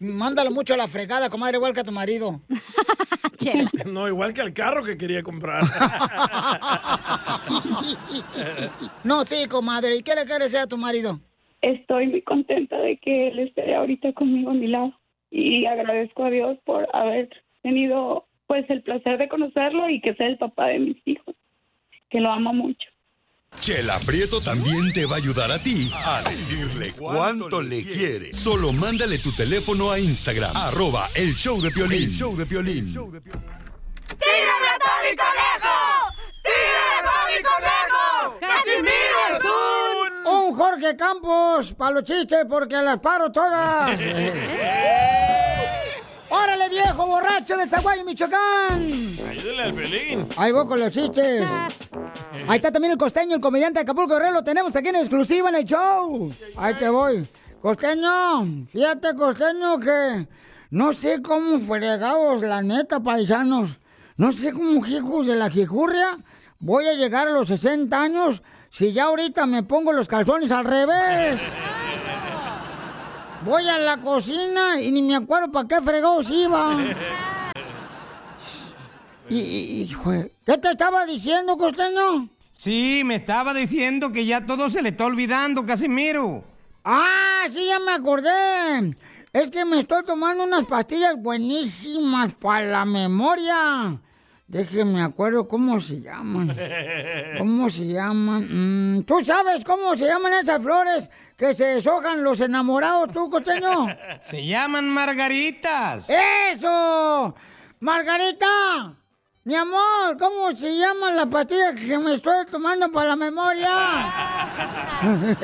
[0.00, 2.40] Mándalo mucho a la fregada, comadre, igual que a tu marido.
[3.86, 5.62] No, igual que el carro que quería comprar.
[9.04, 9.96] No, sí, comadre.
[9.96, 11.20] ¿Y qué le quieres decir a tu marido?
[11.62, 14.92] Estoy muy contenta de que él esté ahorita conmigo a mi lado
[15.30, 17.28] y agradezco a Dios por haber
[17.62, 21.34] tenido pues el placer de conocerlo y que sea el papá de mis hijos,
[22.08, 22.88] que lo amo mucho.
[23.60, 28.34] Chela Prieto también te va a ayudar a ti a decirle cuánto le quiere.
[28.34, 32.04] Solo mándale tu teléfono a Instagram, arroba el show de Piolín.
[32.04, 32.86] El show de Piolín.
[32.92, 33.16] ¡Tírame
[34.68, 35.76] a Tony Conejo!
[36.44, 38.38] ¡Tírame a Tony Conejo!
[38.40, 39.75] ¡Casimiro es un...
[40.26, 44.00] Un Jorge Campos, para los chistes, porque las paro todas.
[46.28, 49.16] ¡Órale, viejo borracho de Zaguayo, Michoacán!
[49.28, 50.26] Ayúdale al pelín.
[50.36, 51.46] Ahí voy con los chistes.
[52.48, 54.32] Ahí está también el costeño, el comediante de Acapulco Guerrero.
[54.32, 56.32] Lo tenemos aquí en exclusiva en el show.
[56.56, 57.28] Ahí te voy.
[57.62, 60.26] Costeño, fíjate, costeño, que
[60.70, 63.78] no sé cómo fregados, la neta, paisanos.
[64.16, 66.18] No sé cómo hijos de la jijurria
[66.58, 68.42] voy a llegar a los 60 años
[68.76, 71.40] si ya ahorita me pongo los calzones al revés.
[73.42, 76.76] Voy a la cocina y ni me acuerdo para qué fregados iba.
[79.30, 79.96] Y, y-
[80.44, 82.28] ¿Qué te estaba diciendo, costeño?
[82.52, 86.44] Sí, me estaba diciendo que ya todo se le está olvidando, Casimiro.
[86.84, 88.90] Ah, sí, ya me acordé.
[89.32, 93.98] Es que me estoy tomando unas pastillas buenísimas para la memoria.
[94.48, 96.56] Déjeme acuerdo cómo se llaman.
[97.38, 98.98] ¿Cómo se llaman?
[98.98, 103.88] Mm, ¿Tú sabes cómo se llaman esas flores que se deshojan los enamorados, tú, costeño?
[104.20, 106.08] Se llaman margaritas.
[106.08, 107.34] ¡Eso!
[107.80, 108.94] ¡Margarita!
[109.42, 113.68] Mi amor, ¿cómo se llaman las pastillas que me estoy tomando para la memoria?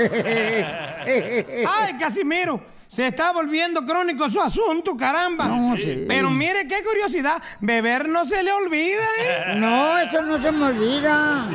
[1.68, 2.71] ¡Ay, Casimiro!
[2.92, 5.48] Se está volviendo crónico su asunto, caramba.
[5.78, 6.04] sí.
[6.06, 9.54] Pero mire qué curiosidad, beber no se le olvida, ¿eh?
[9.56, 11.50] No, eso no se me olvida.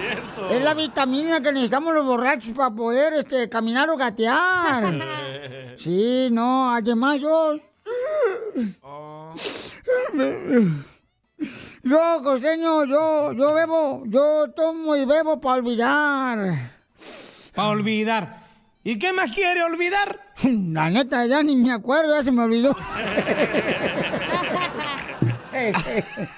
[0.49, 4.83] Es la vitamina que necesitamos los borrachos para poder este, caminar o gatear.
[5.77, 7.53] Sí, no, además yo...
[11.83, 16.39] Yo, costeño, yo, yo bebo, yo tomo y bebo para olvidar.
[17.53, 18.46] Para olvidar.
[18.87, 20.21] ¿Y qué más quiere olvidar?
[20.43, 22.73] La neta, ya ni me acuerdo, ya se me olvidó.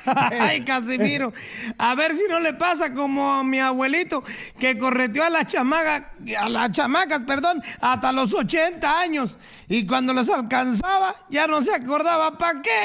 [0.06, 1.32] Ay, Casimiro.
[1.78, 4.24] A ver si no le pasa como a mi abuelito
[4.58, 6.06] que correteó a las chamacas,
[6.40, 9.38] a las chamacas, perdón, hasta los 80 años.
[9.68, 12.70] Y cuando las alcanzaba, ya no se acordaba para qué.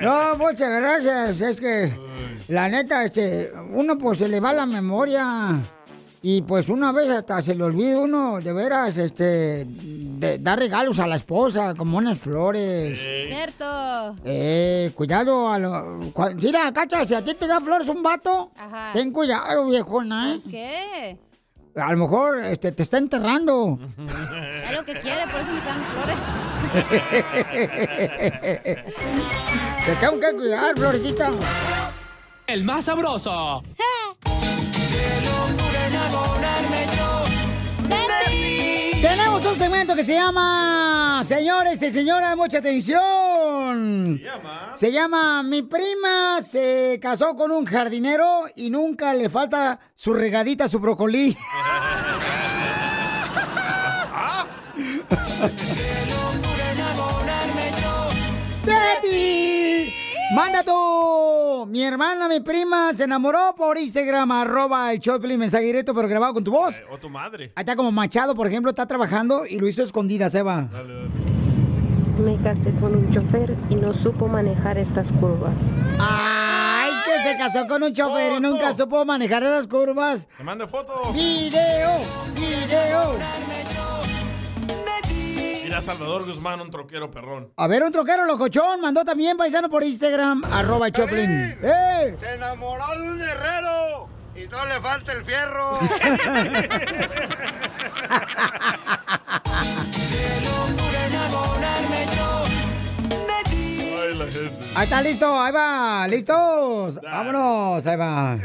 [0.00, 1.40] No, muchas gracias.
[1.40, 1.92] Es que,
[2.50, 5.58] la neta, este, uno pues se le va la memoria.
[6.22, 10.98] Y pues una vez hasta se le olvida uno, de veras, este, de dar regalos
[10.98, 12.98] a la esposa, como unas flores.
[13.00, 14.16] Cierto.
[14.26, 15.70] Eh, cuidado a lo...
[16.12, 18.90] cua- Mira, cacha, si a ti te da flores un vato, Ajá.
[18.92, 20.40] ten cuidado, viejona, ¿eh?
[20.50, 21.18] ¿Qué?
[21.80, 23.78] A lo mejor este, te está enterrando.
[24.70, 26.18] Es lo que quiere, por eso me dan flores.
[29.86, 31.30] te tengo que cuidar, florecita.
[32.50, 33.62] El más sabroso.
[39.00, 44.20] Tenemos un segmento que se llama, señores y señoras, mucha atención.
[44.74, 50.66] Se llama Mi prima se casó con un jardinero y nunca le falta su regadita,
[50.66, 51.36] su brócoli.
[58.64, 59.99] de ti.
[60.34, 61.66] Manda tú.
[61.68, 66.34] Mi hermana, mi prima, se enamoró por Instagram, arroba el Choplin, mensaje directo, pero grabado
[66.34, 66.80] con tu voz.
[66.90, 67.52] O tu madre.
[67.56, 70.68] Ahí está como Machado, por ejemplo, está trabajando y lo hizo escondida, Seba.
[72.18, 75.54] Me casé con un chofer y no supo manejar estas curvas.
[75.98, 80.28] Ay, que se casó con un chofer y nunca supo manejar esas curvas.
[80.36, 81.12] Te mando foto.
[81.12, 81.98] Video,
[82.34, 83.89] video.
[85.70, 87.52] Mira, Salvador Guzmán, un troquero perrón.
[87.56, 91.30] A ver, un troquero locochón mandó también paisano por Instagram, arroba Choplin.
[91.62, 92.12] ¡Eh!
[92.18, 95.78] Se enamoró de un herrero y no le falta el fierro.
[104.02, 104.64] Ay, la gente.
[104.74, 107.00] Ahí está listo, ahí va, listos.
[107.00, 108.38] Vámonos, ahí va.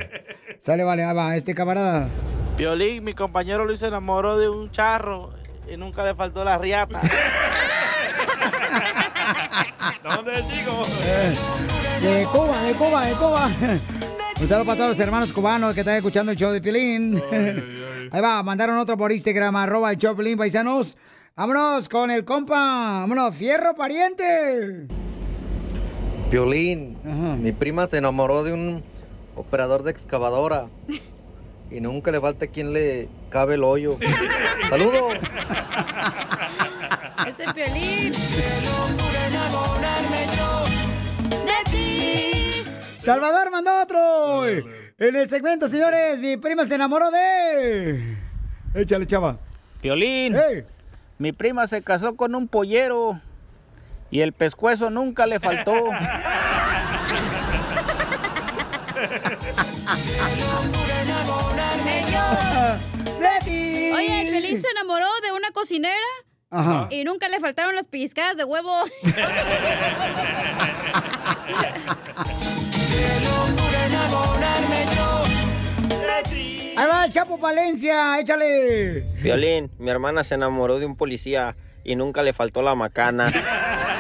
[0.60, 2.08] Sale, vale, ahí va, este camarada.
[2.56, 5.34] Piolín, mi compañero Luis se enamoró de un charro
[5.72, 7.02] y nunca le faltó la riata.
[10.04, 10.86] ¿Dónde chico?
[12.02, 13.50] De Cuba, de Cuba, de Cuba.
[14.40, 17.22] Un saludo para todos los hermanos cubanos que están escuchando el show de Pilín.
[18.12, 20.98] Ahí va, mandaron otro por Instagram, arroba el show Pilín, paisanos.
[21.36, 23.00] Vámonos con el compa.
[23.02, 24.88] Vámonos, fierro pariente.
[26.30, 26.98] Violín,
[27.42, 28.84] mi prima se enamoró de un
[29.36, 30.68] operador de excavadora
[31.70, 33.98] y nunca le falta quien le cabe el hoyo.
[34.70, 35.16] Saludos.
[37.28, 38.14] Ese violín.
[42.98, 44.48] Salvador mandó otro.
[44.48, 48.16] En el segmento, señores, mi prima se enamoró de.
[48.74, 49.38] Échale, chava.
[49.82, 50.34] Piolín.
[51.18, 53.20] Mi prima se casó con un pollero
[54.12, 55.74] y el pescuezo nunca le faltó.
[64.06, 65.96] Oye, el Pelín se enamoró de una cocinera
[66.52, 66.88] Ajá.
[66.92, 68.72] y nunca le faltaron las pellizcadas de huevo.
[76.78, 79.02] Ahí va el Chapo Palencia, échale.
[79.22, 81.56] Violín, mi hermana se enamoró de un policía
[81.86, 83.32] y nunca le faltó la macana.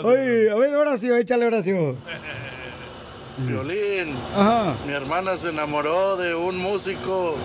[0.00, 0.10] Horacio.
[0.10, 1.96] Oye, a ver, Horacio, échale, Horacio.
[3.38, 4.16] Violín.
[4.34, 4.74] Ajá.
[4.86, 7.36] Mi hermana se enamoró de un músico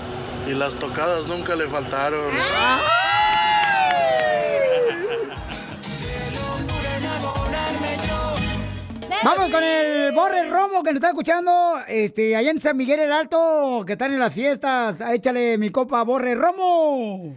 [0.48, 2.32] y las tocadas nunca le faltaron.
[9.24, 11.76] Vamos con el Borre Romo que nos está escuchando.
[11.88, 15.00] Este, allá en San Miguel el Alto, que están en las fiestas.
[15.00, 17.34] Ah, Échale mi copa, Borre Romo.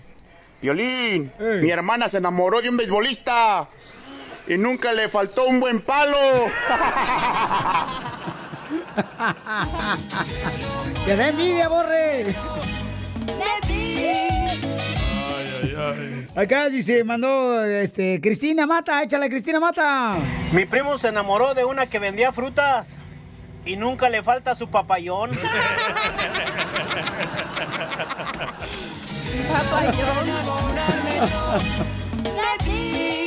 [0.60, 1.30] Violín,
[1.60, 3.68] mi hermana se enamoró de un beisbolista
[4.46, 6.16] y nunca le faltó un buen palo.
[11.04, 12.34] ¡Te da envidia, Borre!
[16.34, 20.16] Acá dice, mandó este, Cristina Mata, échale Cristina Mata.
[20.52, 22.96] Mi primo se enamoró de una que vendía frutas
[23.64, 25.30] y nunca le falta su papayón.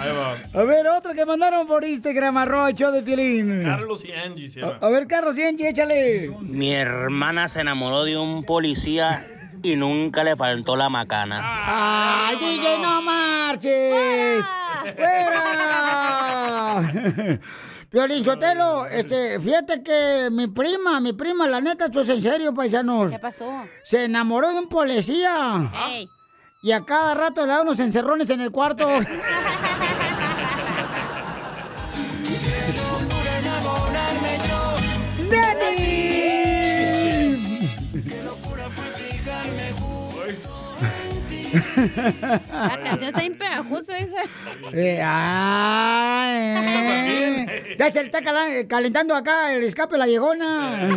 [0.00, 0.60] Ahí va.
[0.60, 3.62] A ver, otro que mandaron por Instagram, arroba el show de Piolín.
[3.62, 4.78] Carlos y Angie se llama.
[4.80, 6.30] A ver, Carlos y Angie, échale.
[6.40, 9.26] Mi hermana se enamoró de un policía
[9.62, 11.42] y nunca le faltó la macana.
[11.66, 14.46] ¡Ay, DJ, no marches!
[14.96, 16.80] ¡Fuera!
[17.90, 22.54] Piolín Sotelo, este, fíjate que mi prima, mi prima, la neta, esto es en serio,
[22.54, 23.10] paisanos.
[23.10, 23.50] ¿Qué pasó?
[23.82, 25.68] Se enamoró de un policía.
[26.62, 28.86] Y a cada rato le da unos encerrones en el cuarto.
[42.52, 44.22] La canción está bien pegajosa esa.
[44.72, 47.74] Eh, ah, eh.
[47.78, 48.20] Ya se le está
[48.68, 50.90] calentando acá el escape la llegona.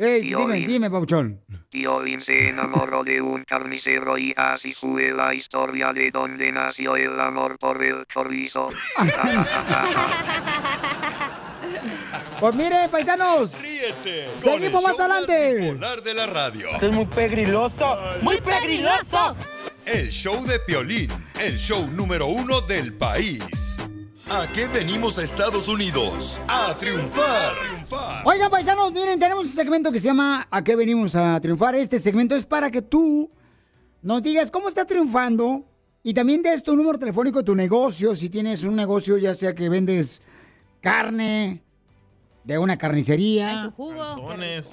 [0.00, 0.66] Ey, dime, Piolín.
[0.66, 1.40] dime, Pauchón.
[1.70, 7.18] Piolín se enamoró de un carnicero y así fue la historia de donde nació el
[7.20, 8.68] amor por el chorizo.
[12.40, 13.50] Pues mire, paisanos.
[14.38, 15.72] Seguimos más adelante.
[15.74, 16.68] Polar de la radio.
[16.80, 17.98] es muy pegriloso.
[18.22, 19.34] ¡Muy pegriloso!
[19.84, 21.10] El show de Piolín,
[21.40, 23.76] el show número uno del país.
[24.30, 26.38] ¿A qué venimos a Estados Unidos?
[26.48, 27.54] A triunfar.
[28.26, 31.74] Oigan, paisanos, miren, tenemos un segmento que se llama ¿A qué venimos a triunfar?
[31.74, 33.30] Este segmento es para que tú
[34.02, 35.64] nos digas cómo estás triunfando
[36.02, 38.14] y también des tu número telefónico de tu negocio.
[38.14, 40.20] Si tienes un negocio, ya sea que vendes
[40.82, 41.62] carne
[42.44, 43.74] de una carnicería,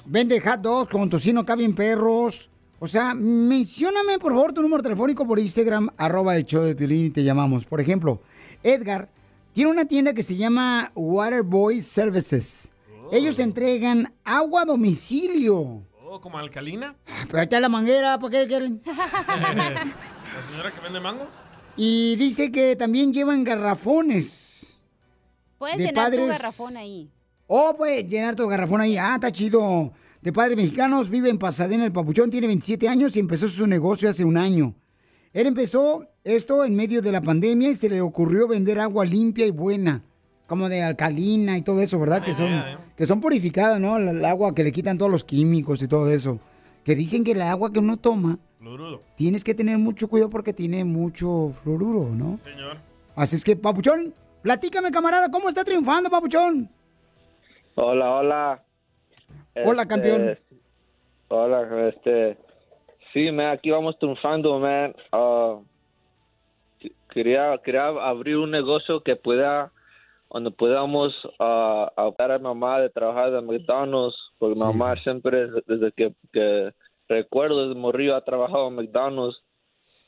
[0.04, 2.50] vende hot dogs con tocino, caben perros.
[2.78, 7.06] O sea, mencióname por favor tu número telefónico por Instagram, arroba el show de Piolín
[7.06, 7.64] y te llamamos.
[7.64, 8.20] Por ejemplo,
[8.62, 9.08] Edgar
[9.56, 12.70] tiene una tienda que se llama Waterboy Services.
[13.10, 15.82] Ellos entregan agua a domicilio.
[16.04, 16.94] Oh, ¿como alcalina?
[17.26, 18.82] Pero ahí está la manguera, ¿para qué quieren?
[18.86, 21.28] ¿La señora que vende mangos?
[21.74, 24.76] Y dice que también llevan garrafones.
[25.56, 27.10] Puedes De llenar tu padres- garrafón ahí.
[27.46, 28.98] Oh, puedes llenar tu garrafón ahí.
[28.98, 29.90] Ah, está chido.
[30.20, 34.10] De padres mexicanos, vive en Pasadena, el Papuchón, tiene 27 años y empezó su negocio
[34.10, 34.74] hace un año.
[35.36, 39.44] Él empezó esto en medio de la pandemia y se le ocurrió vender agua limpia
[39.44, 40.02] y buena,
[40.46, 42.24] como de alcalina y todo eso, ¿verdad?
[42.24, 42.48] Que son,
[42.96, 43.98] que son purificadas, ¿no?
[43.98, 46.38] El, el agua que le quitan todos los químicos y todo eso.
[46.84, 49.02] Que dicen que el agua que uno toma, Fluorudo.
[49.14, 52.38] tienes que tener mucho cuidado porque tiene mucho fluoruro, ¿no?
[52.38, 52.78] Señor.
[53.14, 56.70] Así es que, Papuchón, platícame, camarada, ¿cómo está triunfando, Papuchón?
[57.74, 58.64] Hola, hola.
[59.66, 60.38] Hola, Este, campeón.
[61.28, 62.38] Hola, este.
[63.16, 64.94] Sí, man, aquí vamos triunfando, man.
[65.10, 65.58] Ah,
[67.08, 69.72] quería, quería abrir un negocio que pueda,
[70.30, 75.92] donde podamos ah, ayudar a mamá de trabajar de McDonald's, porque mi mamá siempre, desde
[75.92, 76.74] que, que
[77.08, 79.42] recuerdo, desde morrillo ha trabajado en McDonald's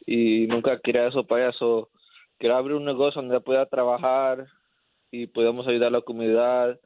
[0.05, 1.89] y nunca quería eso para eso.
[2.39, 4.45] Quería abrir un negocio donde pueda trabajar
[5.11, 6.79] y podamos ayudar a la comunidad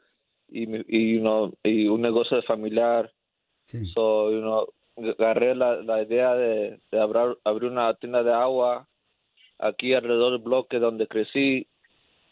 [0.46, 3.10] y, y, you know, y un negocio familiar.
[3.64, 8.86] So, you know, agarré la, la idea de, de abrir, abrir una tienda de agua
[9.58, 11.66] aquí alrededor del bloque donde crecí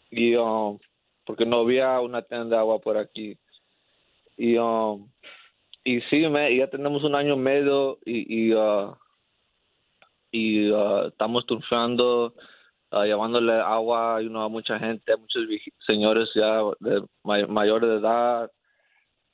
[0.09, 0.77] y um,
[1.25, 3.37] porque no había una tienda de agua por aquí
[4.37, 5.09] y um,
[5.83, 8.93] y sí me, ya tenemos un año y medio y y, uh,
[10.31, 12.29] y uh, estamos triunfando
[12.91, 15.43] uh, llevándole agua you know, a mucha gente a muchos
[15.87, 18.51] señores ya de may- mayores de edad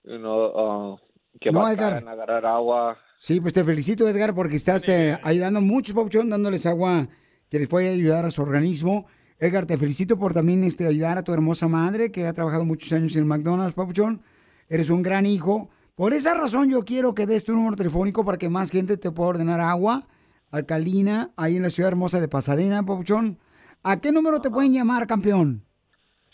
[0.04, 0.98] you know, uh,
[1.42, 1.94] que No, Edgar.
[2.08, 6.68] a agarrar agua Sí, pues te felicito, Edgar, porque estás eh, ayudando mucho, Pauchón, dándoles
[6.68, 7.08] agua
[7.50, 9.08] que les puede ayudar a su organismo.
[9.40, 12.94] Edgar, te felicito por también este, ayudar a tu hermosa madre, que ha trabajado muchos
[12.94, 14.22] años en McDonald's, Papuchón.
[14.70, 15.68] Eres un gran hijo.
[15.96, 19.12] Por esa razón yo quiero que des tu número telefónico para que más gente te
[19.12, 20.08] pueda ordenar agua
[20.52, 23.40] alcalina ahí en la ciudad hermosa de Pasadena, Papuchón.
[23.84, 25.64] ¿A qué número te pueden llamar, campeón?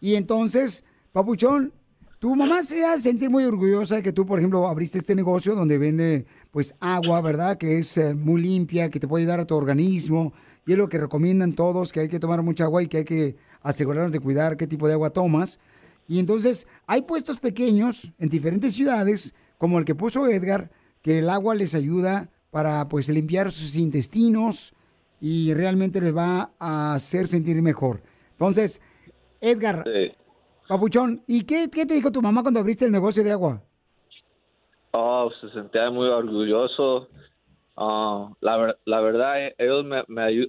[0.00, 1.74] Y entonces, Papuchón,
[2.22, 5.56] tu mamá se hace sentir muy orgullosa de que tú, por ejemplo, abriste este negocio
[5.56, 7.58] donde vende, pues, agua, ¿verdad?
[7.58, 10.32] Que es eh, muy limpia, que te puede ayudar a tu organismo.
[10.64, 13.04] Y es lo que recomiendan todos, que hay que tomar mucha agua y que hay
[13.04, 15.58] que asegurarnos de cuidar qué tipo de agua tomas.
[16.06, 20.70] Y entonces, hay puestos pequeños en diferentes ciudades, como el que puso Edgar,
[21.02, 24.74] que el agua les ayuda para, pues, limpiar sus intestinos
[25.20, 28.00] y realmente les va a hacer sentir mejor.
[28.30, 28.80] Entonces,
[29.40, 29.82] Edgar,
[30.72, 33.60] Papuchón, ¿y qué, qué te dijo tu mamá cuando abriste el negocio de agua?
[34.92, 37.08] Oh, se sentía muy orgulloso.
[37.76, 40.02] Ah, la, la verdad, eh, ellos me,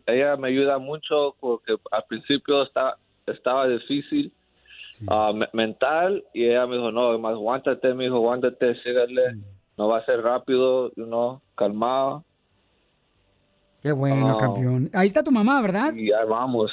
[0.06, 2.98] ella me ayuda mucho porque al principio estaba,
[3.28, 4.32] estaba difícil
[5.34, 9.36] me- mental y ella me dijo, no, más aguántate, me dijo, aguántate, sígale,
[9.78, 12.24] no va a ser rápido, you know, calmado.
[13.82, 14.38] Qué bueno, Ah.
[14.40, 14.90] campeón.
[14.94, 15.94] Ahí está tu mamá, ¿verdad?
[15.94, 16.72] Y ya vamos.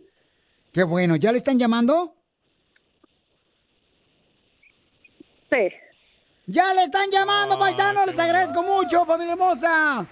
[0.72, 2.14] Qué bueno, ¿ya le están llamando?
[5.50, 5.68] Sí.
[6.46, 8.06] ¡Ya le están llamando, paisanos!
[8.06, 10.06] Les agradezco mucho, familia hermosa.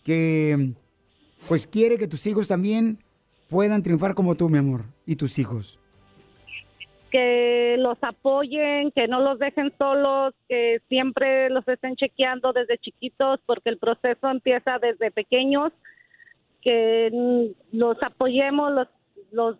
[0.03, 0.73] que
[1.47, 2.99] pues quiere que tus hijos también
[3.49, 5.79] puedan triunfar como tú, mi amor, y tus hijos?
[7.13, 13.39] Que los apoyen, que no los dejen solos, que siempre los estén chequeando desde chiquitos,
[13.45, 15.71] porque el proceso empieza desde pequeños,
[16.63, 18.87] que mm, los apoyemos, los,
[19.31, 19.57] los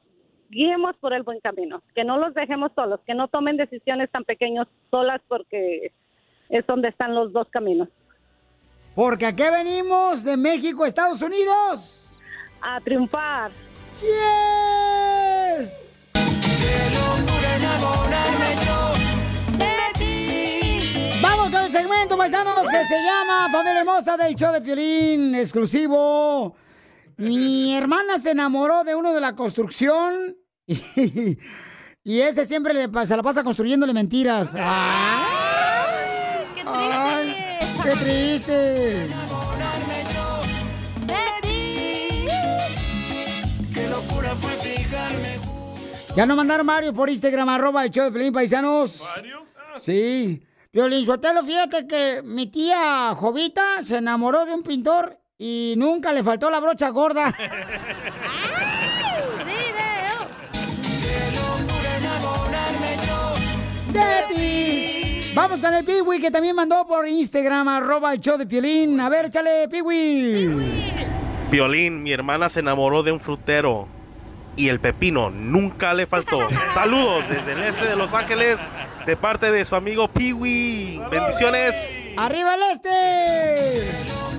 [0.49, 4.23] guiemos por el buen camino, que no los dejemos solos, que no tomen decisiones tan
[4.23, 5.91] pequeños solas, porque
[6.49, 7.87] es donde están los dos caminos.
[8.95, 12.19] Porque aquí venimos de México a Estados Unidos.
[12.61, 13.51] A triunfar.
[15.59, 16.09] ¡Yes!
[21.21, 26.55] Vamos con el segmento, paisanos, que se llama Familia Hermosa del Show de Piolín, exclusivo.
[27.17, 30.35] Mi hermana se enamoró de uno de la construcción
[30.67, 31.37] y,
[32.03, 34.55] y ese siempre le, se la pasa construyéndole mentiras.
[34.57, 36.45] ¡Ay!
[36.55, 37.83] ¡Qué triste!
[37.83, 39.22] ¡Qué triste!
[46.15, 49.03] Ya nos mandaron Mario por Instagram, arroba el show de Pelín Paisanos.
[49.15, 49.47] ¿Varios?
[49.79, 50.45] Sí.
[50.71, 56.21] Violín Sotelo, fíjate que mi tía Jovita se enamoró de un pintor y nunca le
[56.21, 57.33] faltó la brocha gorda.
[63.91, 65.31] de ti.
[65.33, 68.99] Vamos con el Piwi que también mandó por Instagram, arroba el show de Piolín.
[68.99, 70.47] A ver, échale, Piwi.
[71.49, 73.87] Violín, mi hermana se enamoró de un frutero
[74.55, 76.39] y el pepino nunca le faltó.
[76.73, 78.59] Saludos desde el este de Los Ángeles
[79.05, 81.01] de parte de su amigo Piwi.
[81.11, 82.05] Bendiciones.
[82.17, 82.89] ¡Arriba el este!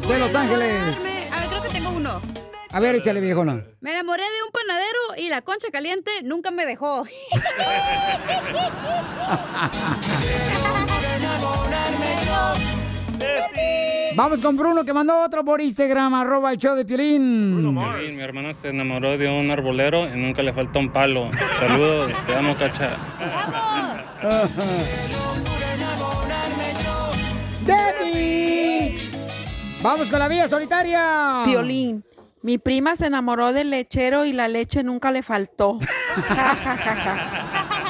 [0.09, 0.97] De Los Ángeles.
[1.33, 2.21] A ver, creo que tengo uno.
[2.73, 3.65] A ver, échale, viejona.
[3.81, 7.05] Me enamoré de un panadero y la concha caliente nunca me dejó.
[14.17, 17.75] Vamos con Bruno que mandó otro por Instagram, arroba el show de Piolín.
[17.75, 21.31] Piolín, mi hermana se enamoró de un arbolero y nunca le faltó un palo.
[21.59, 22.97] Saludos, te amo, cacha.
[27.67, 29.11] ¡Daddy!
[29.83, 31.43] Vamos con la vía solitaria.
[31.47, 32.05] Violín.
[32.43, 35.79] Mi prima se enamoró del lechero y la leche nunca le faltó.
[36.29, 37.84] Ja, ja, ja, ja.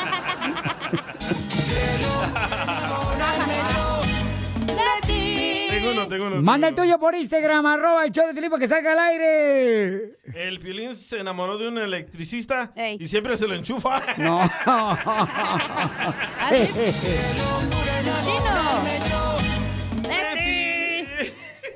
[6.06, 6.42] Uno, tengo uno.
[6.42, 10.18] Manda el tuyo por Instagram, arroba el show de Filipe que salga al aire.
[10.34, 14.02] El Piolín se enamoró de un electricista y siempre se lo enchufa.
[14.18, 14.40] No.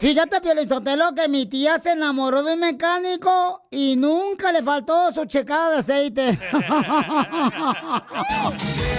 [0.01, 5.25] Fíjate, Piolizotelo, que mi tía se enamoró de un mecánico y nunca le faltó su
[5.25, 6.39] checada de aceite.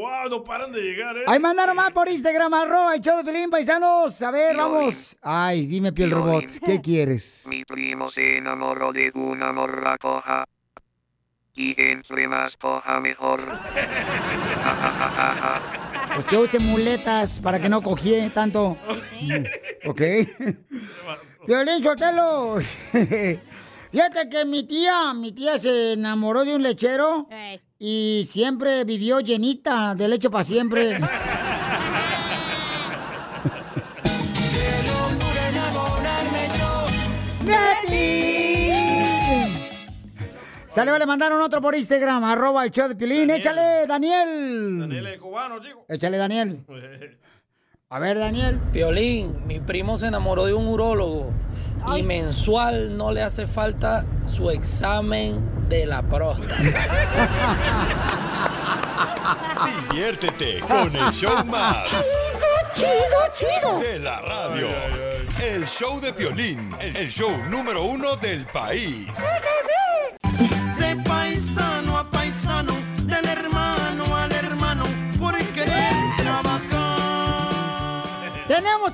[0.00, 0.30] ¡Wow!
[0.30, 1.24] No paran de llegar, ¿eh?
[1.26, 4.22] Ahí mandaron más por Instagram, arroba el show de Pelín, paisanos.
[4.22, 4.72] A ver, Piolín.
[4.74, 5.16] vamos.
[5.22, 7.46] Ay, dime, piel robot, ¿qué quieres?
[7.50, 10.44] Mi primo se enamoró de una morra coja.
[11.54, 13.40] Y entre más coja mejor.
[16.14, 18.76] Pues que use muletas para que no cojie tanto.
[19.86, 20.00] ¿Ok?
[21.46, 22.56] Violín Sotelo.
[23.92, 27.28] Fíjate que mi tía, mi tía se enamoró de un lechero
[27.82, 30.98] y siempre vivió llenita de leche para siempre.
[40.68, 43.28] Sale, le mandaron otro por Instagram, arroba el show de Pilín.
[43.30, 44.78] Échale, Daniel.
[44.78, 45.84] Daniel el cubano, chico.
[45.88, 46.64] Échale, Daniel.
[47.92, 48.56] A ver, Daniel.
[48.72, 51.32] Piolín, mi primo se enamoró de un urólogo
[51.96, 56.54] y mensual no le hace falta su examen de la próstata.
[59.90, 61.90] Diviértete con el show más.
[62.76, 62.92] Chido,
[63.36, 63.80] chido.
[63.80, 64.68] De la radio.
[65.42, 66.72] El show de Piolín.
[66.80, 69.08] El show número uno del país.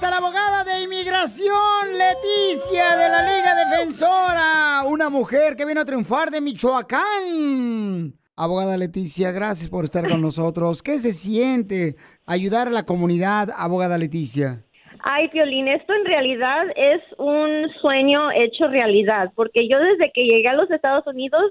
[0.02, 1.56] A la abogada de inmigración,
[1.96, 4.82] Leticia, de la Liga Defensora.
[4.86, 8.12] Una mujer que vino a triunfar de Michoacán.
[8.36, 10.82] Abogada Leticia, gracias por estar con nosotros.
[10.82, 11.94] ¿Qué se siente
[12.26, 14.64] ayudar a la comunidad, abogada Leticia?
[15.02, 20.48] Ay, Piolín, esto en realidad es un sueño hecho realidad, porque yo desde que llegué
[20.48, 21.42] a los Estados Unidos,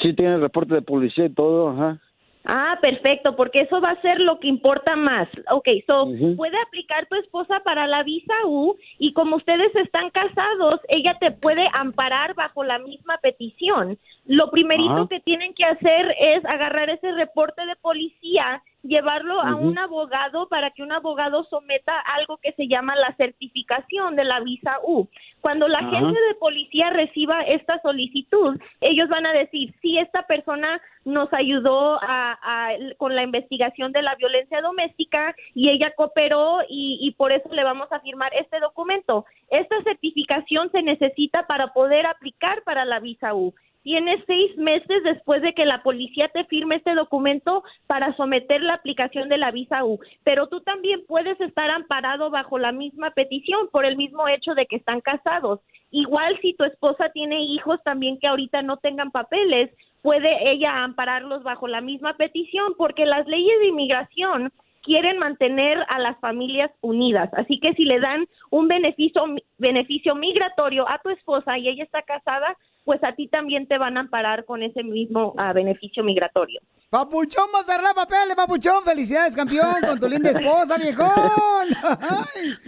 [0.00, 2.00] Sí, tiene el reporte de policía y todo, ajá.
[2.46, 5.28] Ah, perfecto, porque eso va a ser lo que importa más.
[5.50, 6.04] Ok, so,
[6.36, 11.30] puede aplicar tu esposa para la visa U y como ustedes están casados, ella te
[11.30, 13.98] puede amparar bajo la misma petición.
[14.26, 19.78] Lo primerito que tienen que hacer es agarrar ese reporte de policía, llevarlo a un
[19.78, 24.78] abogado para que un abogado someta algo que se llama la certificación de la visa
[24.84, 25.08] U.
[25.40, 25.90] Cuando la Ajá.
[25.90, 31.98] gente de policía reciba esta solicitud, ellos van a decir si esta persona nos ayudó
[32.02, 37.32] a- a- con la investigación de la violencia doméstica y ella cooperó y, y por
[37.32, 39.24] eso le vamos a firmar este documento.
[39.50, 43.54] Esta certificación se necesita para poder aplicar para la visa U.
[43.84, 48.72] Tienes seis meses después de que la policía te firme este documento para someter la
[48.72, 50.00] aplicación de la visa U.
[50.24, 54.64] Pero tú también puedes estar amparado bajo la misma petición por el mismo hecho de
[54.64, 55.60] que están casados.
[55.90, 59.70] Igual si tu esposa tiene hijos también que ahorita no tengan papeles,
[60.00, 64.50] puede ella ampararlos bajo la misma petición porque las leyes de inmigración
[64.82, 67.28] quieren mantener a las familias unidas.
[67.34, 69.24] Así que si le dan un beneficio
[69.58, 73.96] beneficio migratorio a tu esposa y ella está casada, pues a ti también te van
[73.96, 76.60] a amparar con ese mismo ah, beneficio migratorio.
[76.90, 78.84] Papuchón, vas a arreglar papeles, papuchón.
[78.84, 81.10] Felicidades, campeón, con tu linda esposa, viejón.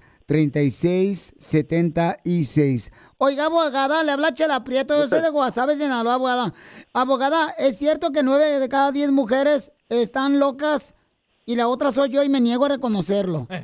[3.18, 6.52] Oiga, abogada, le habla Chela Prieto, yo soy de Guasave, Sinaloa, abogada.
[6.92, 10.96] Abogada, ¿es cierto que nueve de cada diez mujeres están locas
[11.44, 13.46] y la otra soy yo y me niego a reconocerlo?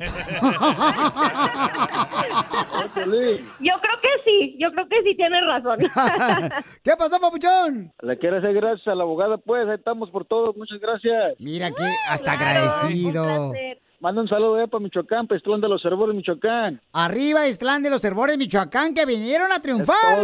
[3.60, 5.78] Yo creo que sí, yo creo que sí tienes razón.
[6.82, 7.92] ¿Qué pasó, papuchón?
[8.02, 11.34] Le quiero hacer gracias a la abogada, pues, ahí estamos por todo, muchas gracias.
[11.38, 13.52] Mira que hasta agradecido.
[14.00, 16.80] Manda un saludo eh, para Michoacán, Pestlón de los Cervores, Michoacán.
[16.92, 20.20] Arriba, Islán de los Herbores, Michoacán, que vinieron a triunfar.